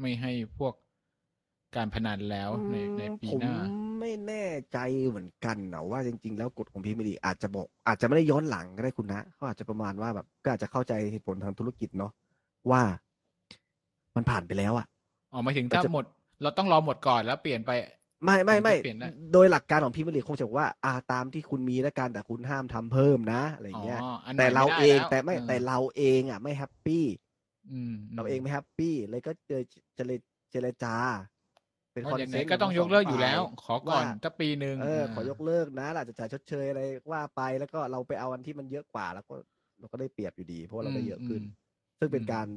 [0.01, 0.74] ไม่ให้พวก
[1.76, 3.55] การพนันแล้วในในปีผมหน้า
[4.02, 4.78] ไม่แน่ใจ
[5.08, 12.12] เหมือนกันนะว่าจริง ๆ แล้วกฎของพรีเมียร์ลีกอาจจะบอก อาจจะไม่ได้ย้อนหลังก็ได้คุณนะเขาอาจจะประมาณว่าแบบก็อาจจะเข้าใจเหตุผลทางธุรกิจเนาะ
[12.72, 12.82] ว่า
[14.16, 14.86] มันผ่านไปแล้วอะ
[15.34, 16.06] อ๋อหมายถึงแต่ถ้าจะหมด
[16.41, 17.72] เราต้องรอหมดก่อนแล้วเปลี่ยนไป
[18.26, 27.05] ไม่ไม่ไม่มันจะเปลี่ยนได้โดยหลักการของพรีเมียร์ลีกคงจะบอกว่าอ่าตามที่คุณมีแล้วกันแต่คุณห้ามทำเพิ่มนะอะไรอย่างเงี้ยอ๋ออันไหนแต่เราไม่ได้เองแล้วแต่ไม่เออแต่เราเองอะไม่ happy
[27.72, 29.62] อืมเราเองไม่ happy เลยก็เจอ
[29.95, 30.12] เจร
[30.52, 30.95] เจรจา
[31.94, 36.82] เป็นว่าคอนอย่างเซไหนนต์ก็ต้องยกเลิกอยู่แล้ว ขอก่อนว่าสักปีหนึ่งเออขอยกเลิกนะอาจจะจ่ายชดเชยอะไร
[37.12, 39.34] ว่าไปแล้วก็เราไปเอาอันที่มันเยอะกว่าแล้วก็
[39.80, 41.42] เราก็ได้เปรียบอยู่ดี เพราะว่าเราได้เยอะขึ้น
[42.00, 42.48] ซึ่งเป็นอืมการ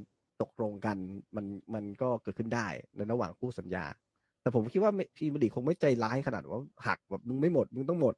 [0.42, 0.96] ตกลงกัน
[1.36, 2.66] มันมันก็เกิดขึ้นได้
[2.96, 3.84] ในระหว่างคู่สัญญา
[4.42, 8.14] แต่ผมคิดว่าพรีเมียร์ลีกคงไม่ใจร้ายขนาดว่าหักแบบมึงไม่หมดมึงต้องหมด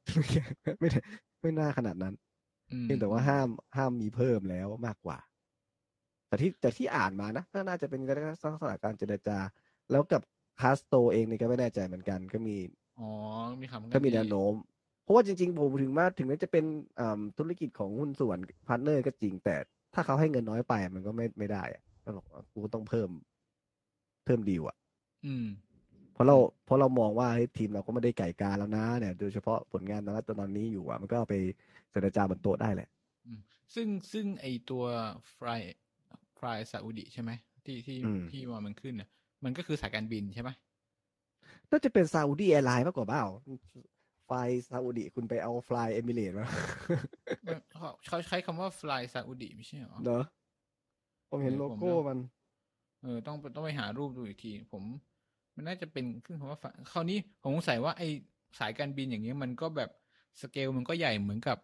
[0.79, 0.99] ไม่ได้
[1.41, 2.13] ไม่น่าขนาดนั้น
[2.71, 5.19] อืมเพียงแต่ว่าห้ามห้ามมีเพิ่มแล้วมากกว่า
[6.27, 9.37] แต่ที่แต่ที่อ่านมานะก็น่าจะเป็นการสร้างสถานการณ์เจรจา
[9.91, 10.21] แล้วกับ
[10.61, 12.55] คาสโตเองนี่ก็ไม่แน่ใจเหมือนกัน ก็มี
[12.97, 13.03] อ๋อ
[13.61, 14.53] มีคำก็มีแนวโน้ม
[15.03, 16.65] เพราะว่าจริงๆผมถึงว่าถึงแม้จะเป็น
[16.99, 18.37] อ่าธุรกิจของหุ้นส่วน
[18.67, 19.55] partner ก็จริง แต่
[19.93, 23.09] ถ้าเขาให้เงินน้อยไปมันก็ไม่ไม่ได้อะก็บอกว่ากูต้องเพิ่ม
[24.23, 24.77] เพิ่มดีลอะ
[25.25, 25.45] อืม
[26.13, 30.01] เพราะเราเพราะเรามองว่าเฮ้ยทีมเราก็ไม่ได้ไก่กาแล้วนะ เนี่ย โดยเฉพาะผลงาน
[30.39, 31.35] ตอนนี้อยู่อะมันก็เอาไป
[31.91, 32.87] เจรจาบนโต๊ะได้แหละ
[33.25, 33.39] อืม
[33.75, 34.83] ซึ่งซึ่งไอตัว
[35.35, 37.31] Fly Fly Saudi ใช่ไหม
[37.65, 39.09] ที่ที่อืมที่ว่ามันขึ้นเนี่ย
[39.47, 40.49] มันก็คือสายการบินใช่ไหม
[41.69, 43.25] น่าจะเป็น Saudi Airlines มากกว่าเปล่า
[44.27, 44.31] Fly
[44.69, 46.47] Saudi คุณไปเอา Fly Emirates มา
[47.45, 50.23] มันเขาเขาใช้คำว่า Fly Saudi ไม่ใช่เหรอเนอะ
[51.29, 52.19] ผมเห็นเออโลโก้ผมก็มัน
[53.03, 54.83] เออ ต้องต้องไปหารูปดูอีกที ผม
[55.55, 58.03] มันน่าจะเป็นขึ้นคำว่าฟคราวนี้ผมสงสัยว่าไอ
[58.59, 59.89] สายการบินอย่างเงี้ยมันก็แบบ
[60.41, 61.57] สเกลมันก็ใหญ่เหมือนกับ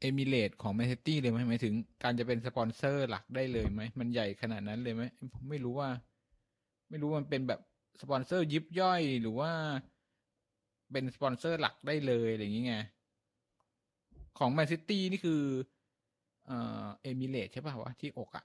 [0.00, 5.02] เอมิเรตของแมนเชสเตอร์เลยไหมหมายถึง การจะเป็นสปอนเซอร์หลักได้เลยไหม มันใหญ่ขนาดนั้นเลยไหม
[5.34, 5.88] ผมไม่รู้ว่า
[6.92, 7.60] ไม่รู้ว่ามันเป็นแบบ
[8.02, 9.50] สปอนเซอร์ยิบย่อยหรือว่า
[10.92, 12.84] เป็นสปอนเซอร์หลักได้เลยอะไรอย่างเงี้ย
[14.38, 15.40] ของแมนซิตี้นี่คือ
[16.46, 18.44] เอ่อเอมิเรตใช่ป่ะวะที่อกอะ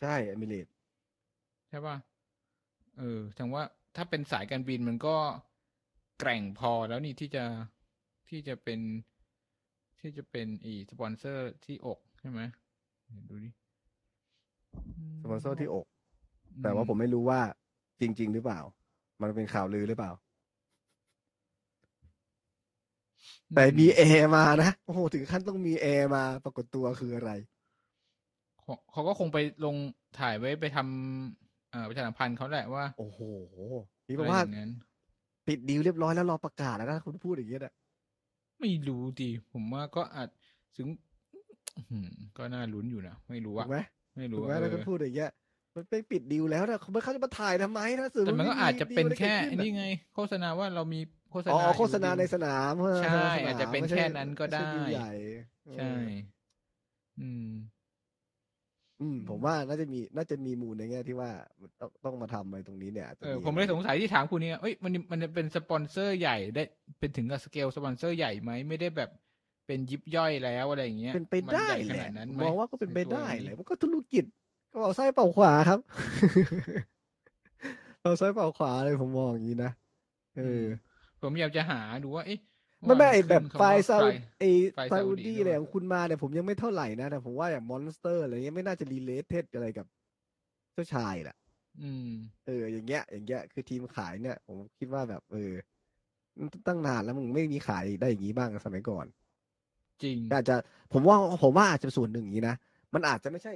[0.00, 0.66] ใช่เอมิเรต
[1.68, 1.96] ใช่ป่ะ
[2.98, 3.62] เออจังว่า
[3.96, 5.16] ถ้าเป็นสายการบินมันก็
[6.18, 7.44] แกร่งพอแล้วนี่ที่จะ
[8.28, 8.80] ที่จะเป็น
[10.00, 12.40] ที่จะเป็นอีสปอนเซอร์ที่อกใช่ไหม
[13.06, 13.50] เดี๋ยวดูดิ
[15.22, 15.86] สปอนเซอร์ที่อก
[16.62, 17.40] แต่ว่าผมไม่รู้ว่า
[18.00, 18.60] จริง ๆ หรือเปล่า
[19.22, 20.12] มันเป็นข่าวลือหรือเปล่า
[23.54, 27.30] แต่มีแอร์มานะ โอ้โห ถึงขั้นต้องมีแอร์มาปรากฏตัวคืออะไร
[28.60, 29.76] เขาเขาก็คงไปลง
[30.18, 33.20] ถ่ายไว้ไปทำเอ่อประชาสัมพันธ์เขาแหละว่า โอ้โห
[34.08, 34.70] นี่แปลว่าอะไรอย่างนั้น
[35.46, 37.72] ปิดดีลเรียบร้อยแล้วรอประกาศแล้วนะคุณพูดอย่างเงี้ยนะ
[38.60, 40.28] ไม่รู้ดิผมว่าก็อาจ
[40.76, 40.88] ถึง
[41.76, 43.76] อื้อหือก็น่าลุ้นอยู่นะ ไม่รู้ถูอะกไหม
[44.16, 45.30] ไม่ถูรู้กอะไหมแล้วก็เออพูดอย่างเงี้ย
[45.76, 51.00] มันเป็นปิดดีลแล้วนะเขาไม่เขาจะมาถ่ายทำไมนะสื่อแต่มันก็อาจจะเป็นแค่ดีลอะไรเกิดขึ้นี่ไง โฆษณาว่าเรามี
[51.30, 55.10] โฆษอ๋ณาอโฆษณาอยู่ในสนามโฆษณาใช่ในสมอาจจะเป็นไม่ใช่แค่นั้นก็ได้ม่ใช่ดีลใหญ่
[55.76, 56.04] ใช่เออ
[57.20, 57.48] อืม
[59.00, 61.30] อืม ผมว่าน่าจะมี น่าจะมีมูลในแง่ที่ว่า
[61.80, 66.62] ต้องต้องมาทำอะไรตรงนี้เนี่ยอาจจะเออผมเลยสงสัยที่ถามคุณเนี่ยเอ้ยมันมันจะเป็นสปอนเซอร์ใหญ่ได้
[66.98, 69.10] เป็นถึงกับสเกลสปอนเซอร์ใหญ่ไหมไม่ได้แบบ
[69.66, 74.24] เป็นยิบย่อยแล้วอะไรอย่างเงี้ยเป็นไปได้มันใหญ่แหขละนาดนั้นผมไหมมองว่าก็เป็นไปในตัวได้นี้แหละมันก็ธุรกิจ
[74.74, 75.80] ก็เอาไส้เป่าขวาครับ
[78.02, 79.70] เอาไส้เป่าขวาเลยผมมองอย่างนี้นะ
[80.38, 80.64] เออ
[81.22, 82.38] ผมอยากจะหาดูว่าเอ๊ะ
[82.86, 89.86] ไม่ไม่ไอ้ขึ้นแบบคำไฟว่าล์ซาอุไฟล์ไอ้ไฟล์ซาซาอุอุดีดีด้วยอะไรของคุณมาเนี่ยผมยังไม่เท่าไหร่นะแต่ผมว่าอย่างมอนสเตอร์อะไรเงี้ยไม่น่าจะรีเลทเทดอะไรกับ
[90.72, 91.36] เจ้าชายแหละ
[91.82, 92.08] อืม
[92.46, 95.52] เออ อย่างเงี้ย อย่างเงี้ย คือทีมขายเนี่ย ผมคิดว่าแบบ เออ
[96.66, 99.06] ตั้งนานแล้วมึงไม่มีขายได้อย่างนี้บ้างสมัยก่อน
[100.02, 100.56] จริงก็อาจจะ
[100.92, 102.56] ผมว่าผมว่าอาจจะส่วนหนึ่งอย่างนี้นะ
[102.94, 103.52] มันอาจจะไม่ใช่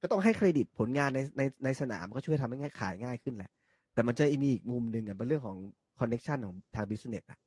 [0.00, 3.50] ก็ต้องให้เครดิตผลงานในในในสนามก็ช่วยทำให้ง่ายขายง่ายขึ้นแหละ
[3.94, 5.58] แต่มันจะมีอีกมุมหนึ่งอะเป็นเรื่องของ
[5.98, 7.38] connection ของทาง business อะ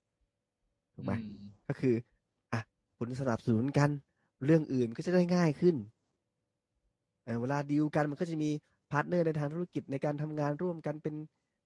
[0.96, 1.34] ถูกไหมอืม
[1.68, 1.96] ก็คือ
[2.54, 2.62] อะ
[2.98, 3.90] คุณสนับสนุนกัน
[4.46, 5.76] เรื่องอื่นก็จะได้ง่ายขึ้น
[7.26, 8.50] เออเวลาดีลกันมันก็จะมี
[8.92, 11.16] partner ในทางธุรกิจในการทำงานร่วมกันเป็น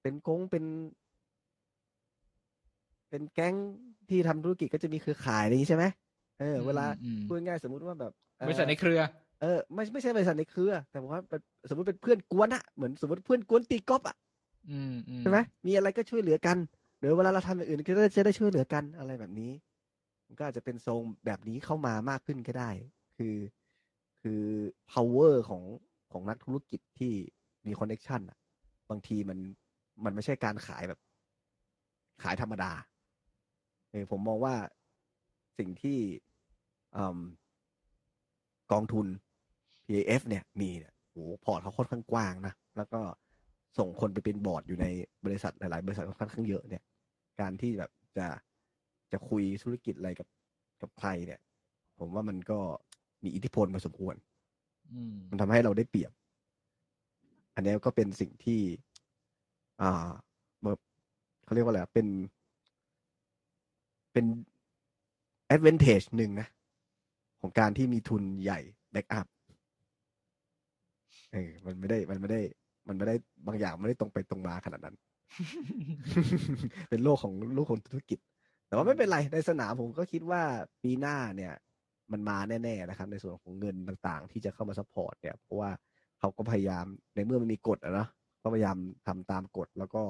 [0.02, 0.64] เป็นกงเป็น
[3.10, 3.56] เป็นแก๊ง
[4.10, 5.86] ที่ทำธุรกิจก็จะมีเครือข่ายอะไรอย่างนี้ใช่ไหม
[6.40, 9.02] เออ เวลาอืมพูดง่ายๆสมมุติว่าแบบเอ่อบริษัทในเครือ
[9.42, 14.18] เออไม่ไม่ใช่บริษัทในเครือ แต่ว่าเป็นสมมติเป็นเพื่อนก๊วนอะเหมือนสมมติเพื่อนก๊วนตีกอล์ฟอะ
[14.70, 16.58] อืมอืมใช่ไหมมีอะไรก็ช่วยเหลือกัน
[17.00, 19.52] หรือเวลาเราทำอย่างอื่นก็จะได้ช่วยเหลือกันอะไรแบบนี้
[20.28, 22.70] มันก็อาจจะเป็นทรงแบบนี้เข้ามามากขึ้นก็ได้
[23.18, 23.36] คือ
[24.22, 24.42] คือ
[24.92, 25.64] power ของ
[26.12, 27.14] ของนักธุรกิจที่
[27.66, 28.38] มี connection อะ
[28.90, 29.40] บางทีมัน
[30.04, 31.00] มันไม่ใช่การขายแบบ
[32.24, 32.72] ขายธรรมดา
[33.92, 34.56] เออผมมองว่า
[35.58, 35.98] สิ่งที่
[36.98, 37.20] อืม
[38.72, 39.08] กองทุน
[39.88, 43.00] PAF เนี่ยมีเนี่ยโอ้โหพอร์ตเขาค่อนข้างกว้างนะ แล้วก็
[43.78, 44.86] ส่งคนไปเป็นบอร์ดอยู่ใน
[45.26, 46.84] บริษัทหลายๆ บริษัทค่อนข้างเยอะเนี่ย
[47.40, 48.28] การที่แบบจะ
[49.12, 50.28] จะคุยธุรกิจอะไรกับ
[50.82, 51.40] กับใครเนี่ย
[52.00, 52.60] ผมว่ามันก็
[53.24, 54.16] มีอิทธิพลพอสมควร
[54.92, 56.12] อืมมันทำให้เราได้เปรียบ
[57.56, 58.62] อันนี้ก็เป็นสิ่งที่
[59.82, 60.10] อ่า
[60.62, 60.76] เมื่อ
[61.44, 62.08] เขาเรียกว่าอะไรอะเป็น
[64.14, 64.26] เป็น
[65.56, 66.48] advantage หนึ่งนะ
[67.42, 68.60] ของการที่มีทุนใหญ่
[68.92, 69.28] แบ็กอัพ
[71.32, 72.42] เออมันไม่ได้มันไม่ได้
[72.88, 73.16] มันไม่ได้
[73.48, 74.96] บางอย่างไม่ได้ตรงไปตรงมาขนาดนั้น
[76.90, 78.20] เป็นโลกของโลกของธุรกิจ
[78.68, 80.42] แต่ว่าไม่เป็นไรในสนามผมก็คิดว่า
[80.84, 81.54] ปีหน้าเนี่ย
[82.12, 85.70] มันมาแน่ ๆนะครับ ในส่วนของเงินต่างๆ ที่จะเข้ามา support เนี่ยเพราะว่า
[86.20, 88.10] เขาก็พยายามในเมื่อมันมีกฎอะเนาะ
[88.44, 90.04] ก็พยายามทำตามกฎแล้วก็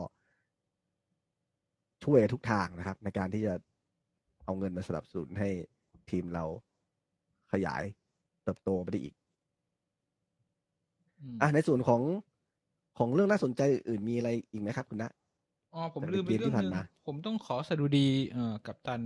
[2.04, 3.54] ช่วยทุกทางนะครับ ในการที่จะ
[4.46, 5.50] เอาเงินมาสนับสนุนให้
[6.10, 6.46] ทีมเรา
[7.52, 7.84] ขยาย
[8.44, 9.16] เติบโตไปได้อีก
[11.22, 12.02] อืมอะในส่วนของ
[12.98, 15.12] ของเรื่องน่าสนใจอื่นๆมีอะไรอีกไหมครับคุณนะ
[15.74, 19.02] อ๋อผมแต่ลืมไปเกมที่เรื่องผ่าหนนึงมาผมต้องขอสดุดีเอ่อกับตัน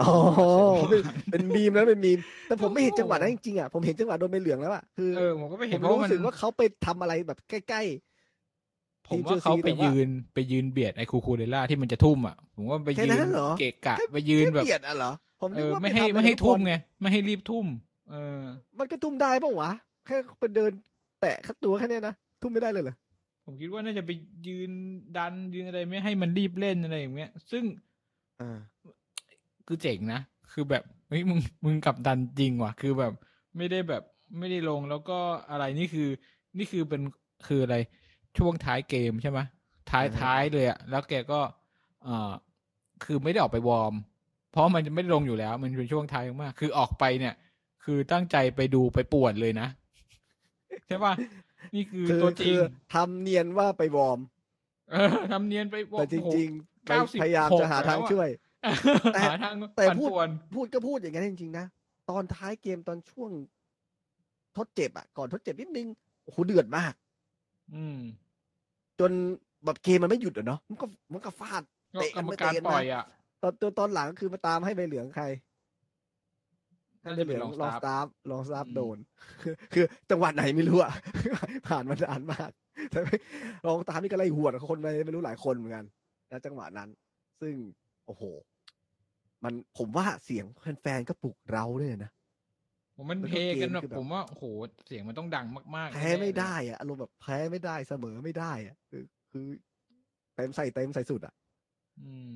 [0.00, 0.10] อ๋อ
[0.50, 7.82] เสร็เป็นจเป็นมีมแล้วเป็นมีม แต่ผมไม่เห็นโอ้โหจังหวะนั้นจริงๆอะผมเห็นจังหวะโดนใบเหลืองแล้วอะคือเออผมก็ไม่ผเห็นมเพราะว่ารู้มันสึกว่าเขาไปทำอะไรแบบใกล้
[9.08, 17.66] ผมทีมว่าเขาเชลซีไปแต่ว่ายืนไปยืนเบียดไอ้คูคูเดล่าที่มันจะทุ่มอะผมว่าไปแค่ยืนั้นเหรอเกะกะแค่ไปยืๆนแค่แบบเบียดอะเหรอผมเอนึกอว่าไม่ปให้ทำไม่ให้อะรทุ่มบอลไงไม่ให้รีบทุ่ม
[18.10, 18.42] เออ
[18.78, 19.70] มันก็ทุ่มได้ปะวะ
[20.06, 20.72] แค่ไปเดิน
[21.20, 22.94] แตะขัดตัวแค่เนี้ยนะทุ่มไม่ได้เลยเหรอ
[23.44, 24.10] ผมคิดว่าน่าจะไป
[24.46, 24.70] ยืน
[25.16, 27.64] ดันยืนอะไรไม่ให้มันรีบเล่นอะไรอย่างเงี้ย ซึ่ง
[28.40, 28.58] อ่า
[29.66, 30.20] คือเจ๋งนะ
[30.52, 33.12] คือแบบเฮ้ยมึงมึงกลับดันจริงว่ะ คือแบบ
[33.56, 34.02] ไม่ได้แบบ
[34.38, 35.18] ไม่ได้ลงแล้วก็
[35.50, 36.08] อะไรนี่คือ
[36.58, 37.02] นี่คือเป็น
[37.46, 37.76] คืออะไร
[38.38, 39.38] ช่วงท้ายเกมใช่ไหม
[39.90, 41.40] ท้ายอ่าท้ายเลยอะแล้วแกก็
[42.04, 42.32] เอ่อ
[43.04, 43.94] คือไม่ได้ออกไปวอร์ม
[44.52, 47.34] เพราะมันจะไม่ได้ลงอยู่แล้ว มันเป็นช่วงท้ายมาก คือออกไปเนี่ย
[47.84, 49.68] คือตั้งใจไปดูไปป่วนเลยนะ
[50.90, 51.14] ใช่ป่ะ
[51.74, 52.58] นี่คือคือตัวจริคือ
[52.94, 54.20] ทำเนียนว่าไปวอร์ม
[54.90, 58.28] เออทำเนียนไปวอแต่จริงๆไป โอ้โห 96พยายามจะหาทางแล้วอะ ช่วย
[59.14, 61.66] แต่หาทางแต่ปั่นพูด ป่วนพูดก็พูดอย่างนั้นจริงๆนะ
[62.10, 63.30] ตอนท้ายเกมตอนช่วง
[64.56, 65.86] ทดเจ็บอะ ก่อนทดเจ็บนิดนึง
[66.24, 66.94] โอ้โหเดือดมาก
[67.74, 67.98] อืม
[69.00, 69.10] จน
[69.64, 71.62] แบบเกมมันไม่หยุดอะเนาะมันก็มันก็ฟาด
[71.94, 73.04] ก็เตะกกัรนรมไม่การเตะกันปล่มาอยอะ
[73.42, 75.24] ตอนตัวตอนหลังคือมาตามให้ใบเหลืองใคร
[77.04, 78.98] น่าใบจะเหเป็ลืนองลองลองสสตาตาร์ฟลองสตาฟอืมโดน
[79.42, 80.92] คือคือจังหวัดไหนไม่รู้อะ
[81.68, 82.50] ผ่านมานานมาก
[82.90, 83.16] แต่ไม่
[83.66, 85.84] ลองตามนี่ก็ไล่หวดคนไปไม่รู้หลายคนเหมือนกัน
[86.30, 86.88] นะจังหวะนั้น
[87.40, 87.54] ซึ่ง
[88.06, 88.22] โอ้โห
[89.44, 92.10] มันผมว่าเสียงแฟนๆก็ปลุกเราด้วยนะ
[92.96, 94.44] ผมมันแล้วเพก็กันแบบเกมคือแบบผมว่าโอ้โห
[94.86, 95.46] เสียงมันต้องดัง
[95.76, 99.46] มากๆ แพ้น่ๆไม่เลยได้อะอารมณ์แบบแพ้ไม่ได้เสมอไม่ได้อะคือคือ
[100.34, 101.34] เต็มใส่เต็มใส่สุดอะ
[101.98, 102.32] อืม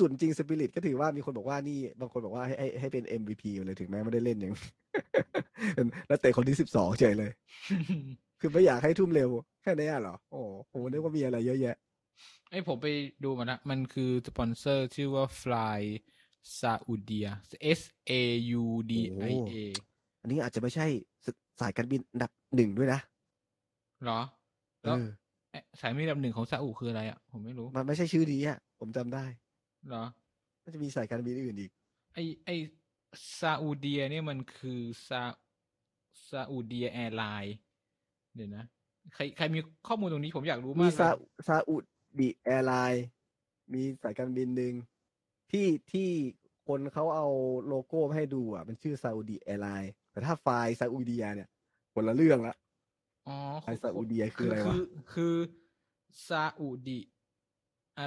[0.00, 4.52] สุดๆจริงสปิริตก็ถือว่ามีคนบอกว่านี่บางคนบอกว่าให้ให้ให้เป็น MVP เลยถึงแม้ไม่ได้เล่นอย่าง
[5.74, 7.30] เป็นนักเตะคนที่สิบสองเฉยเลย
[8.40, 9.28] คือไม่อยากให้ทุ่มเร็ว
[9.62, 11.76] แค่นี้เหรอ โอ้ผมนึกว่ามีอะไรเยอะแยะ
[12.50, 12.86] ไอยผมไป
[13.24, 15.80] ดูมานะมันคือสปอนเซอร์ชื่อว่า Fly
[16.58, 17.28] Saudia
[17.78, 17.80] S
[18.10, 18.12] A
[18.62, 18.92] U D
[19.30, 19.52] I A
[20.20, 20.86] อันนี้อาจจะไม่ใช่
[21.24, 21.26] ส
[21.60, 23.00] สายการบินอันดับหนึ่งด้วยนะ
[24.04, 24.20] เหรอ
[24.82, 25.04] เอแล้วอ
[25.50, 29.24] เอ๊ะสายมีอันดับหนึ่งของซาอุคืออะไรอะ ผมไม่รู้ มันไม่ใช่ชื่อนี้อะ ผมจำได้
[29.88, 30.04] เหรอ
[30.62, 31.70] มันจะมีสายการบินอื่นอีก
[32.14, 32.50] ไอไอ
[33.38, 35.22] ซาอุดียเนี่ยมันคือซา
[36.28, 37.56] ซาอุดียแอร์ไลน์
[38.34, 38.64] เดี๋ยวนะ
[39.14, 41.76] ใครใครมีข้อมูลตรงนี้ผมอยากรู้มีมากซาเลยซาอุ
[42.18, 43.06] ดิ airline
[43.74, 44.74] มีสายการบินหนึ่ง
[45.50, 46.08] ที่ที่
[46.66, 47.28] คนเขาเอา
[47.66, 51.48] โลโก้มาให้ดูอะมันชื่อ Saudi Airlines แต่ถ้า Fly Saudia เนี่ย
[51.94, 52.54] คนละเรื่องละ
[53.28, 55.34] อ๋อไอ Saudia คืออะไรวะ คือคือ
[56.28, 57.00] ซาอุดี
[57.98, 58.04] อะ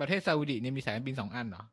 [0.00, 1.64] ประเทศซาอุดีเนี่ยมีสายการบินสองอันเหรอ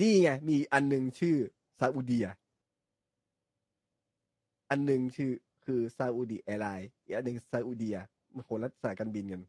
[0.00, 1.36] นี่ไง มีอันหนึ่งชื่อ
[1.80, 2.26] Saudia
[4.70, 5.32] อันหนึ่งชื่อ
[5.64, 7.96] คือ Saudi Airlines อีกอันหนึ่ง Saudia
[8.34, 9.42] มันคนละสายการบินกัน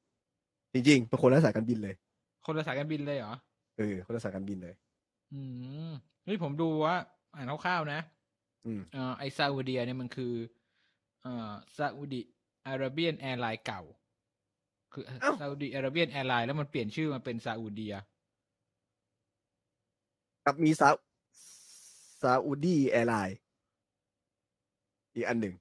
[0.74, 1.96] จริงๆเป็นคนละสายการบินเลย
[2.46, 3.34] คนละสายการบินเลยเหรอ
[3.78, 4.76] เออ คนละสายการบินเลย
[5.34, 5.40] อื
[5.90, 5.92] ม
[6.28, 6.96] นี่ผมดูว่า
[7.36, 8.00] อ่านคร่าวๆนะ
[8.66, 10.34] อืมเอ่อไอ Saudia เนี่ยมันคือ
[11.22, 13.82] เอ่อ Saudi Arabian Airlines เก่า
[14.94, 17.96] คือเอ้า Saudi Arabian Airlines แล้วมันเปลี่ยนชื่อมาเป็น Saudia
[20.46, 20.90] กับมีซา
[22.22, 23.38] Saudi Airlines
[25.16, 25.56] อีกอันหนึ่ง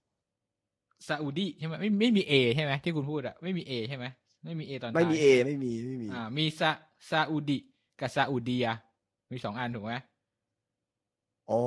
[1.06, 6.70] Saudi ใช่ไหมไม่ไม่มี A ใช่ไหมที่คุณพูดอะไม่มี A ใช่ไหมไม่มี A ตอนท้าย ไม่มี A ไม่มีไม่มีอ่ามีซา
[7.10, 7.58] Saudi
[8.00, 8.66] กับ Saudia
[9.30, 9.94] มีสองอันถูกไหม
[11.50, 11.62] อ๋อ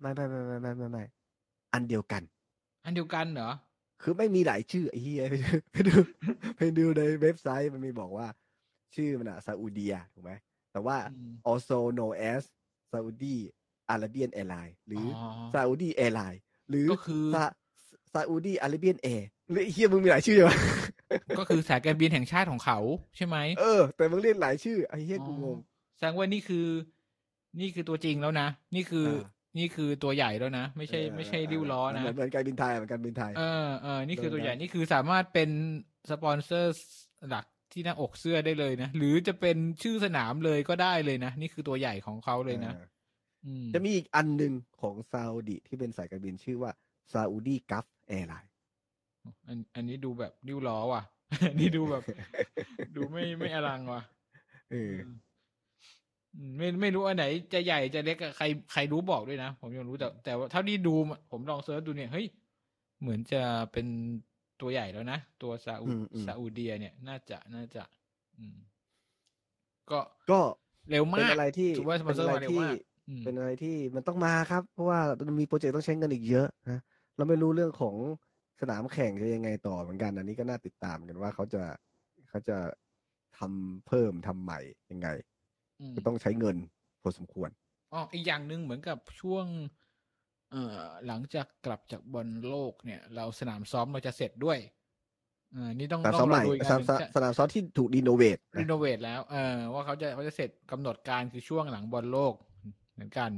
[0.00, 1.04] ไม่ไม่ไม่ไม่ไม่ไม่ไม่
[1.72, 2.22] อันเดียวกัน
[2.84, 3.50] อันเดียวกันเหรอ
[4.02, 5.24] คือไม่มีหลายชื่อไอ้เฮีย
[5.72, 5.94] ไปดู
[6.56, 8.26] ไปดูในเว็บไซต์มันมีบอกว่า
[8.94, 10.32] ชื่อมันอะซาอุดียถูกไหม
[10.72, 12.42] แต่ว่าอืม also known as
[12.92, 13.36] Saudi
[13.94, 16.40] Arabian Airline หรือออ Saudi Airline
[16.70, 17.44] หรือก็คือซา
[18.14, 20.56] Saudi Arabian Air หรือไอ้เฮียมึงมีหลายชื่อวะ
[21.38, 22.78] ก็คือสายการบินแห่งชาติของเขา
[23.16, 25.56] ใช่ไหมเออ แต่มึงเรียกหลายชื่อไอ้เฮียกูงง
[25.96, 26.66] แสดงว่านี่คือ
[27.60, 29.22] นี่คือตัวจริงแล้วนะ นี่คืออ่า
[29.58, 35.50] นี่คือตัวใหญ่แล้วนะ ไม่ใช่เออไม่ใช่ริ้วล้อนะเหมือนเหมือนการบินไทยเหมือนการบินไทยเออเออนี่คือโดนตัวใหญ่นะนีคือสามารถเป็น
[36.10, 36.78] สปอนเซอร์
[37.28, 42.86] หลักที่หน้าอกเสื้อได้เลยนะหรือจะเป็นชื่อสนามเลยก็ได้เลยนะ นี่คือตัวใหญ่ของเขาเลยนะออ
[43.46, 46.70] อืมจะมีอีกอันหนึ่งของซาอุดิที่เป็นสายการบินชื่อว่า
[47.12, 48.52] SaudiGulf Airlines
[49.48, 51.02] อันอันนี้ดูแบบริ้วล้อว่ะ
[51.48, 52.02] อันนี้ดูแบบ
[52.96, 54.02] ดูไม่ไม่อลังว่ะ
[54.70, 55.16] เอออืม
[56.58, 62.26] ไม่ไม่รู้อันไหนจะใหญ่จะเล็กอะใครใครรู้บอกด้วยนะ ผมยังรู้แต่แต่ว่าเท่าที่ดูมาผมลอง search ดูเนี่ยเฮ้ย
[63.00, 63.86] เหมือนจะเป็น
[64.60, 67.84] ตัวใหญ่แล้วนะ ตัวซาอุอืมอืมซาอุดียเนี่ย น่าจะน่าจะ
[68.36, 68.56] อืม
[69.90, 70.40] ก็ก็
[70.90, 72.76] เร็วเป็นมากอะไรที่ถือว่าสปอเป็นนเซอร์อะไรมาเร็วที่มาก
[73.08, 76.80] อืมเป็นอะไรที่มันต้องมาครับ เพราะว่ามันมีโปรเจกต์ต้องใช้เงินอีกเยอะนะ
[77.16, 77.96] เราไม่รู้เรื่องของ
[78.60, 81.62] สนามแข่งจะยังไงต่อเหมือนกัน อันนี้ก็น่าติดตามกันว่าเขาจะ
[82.28, 82.58] เขาจะ
[83.38, 84.60] ทำเพิ่มทำใหม่
[84.90, 85.35] ยังไงอื
[85.90, 86.56] มก็ต้องใช้เงิน
[87.02, 87.50] พอสมควร
[87.92, 89.46] อ๋ออีกอย่างหนึ่งเหมือนกับช่วง
[90.50, 94.58] เอ่อหลังจากกลับจากบอลโลกเนี่ย เราสนามซ้อมเราจะเสร็จด้วย
[95.54, 102.34] อ่านี่ต้องสนามต้ซ้ออมงใหรอม่ดูอีกสอันานมหนึ่งสนามซ้อมที่ถูก renovate renovate แล้วเออว่าเขาจะเขาจะเสร็จกำหนดการคือช่วงหลังบอลโลก
[102.94, 103.30] เหมือนกัน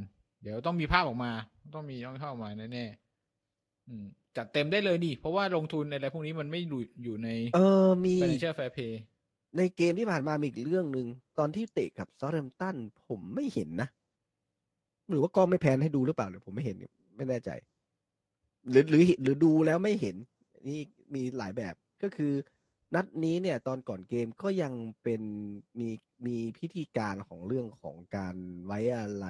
[0.43, 1.33] เดี๋ยวต้องมีภาพออกมา
[1.75, 8.93] ต้องมีต้องมีภาพออกมาแน่ๆอืมจัดเต็มได้เลยดิเพราะว่าลงทุนอะไรพวกนี้มันไม่อยู่อยู่ในเออมี financial fair play
[9.57, 11.07] ในเกมที่ผ่านมามีอีกเรื่องหนึ่ง
[11.39, 12.77] ตอนที่เตะกับซอ u t แ a มตัน
[13.09, 13.89] ผมไม่เห็นนะ
[15.09, 16.77] หรือว่ากล้องไม่ pan ให้ดูหรือเปล่าหรือผมไม่เห็น
[17.17, 17.51] ไม่แน่ใจ
[18.71, 20.17] หรือหรือหรือดูแล้วไม่เห็น
[20.69, 20.81] นี่
[21.15, 22.33] มีหลายแบบก็คือ
[22.95, 24.73] นัดนี้เนี่ย ตอนก่อนเกมก็ยัง
[25.03, 25.23] เป็น
[25.81, 25.89] มี
[26.27, 28.37] มีพิธีการของเรื่องของการ
[28.67, 29.27] ไว้อะไร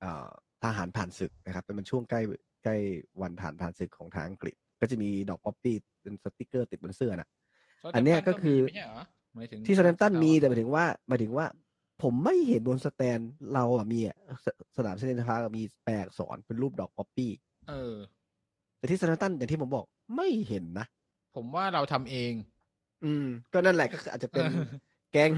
[0.00, 0.30] เอ่อ
[0.62, 2.20] ทหารผ่านศึกนะครับ แต่มันช่วงใกล้
[2.64, 2.76] ใกล้
[3.20, 7.28] วันทหารผ่านศึกของทางอังกฤษ ก็จะมีดอกป๊อปปี้เป็นสติกเกอร์ติดบนเสื้อนะ
[7.94, 11.46] อันเนี้ยก็คือไม่ใช่เหรอหมายถึงที่ Southampton มีแต่หมายถึงว่าหมายถึงว่า
[12.02, 13.18] ผมไม่เห็นบน stand
[13.54, 17.32] เราอะมีอะ สนามเซนต์เจมส์พาร์คมีแปลอักษรเป็นรูปดอกป๊อปปี้
[17.68, 17.94] เออ
[18.78, 19.84] แต่ที่ซา u t แ a มตันอย่างที่ผมบอก
[20.16, 20.86] ไม่เห็นนะ
[21.36, 22.32] ผมว่าเราทำเอง
[23.04, 24.66] อืม ก็นั่นแหละก็คืออาจจะเป็นเออ
[25.12, 25.30] แก๊ง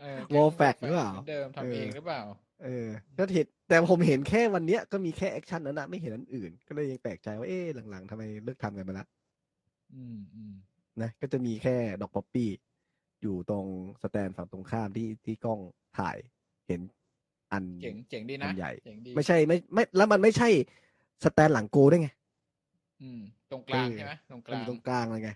[0.00, 2.22] เออ Wor Flags หรือเปล่า เหมือนเดิมทำเองเออหรือเปล่า
[2.64, 9.06] เออก็เห็นแต่ผมเห็นแค่วันเนี้ยก็มีแค่ action นั้นนะไม่เห็นอันอื่น ก็เลยยังแปลกใจว่าเอ๊ะหลังๆทำไมเลิกทำกันไปละ
[9.94, 10.54] อืมอืม
[11.02, 12.48] นะก็จะมีแค่ดอกป๊อปปี้
[13.24, 13.66] อยู่ตรง
[14.02, 15.60] สแตนฝั่งตรงข้ามที่ที่กล้อง
[15.98, 16.16] ถ่าย
[16.68, 16.80] เห็น
[17.52, 20.48] อันเจ๋งเจ๋งดีอันะนใหญ่ เจ๋งดีไม่ใช่ไม่ไม่ แล้วมันไม่ใช่
[21.24, 22.08] สแตนหลังโกด้วยไง
[23.02, 23.20] อืม
[23.50, 25.30] ตรงกลางเออใช่ไหมตรงกมันลาองยู่ตรงกลางเลยไง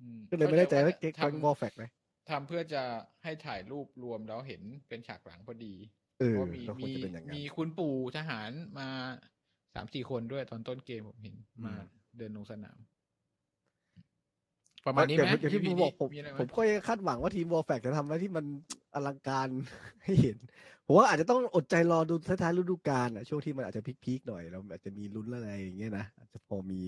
[0.00, 1.84] อืมก็เลยไม่แน่ใจว่าข้เก๊กทำฟังบอลแฟกไหม
[2.30, 2.82] ทำเพื่อจะ
[3.24, 5.74] ให้ถ่ายรูปรวมแล้วเห็นเป็นฉากหลังพอดี
[6.20, 8.88] เออเพราะมีก็คงมีจะเป็นอย่างนั้นมีคุณปู่ทหารมา
[9.74, 11.74] สามสี่คนด้วยตอนต้นเกมผมเห็นอืมมา
[12.18, 12.78] เดินลงสนาม
[14.86, 18.44] ประมาณนี้ไหมอย่างอย่างที่ผมบอกผมมีอะไรไหมผมก็ยังคาดหวังว่าทีมวอลแฟกจะทำอะไรที่มัน
[18.94, 19.48] อลังการ
[20.04, 20.36] ให้เห็น
[20.86, 26.80] ผมว่าอาจจะต้องอดใจรอดูท้ายๆฤดูกาลอะช่วงที่มันอาจจะพีคๆหน่อยเราอาจจะมีลุ้นอะไรอย่างเงี้ยนะอาจจะพอมี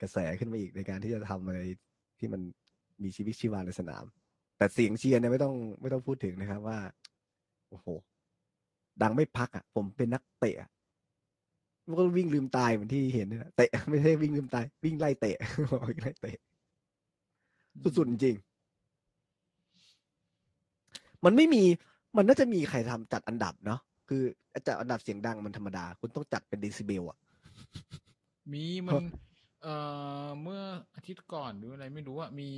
[0.00, 1.60] กระแสขึ้นมาอีกในการที่จะทำอะไร
[2.18, 2.40] ที่มัน
[3.02, 4.04] มีชีวิตชีวาในสนาม
[4.58, 6.78] แต่เสียงเชียร์เนี่ยไม่ต้องไม่ต้องพูดถึงนะครับว่า
[7.68, 7.86] โอ้โห
[9.02, 10.70] ดังไม่พักอะ ผมเป็นนักเตะอะ
[11.88, 15.36] มันก็วิ่งลืมตายเหมือนที่เห็นนี่แหละเตะไม่ใช่วิ่งลืมตาย วิ่งไล่เตะ
[15.88, 16.36] วิ่งไล่เตะ
[17.82, 18.44] สุดๆจริงๆ
[21.24, 21.62] มันไม่มี
[22.16, 24.22] มันน่าจะมีใครทำจัดอันดับเนาะ คือ
[24.66, 27.18] จัดอันดับเสียงดังมันธรรมดา คุณต้องจัดเป็นเดซิเบลอะ
[28.52, 29.02] มีมัน
[29.62, 29.74] เอ่
[30.26, 30.62] อเมื่อ
[30.94, 32.50] อาทิตย์ก่อนหรืออะไรไม่รู้อะมี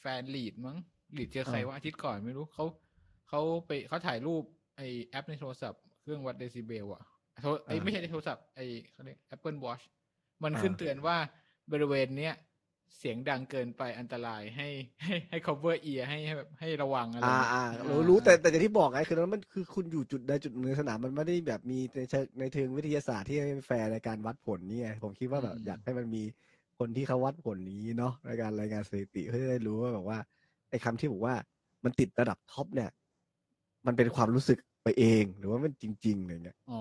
[0.00, 0.76] แฟนลีดส์มั้ง
[1.16, 2.64] ลีดส์เจอใครว่าอาทิตย์ก่อนไม่รู้เขา
[3.28, 4.42] เขาไปเขาถ่ายรูป
[4.76, 7.02] ไอแอปในโทรศัพท์เครื่องวัดเดซิเบลอะ
[7.42, 8.60] โทรไอยไม่ใช่ในโทรศัพท์ไอ
[8.92, 9.84] เขาเรียก Apple Watch
[10.44, 11.16] มันขึ้นเตือนว่า
[11.72, 12.34] บริเวณเนี้ย
[12.98, 14.68] เสียงดังเกินไปอันตรายให้
[15.04, 26.22] ให้ให้ cover ear ให้ให้แบบให้ระวังอะไรอ่าเงี้ยอ่ารู้รู้แต่แต่อย่างที่บอกไงคือมันคือคุณอยู่จุดใดจุดหนึ่งในสนามมันไม่ได้แบบมีในเชิงในเชิงวิทยาศาสตร์ที่แฟร์ในการวัดผลนี่ไงผมคิดว่าแบบอยากให้มันมี
[26.78, 30.18] คนที่เขาวัดผลนี้เนาะในการรายงานสถิติเพื่อจะได้รู้ว่าแบบว่า
[30.70, 31.34] ไอ้คำที่บอกว่า
[31.84, 32.90] มันติดระดับ top เนี่ย
[33.86, 36.80] มันเป็นความรู้สึกไปเองหรือว่ามันจริงๆอะไรเงี้ยอ๋อ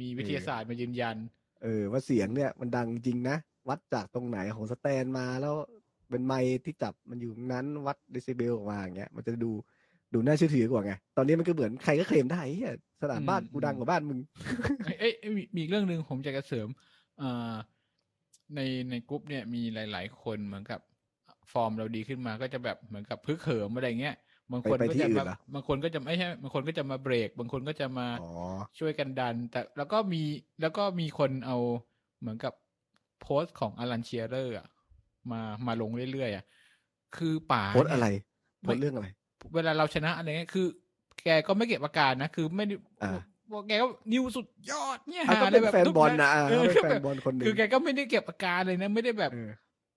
[0.00, 1.16] มีวิทยาศาสตร์มายืนยัน
[1.62, 3.36] เออว่าเสียงเนี่ยมันดังจริงนะ
[3.68, 5.54] วัดจากตรงไหนของสแตนมาแล้ว
[6.10, 9.50] เป็นไมค์ที่จับมันอยู่ตรงนั้นวัดเดซิเบลออกมาอย่างเงี้ย มันจะดู
[10.14, 14.18] ดูน่าเชื่อถือกว่าไง ตอนนี้มันก็เหมือนใครก็เคลมได้เฮียสนามบ้านอืมกูดังกว่าบ้านมึง
[14.84, 16.68] เอ้ยเอ้ยเอ้ยมีมีอีกเรื่องหนึ่งผมจะกระเสริม
[17.18, 17.54] เอ่อ
[18.54, 18.60] ใน
[18.90, 20.80] ในกลุ่มเนี่ยมีหลาย ๆ คนเหมือนกับ
[21.52, 24.16] ฟอร์มเราดีขึ้นมาก็จะแบบเหมือนกับพึกเหิมอะไรเงี้ย
[24.52, 28.28] บางคนไปไปก็ที่จะอื่นมาเหรอบางคนก็จะไม่ใช่บางคนก็จะมาเบรก บางคนก็จะมาอ๋อ
[28.78, 30.22] ช่วยกันดัน แต่แล้วก็มี
[30.62, 31.56] แล้วก็มีคนเอา
[32.20, 32.54] เหมือนกับ
[33.22, 34.66] โพสต์ของอลันเชียเรอร์อะ
[35.30, 36.44] มามาลงเรื่อยๆอะ
[37.16, 38.08] คือป่าโพสต์เนี่ยอะไร
[38.62, 39.08] โพไม่สต์เรื่องอะไร
[39.54, 40.66] เวลาเราชนะอะไรเงี้ยคือ
[41.24, 43.12] แกก็ไม่เก็บอาการนะ คือไม่ได้อ่า
[43.52, 49.50] บอกแกก็นิวสุดยอดเนี่ยอะก็หาเป็นลยแฟนทุกบอลนะอะเออเขาเป็นคือแฟแบนบบอลคนหนึ่งคือแกก็ไม่ได้เก็บอาการเลยนะไม่ได้แบบเออ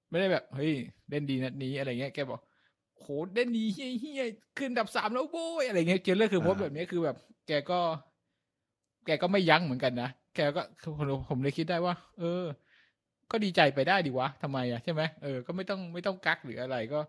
[0.10, 0.72] ไม่ได้แบบเฮ้ย
[1.10, 2.40] เล่นดีนัดนี้อะไรเงี้ยแกบอก
[3.00, 3.06] โห
[3.36, 4.24] เล่นดีเฮี้ยเฮี้ย
[4.58, 7.18] ขึ้นอันดับสามแล้วโว้ยอะไรเงี้ยเจอเรื่องคือโพสต์แบบนี้คือแบบ
[7.48, 7.80] แกก็
[9.06, 12.44] แกก็ไม่ยั้งเหมือนกันนะแกก็คือผมผมเลยคิดได้ว่า เออ
[13.32, 17.00] ก็ดีใจไปได้ดีวะทำไมอะใช่ไหมเออก็ไม่ต้องไม่ต้องกักหรืออะไรก็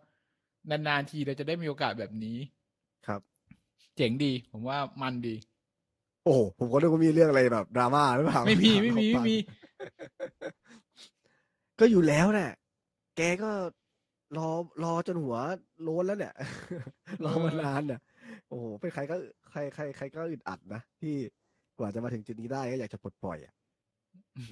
[0.70, 2.38] นานๆทีเราจะได้มีโอกาสแบบนี้
[3.06, 3.20] ครับ
[3.96, 5.36] เจ๋งดี ผมว่ามันดี
[6.24, 9.36] โอ้โหผมก็นึกว่ามีเรื่องอะไรแบบดราม่าหรือเปล่าไม่มีไม่มีถาไม่มี
[11.80, 12.52] ก็อยู่แล้วแหละ
[13.16, 13.50] แกก็
[14.38, 14.48] รอ
[14.84, 15.36] รอจนหัว
[15.82, 16.34] โล้นแล้วเนี่ย
[17.24, 18.00] รอมานานน่ะ
[18.48, 19.16] โอ้โหเป็นใครก็
[19.50, 21.14] ใครใครใครก็อึดอัดนะที่
[21.78, 23.54] กว่าจะมาถึงจุดนี้ได้ก็อยากจะปลดปล่อยอะ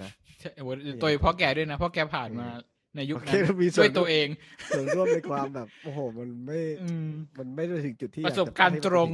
[0.02, 0.10] นะ
[0.40, 0.68] ใช่โอ้โห
[1.02, 2.60] โดยเฉพราะแกด้วยนะเพราะแกผ่านมาเออ
[2.96, 4.28] ในยุคโอนั้เคนมีส่ด้ววนยตัวเอง
[4.76, 7.08] ส่วนร่วมในความแบบโอ้โห มันไม่อืม
[7.38, 9.08] มันไม่ได้ถึงจุดที่ประสบอยการณ์ให้ตรง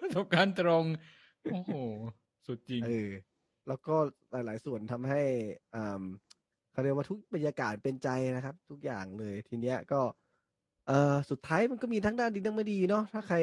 [0.00, 0.84] มันถึประสบการณ์ตรง
[1.52, 1.72] โอ้โห
[2.46, 3.10] สุดจริงเออ
[3.68, 3.96] แล้วก็
[4.32, 5.22] หลาย ๆ ส่วนทำให้
[5.74, 6.02] อ่า
[6.72, 10.00] เขาเรียกว่าทุกบรรยากาศเป็นใจนะครับ ทุกอย่างเลยทีเนี้ยก็
[10.88, 13.36] เออสุดท้ายมันก็มีทั้งด้านดีทั้งไม่ดีเนาะถ้าใคร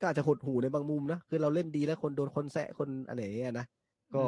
[0.00, 3.66] ก็อาจจะหดหูในบางมุมนะคือเราเล่นดีแล้วคนโดนคนแซะคนอะไรอย่างเงี้ยนะ
[4.14, 4.24] ก็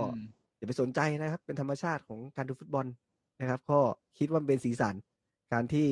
[0.61, 2.87] อืมอย่าไปสนใจนะครับ เป็นธรรมชาติของการดูฟุตบอล
[3.41, 3.81] นะครับ ก็
[4.19, 4.95] คิดว่ามันเป็นสีสัน
[5.53, 5.89] การที่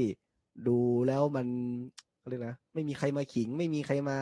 [0.68, 1.46] ดูแล้วมัน
[2.18, 4.16] เขาเรียกนะไม่มีใครมาขิง ไม่มีใครมา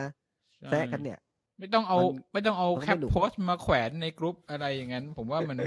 [0.67, 1.19] แซะกันเนี่ย
[1.59, 5.57] ไม่ต้องเอามันไม่ต้องเอามันก็แคปไม่หนุกโพสต์มาแขวนในกรุ๊ปอะไรอย่างนั้น ผมว่ามัน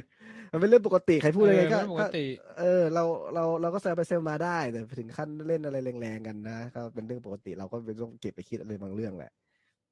[0.52, 3.04] มันเป็นเรื่องปกติใครพูดอะไรเออก็เป็นเรื่องปกติก็เออ เรา
[3.34, 9.32] เราเราก็แซวไปแซวมาได้แต่ถึงขั้นเล่นอะไรแรงๆกันนะก็เป็นเรื่องปกติเราก็เป็นต้องเก็บไปคิดอะไรบางเรื่องแหละ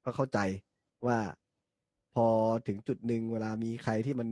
[0.03, 0.39] ก็เข้าใจ
[1.07, 1.17] ว่า
[2.15, 2.27] พอ
[2.67, 4.27] ถึงจุดหนึ่งเวลามีใครที่มัน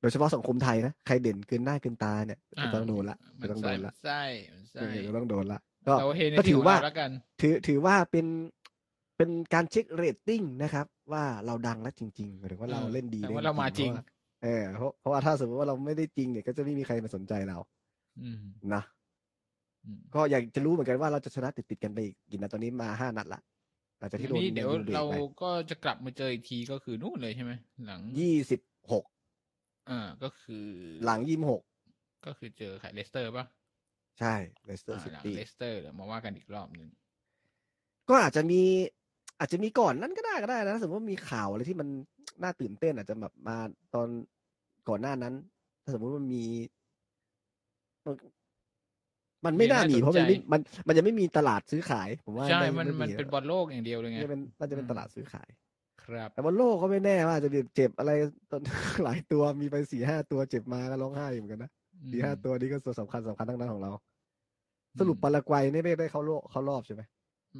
[0.00, 4.22] โดยเฉพาะสังคมไทยนะใครเด่นเกินหน้าเกินตาเนี่ยจะต้องโดนละมัจะนต้องโดไส้นมัละนไส้
[4.52, 8.26] มันไส้เออจะต้องโดนละก็เราเฮในก็ที่ถืขอองว่าเราแล้วกันถือถือว่าเป็น
[9.16, 14.02] เป็นการเช็คเรตติ้งนะครับ ว่าเราดังแล้วจริงๆหมายถึงว่าเราเออเล่นดีแต่ล่นว่าเรามาจริงเพะว่
[14.42, 17.58] เออเพราะเพราะว่าถ้าสมมติว่าเราไม่ได้จริงเนี่ยก็จะไม่มีใครมาสนใจเรา
[18.20, 18.36] อืม
[18.74, 18.82] นะ
[19.84, 23.40] อืมก็อยากจะรู้เหมือนกันว่าเราจะชนะติดติดๆกันไปอีกกี่นัดตอนนี้มาห้านัดละ
[23.98, 27.52] หลังจากที่โดนนี่เดี๋ยวแมนเบรกเราไปก็จะกลับมาเจออีกทีก็คือนู่นเลยใช่ไหม
[27.86, 28.60] หลังยี่สิบ
[28.92, 29.04] หก
[29.90, 30.66] อ่าก็คือ
[31.04, 31.62] หลังยี่สิบหก
[32.26, 33.46] ก็คือเจอใครเลสเตอร์ป่ะ
[34.20, 34.34] ใช่
[34.66, 36.88] เลสเตอร์อ่าซิหลังตี้เลสเตอร์เดี๋ยวมาว่ากันอีกรอบหนึ่ง
[38.08, 38.62] ก็อาจจะมี
[39.38, 41.88] อาจจะมีก่อนนั้นก็ได้ก็ได้นะสมมติว่ามีข่าวอะไรที่มัน
[42.42, 43.56] น่าตื่นเต้นอาจจะแบบมา
[43.94, 44.08] ตอน
[44.88, 45.34] ก่อนหน้านั้น
[45.82, 46.44] ถ้าสมมติว่ามันมี
[48.06, 48.14] มัน
[49.46, 55.48] มันไม่น่ามีน่าสนเพราะมันใจไม่มันมันจะไม่มีตลาดซื้อขาย ผมว่าใช่ไมันมันไเป็นบอลโลกอย่างเดียวเลยไงจะเป็นน่าจะเป็นอืมตลาดซื้อขาย
[56.12, 58.12] ครับแต่บอลโลกก็ไม่แน่ว่าจะเจ็บอะไร
[58.50, 58.62] ตอน
[59.04, 61.70] หลายตัวมีไปสี่ห้าตัวเจ็บมาก็ร้องไห้เหมือนกันนะ
[62.12, 63.90] สี่ห้าตัวนี้ก็ตัวสำคัญสำคัญทั้งนั้นของเรา
[64.98, 67.02] สรุปปารากวัยนี่ไม่ได้เข้าโลกเข้ารอบใช่ไหม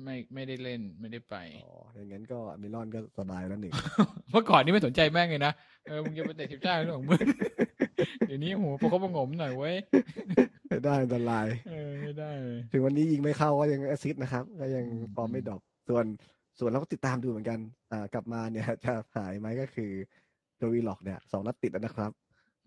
[0.05, 3.73] ไม่ไม่ได้เล่นไม่ได้ไปอ๋ออย่างนั้นก็มิลอนก็สบายแล้วหนึ่ง
[4.31, 5.53] เมื่อก่อนนี่ไม่สนใจแม่งเลยนะ
[5.89, 7.21] เออมึงจะไปเตะทีมชาติเรื่องของมึง
[8.27, 9.77] เดี๋ยวนี้โหประคบประหงมหน่อยเว้ย
[10.69, 16.05] ไม่ได้อันตรายเออไม่ได้เลยถึงวันนี้ยิงไม่เข้าก็ยัง assist นะครับ ก็ยังอืมฟอร์มไม่ drop ส่วน
[16.59, 17.59] ส่วนเราก็ติดตามดูเหมือนกัน
[17.93, 19.91] อ่ากลับมาเนี่ยจะหายไหมก็คือ
[20.59, 22.13] โจวิลล็อกเนี่ยสองนัดติดแล้วนะครับ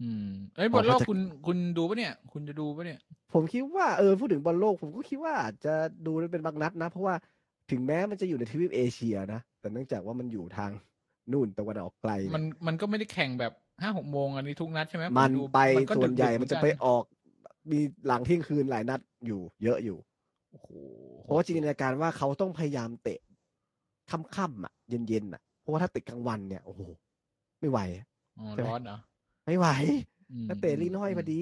[0.01, 2.99] อืมเอ้ยบอลโลกเขาจะคุณคุณดูปะเนี่ย คุณจะดูปะเนี่ย
[3.34, 5.73] ผมคิดว่าเออพูดถึงบอลโลกผมก็คิดว่าอาจจะ
[6.05, 7.15] ดูได้เป็นบางนัดนะ เพราะว่า
[7.71, 10.71] ถึงแม้มันจะอยู่ในทวีปเอเชียนะ แต่เนื่องจากว่ามันอยู่ทาง
[11.31, 15.59] นู่นตะวันออกไกลเยมันมันก็ไม่ได้แข่งแบบห้าหกโมงอันนี้ทุกนัดใช่ไหมมันดูไป
[15.89, 17.03] ก็ส่วนใหญ่ดึกๆมันจะเอไปกัออก
[17.71, 19.97] มีหลังเที่ยงคืนหลายนัดอยู่ เยอะอยู่
[20.51, 20.67] โอ้โห
[21.23, 23.19] เพราะว่าจินตนาการว่าเขาต้องพยายามเตะ
[24.36, 26.82] ค่ำๆอะเย็นๆอะเพราะว่าถ้าเตะกลางวันเนี่ยโอ้โห
[27.59, 27.80] ไม่ไหว
[28.39, 28.97] อ๋อใช่ไหมร้อนเหรอ
[29.45, 29.68] ไม่ไหว
[30.32, 31.41] อืมถ้าเตะลีน้อยพอดี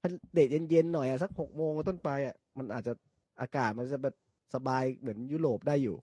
[0.00, 2.92] ถ้าเตะเย็นๆหน่อยอะสักหกโมงต้นไปอะมันอาจจะ
[3.40, 4.14] อากาศมันจะแบบ
[4.54, 5.96] สบายเหมือนยุโรปได้อยู่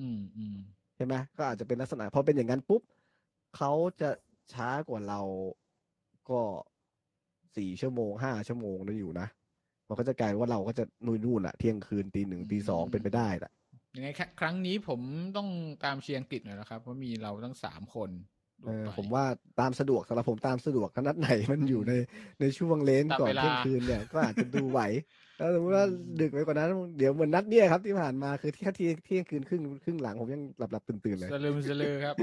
[0.00, 0.56] อืมอืม
[0.96, 2.82] ใช่ไหมก็อาจจะเป็นลักษณะพอเป็นอย่างนั้นปุ๊บ
[3.56, 4.10] เขาจะ
[4.52, 5.20] ช้ากว่าเรา
[6.30, 6.40] ก็
[7.56, 9.28] สี่ชั่วโมงห้าชั่วโมงนั่นอยู่นะ
[9.88, 13.52] มันก็จะกลายว่าเราก็จะนู่นนู่นอะเที่ยงคืนตีหนึ่งตีสองเป็นไปได้แหละ
[13.96, 15.00] ยังไงคครั้งนี้ผม
[15.36, 15.48] ต้อง
[15.84, 18.10] ตามเชียร์อังกฤษหน่อยนะครับเพราะมีเราทั้งสามคน
[18.64, 19.24] ดูเออไปผมว่า
[19.60, 21.92] ตามสะดวกสำหรับผมตามสะดวกขนาดไหนมันอยู่ใน
[22.40, 24.80] ในช่วงเลนตามก่อนเวลาเที่ยงคืนเนี่ยก็อาจจะดูไหว
[25.38, 25.86] แล้วสมมติว่า
[26.20, 26.68] ดึกไปกว่านั้น
[26.98, 32.14] เดี๋ยวเหมือนนัดเนี่ยครับที่ผ่านมาคือที่ที่เที่ยงคืนครึ่งครึ่งหลังผมยังหลับหลับตื่นตื่นๆเลยสลืมสลือครับ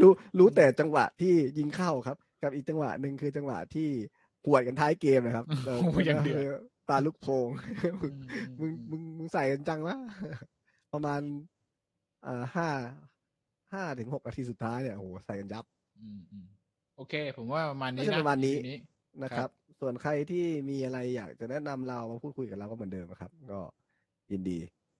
[0.00, 3.88] รู้รู้แต่จังหวะที่ยิงเข้าครับ กับอีกจังหวะหนึ่งคือจังหวะที่
[4.46, 6.40] หวดกันท้ายเกมนะครับเโอ้โหอย่างเดือด
[6.88, 7.48] ตาลุกโพง
[8.02, 8.20] อืม
[8.60, 9.96] มึงมึงมึงใส่กันจังวะ
[10.92, 11.20] ประมาณ
[12.26, 12.68] อ่าห้า
[13.72, 15.64] ห้าถึงหกนาทีสุดท้ายเนี่ยโอ้โหใส่กันยับ
[16.00, 16.46] อืมอืม
[16.96, 18.78] โอเค ผมว่าประมาณนี้น่าจะนะประมาณนี้ทีนี้
[19.22, 23.60] นะคครัรับบส่วนใครที่มีอะไรอยากจะแนะนำเรามาพูดคุยกับเราก็เหมือนเดิมนะครับ ก็
[24.32, 24.58] ยินดี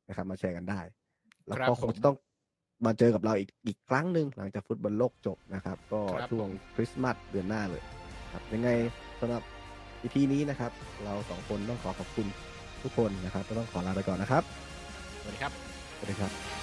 [0.08, 0.80] นะครับ มาแชร์กันได้
[1.46, 2.16] แล้วครับก็คผงมจะต้อง
[2.86, 7.82] มาเจอกับเราอีกอีกครั้งหนึ่งหลังจากฟุตบอลโลกจบนะครับ ก็ครับช่วงคริสต์มาสเดือนหน้าเลย
[8.32, 8.70] ครับ ยังไง
[9.20, 9.42] สำหรับ
[10.04, 10.72] อีพีนี้นะครับ
[11.04, 12.26] เราสองคนต้องขอขอบคุณ
[12.82, 14.42] ทุกคนนะครับก็ต้องขอลาไปก่อนนะครับ
[15.20, 15.52] สวัสดีครับ
[15.96, 16.53] สวัสดีครับ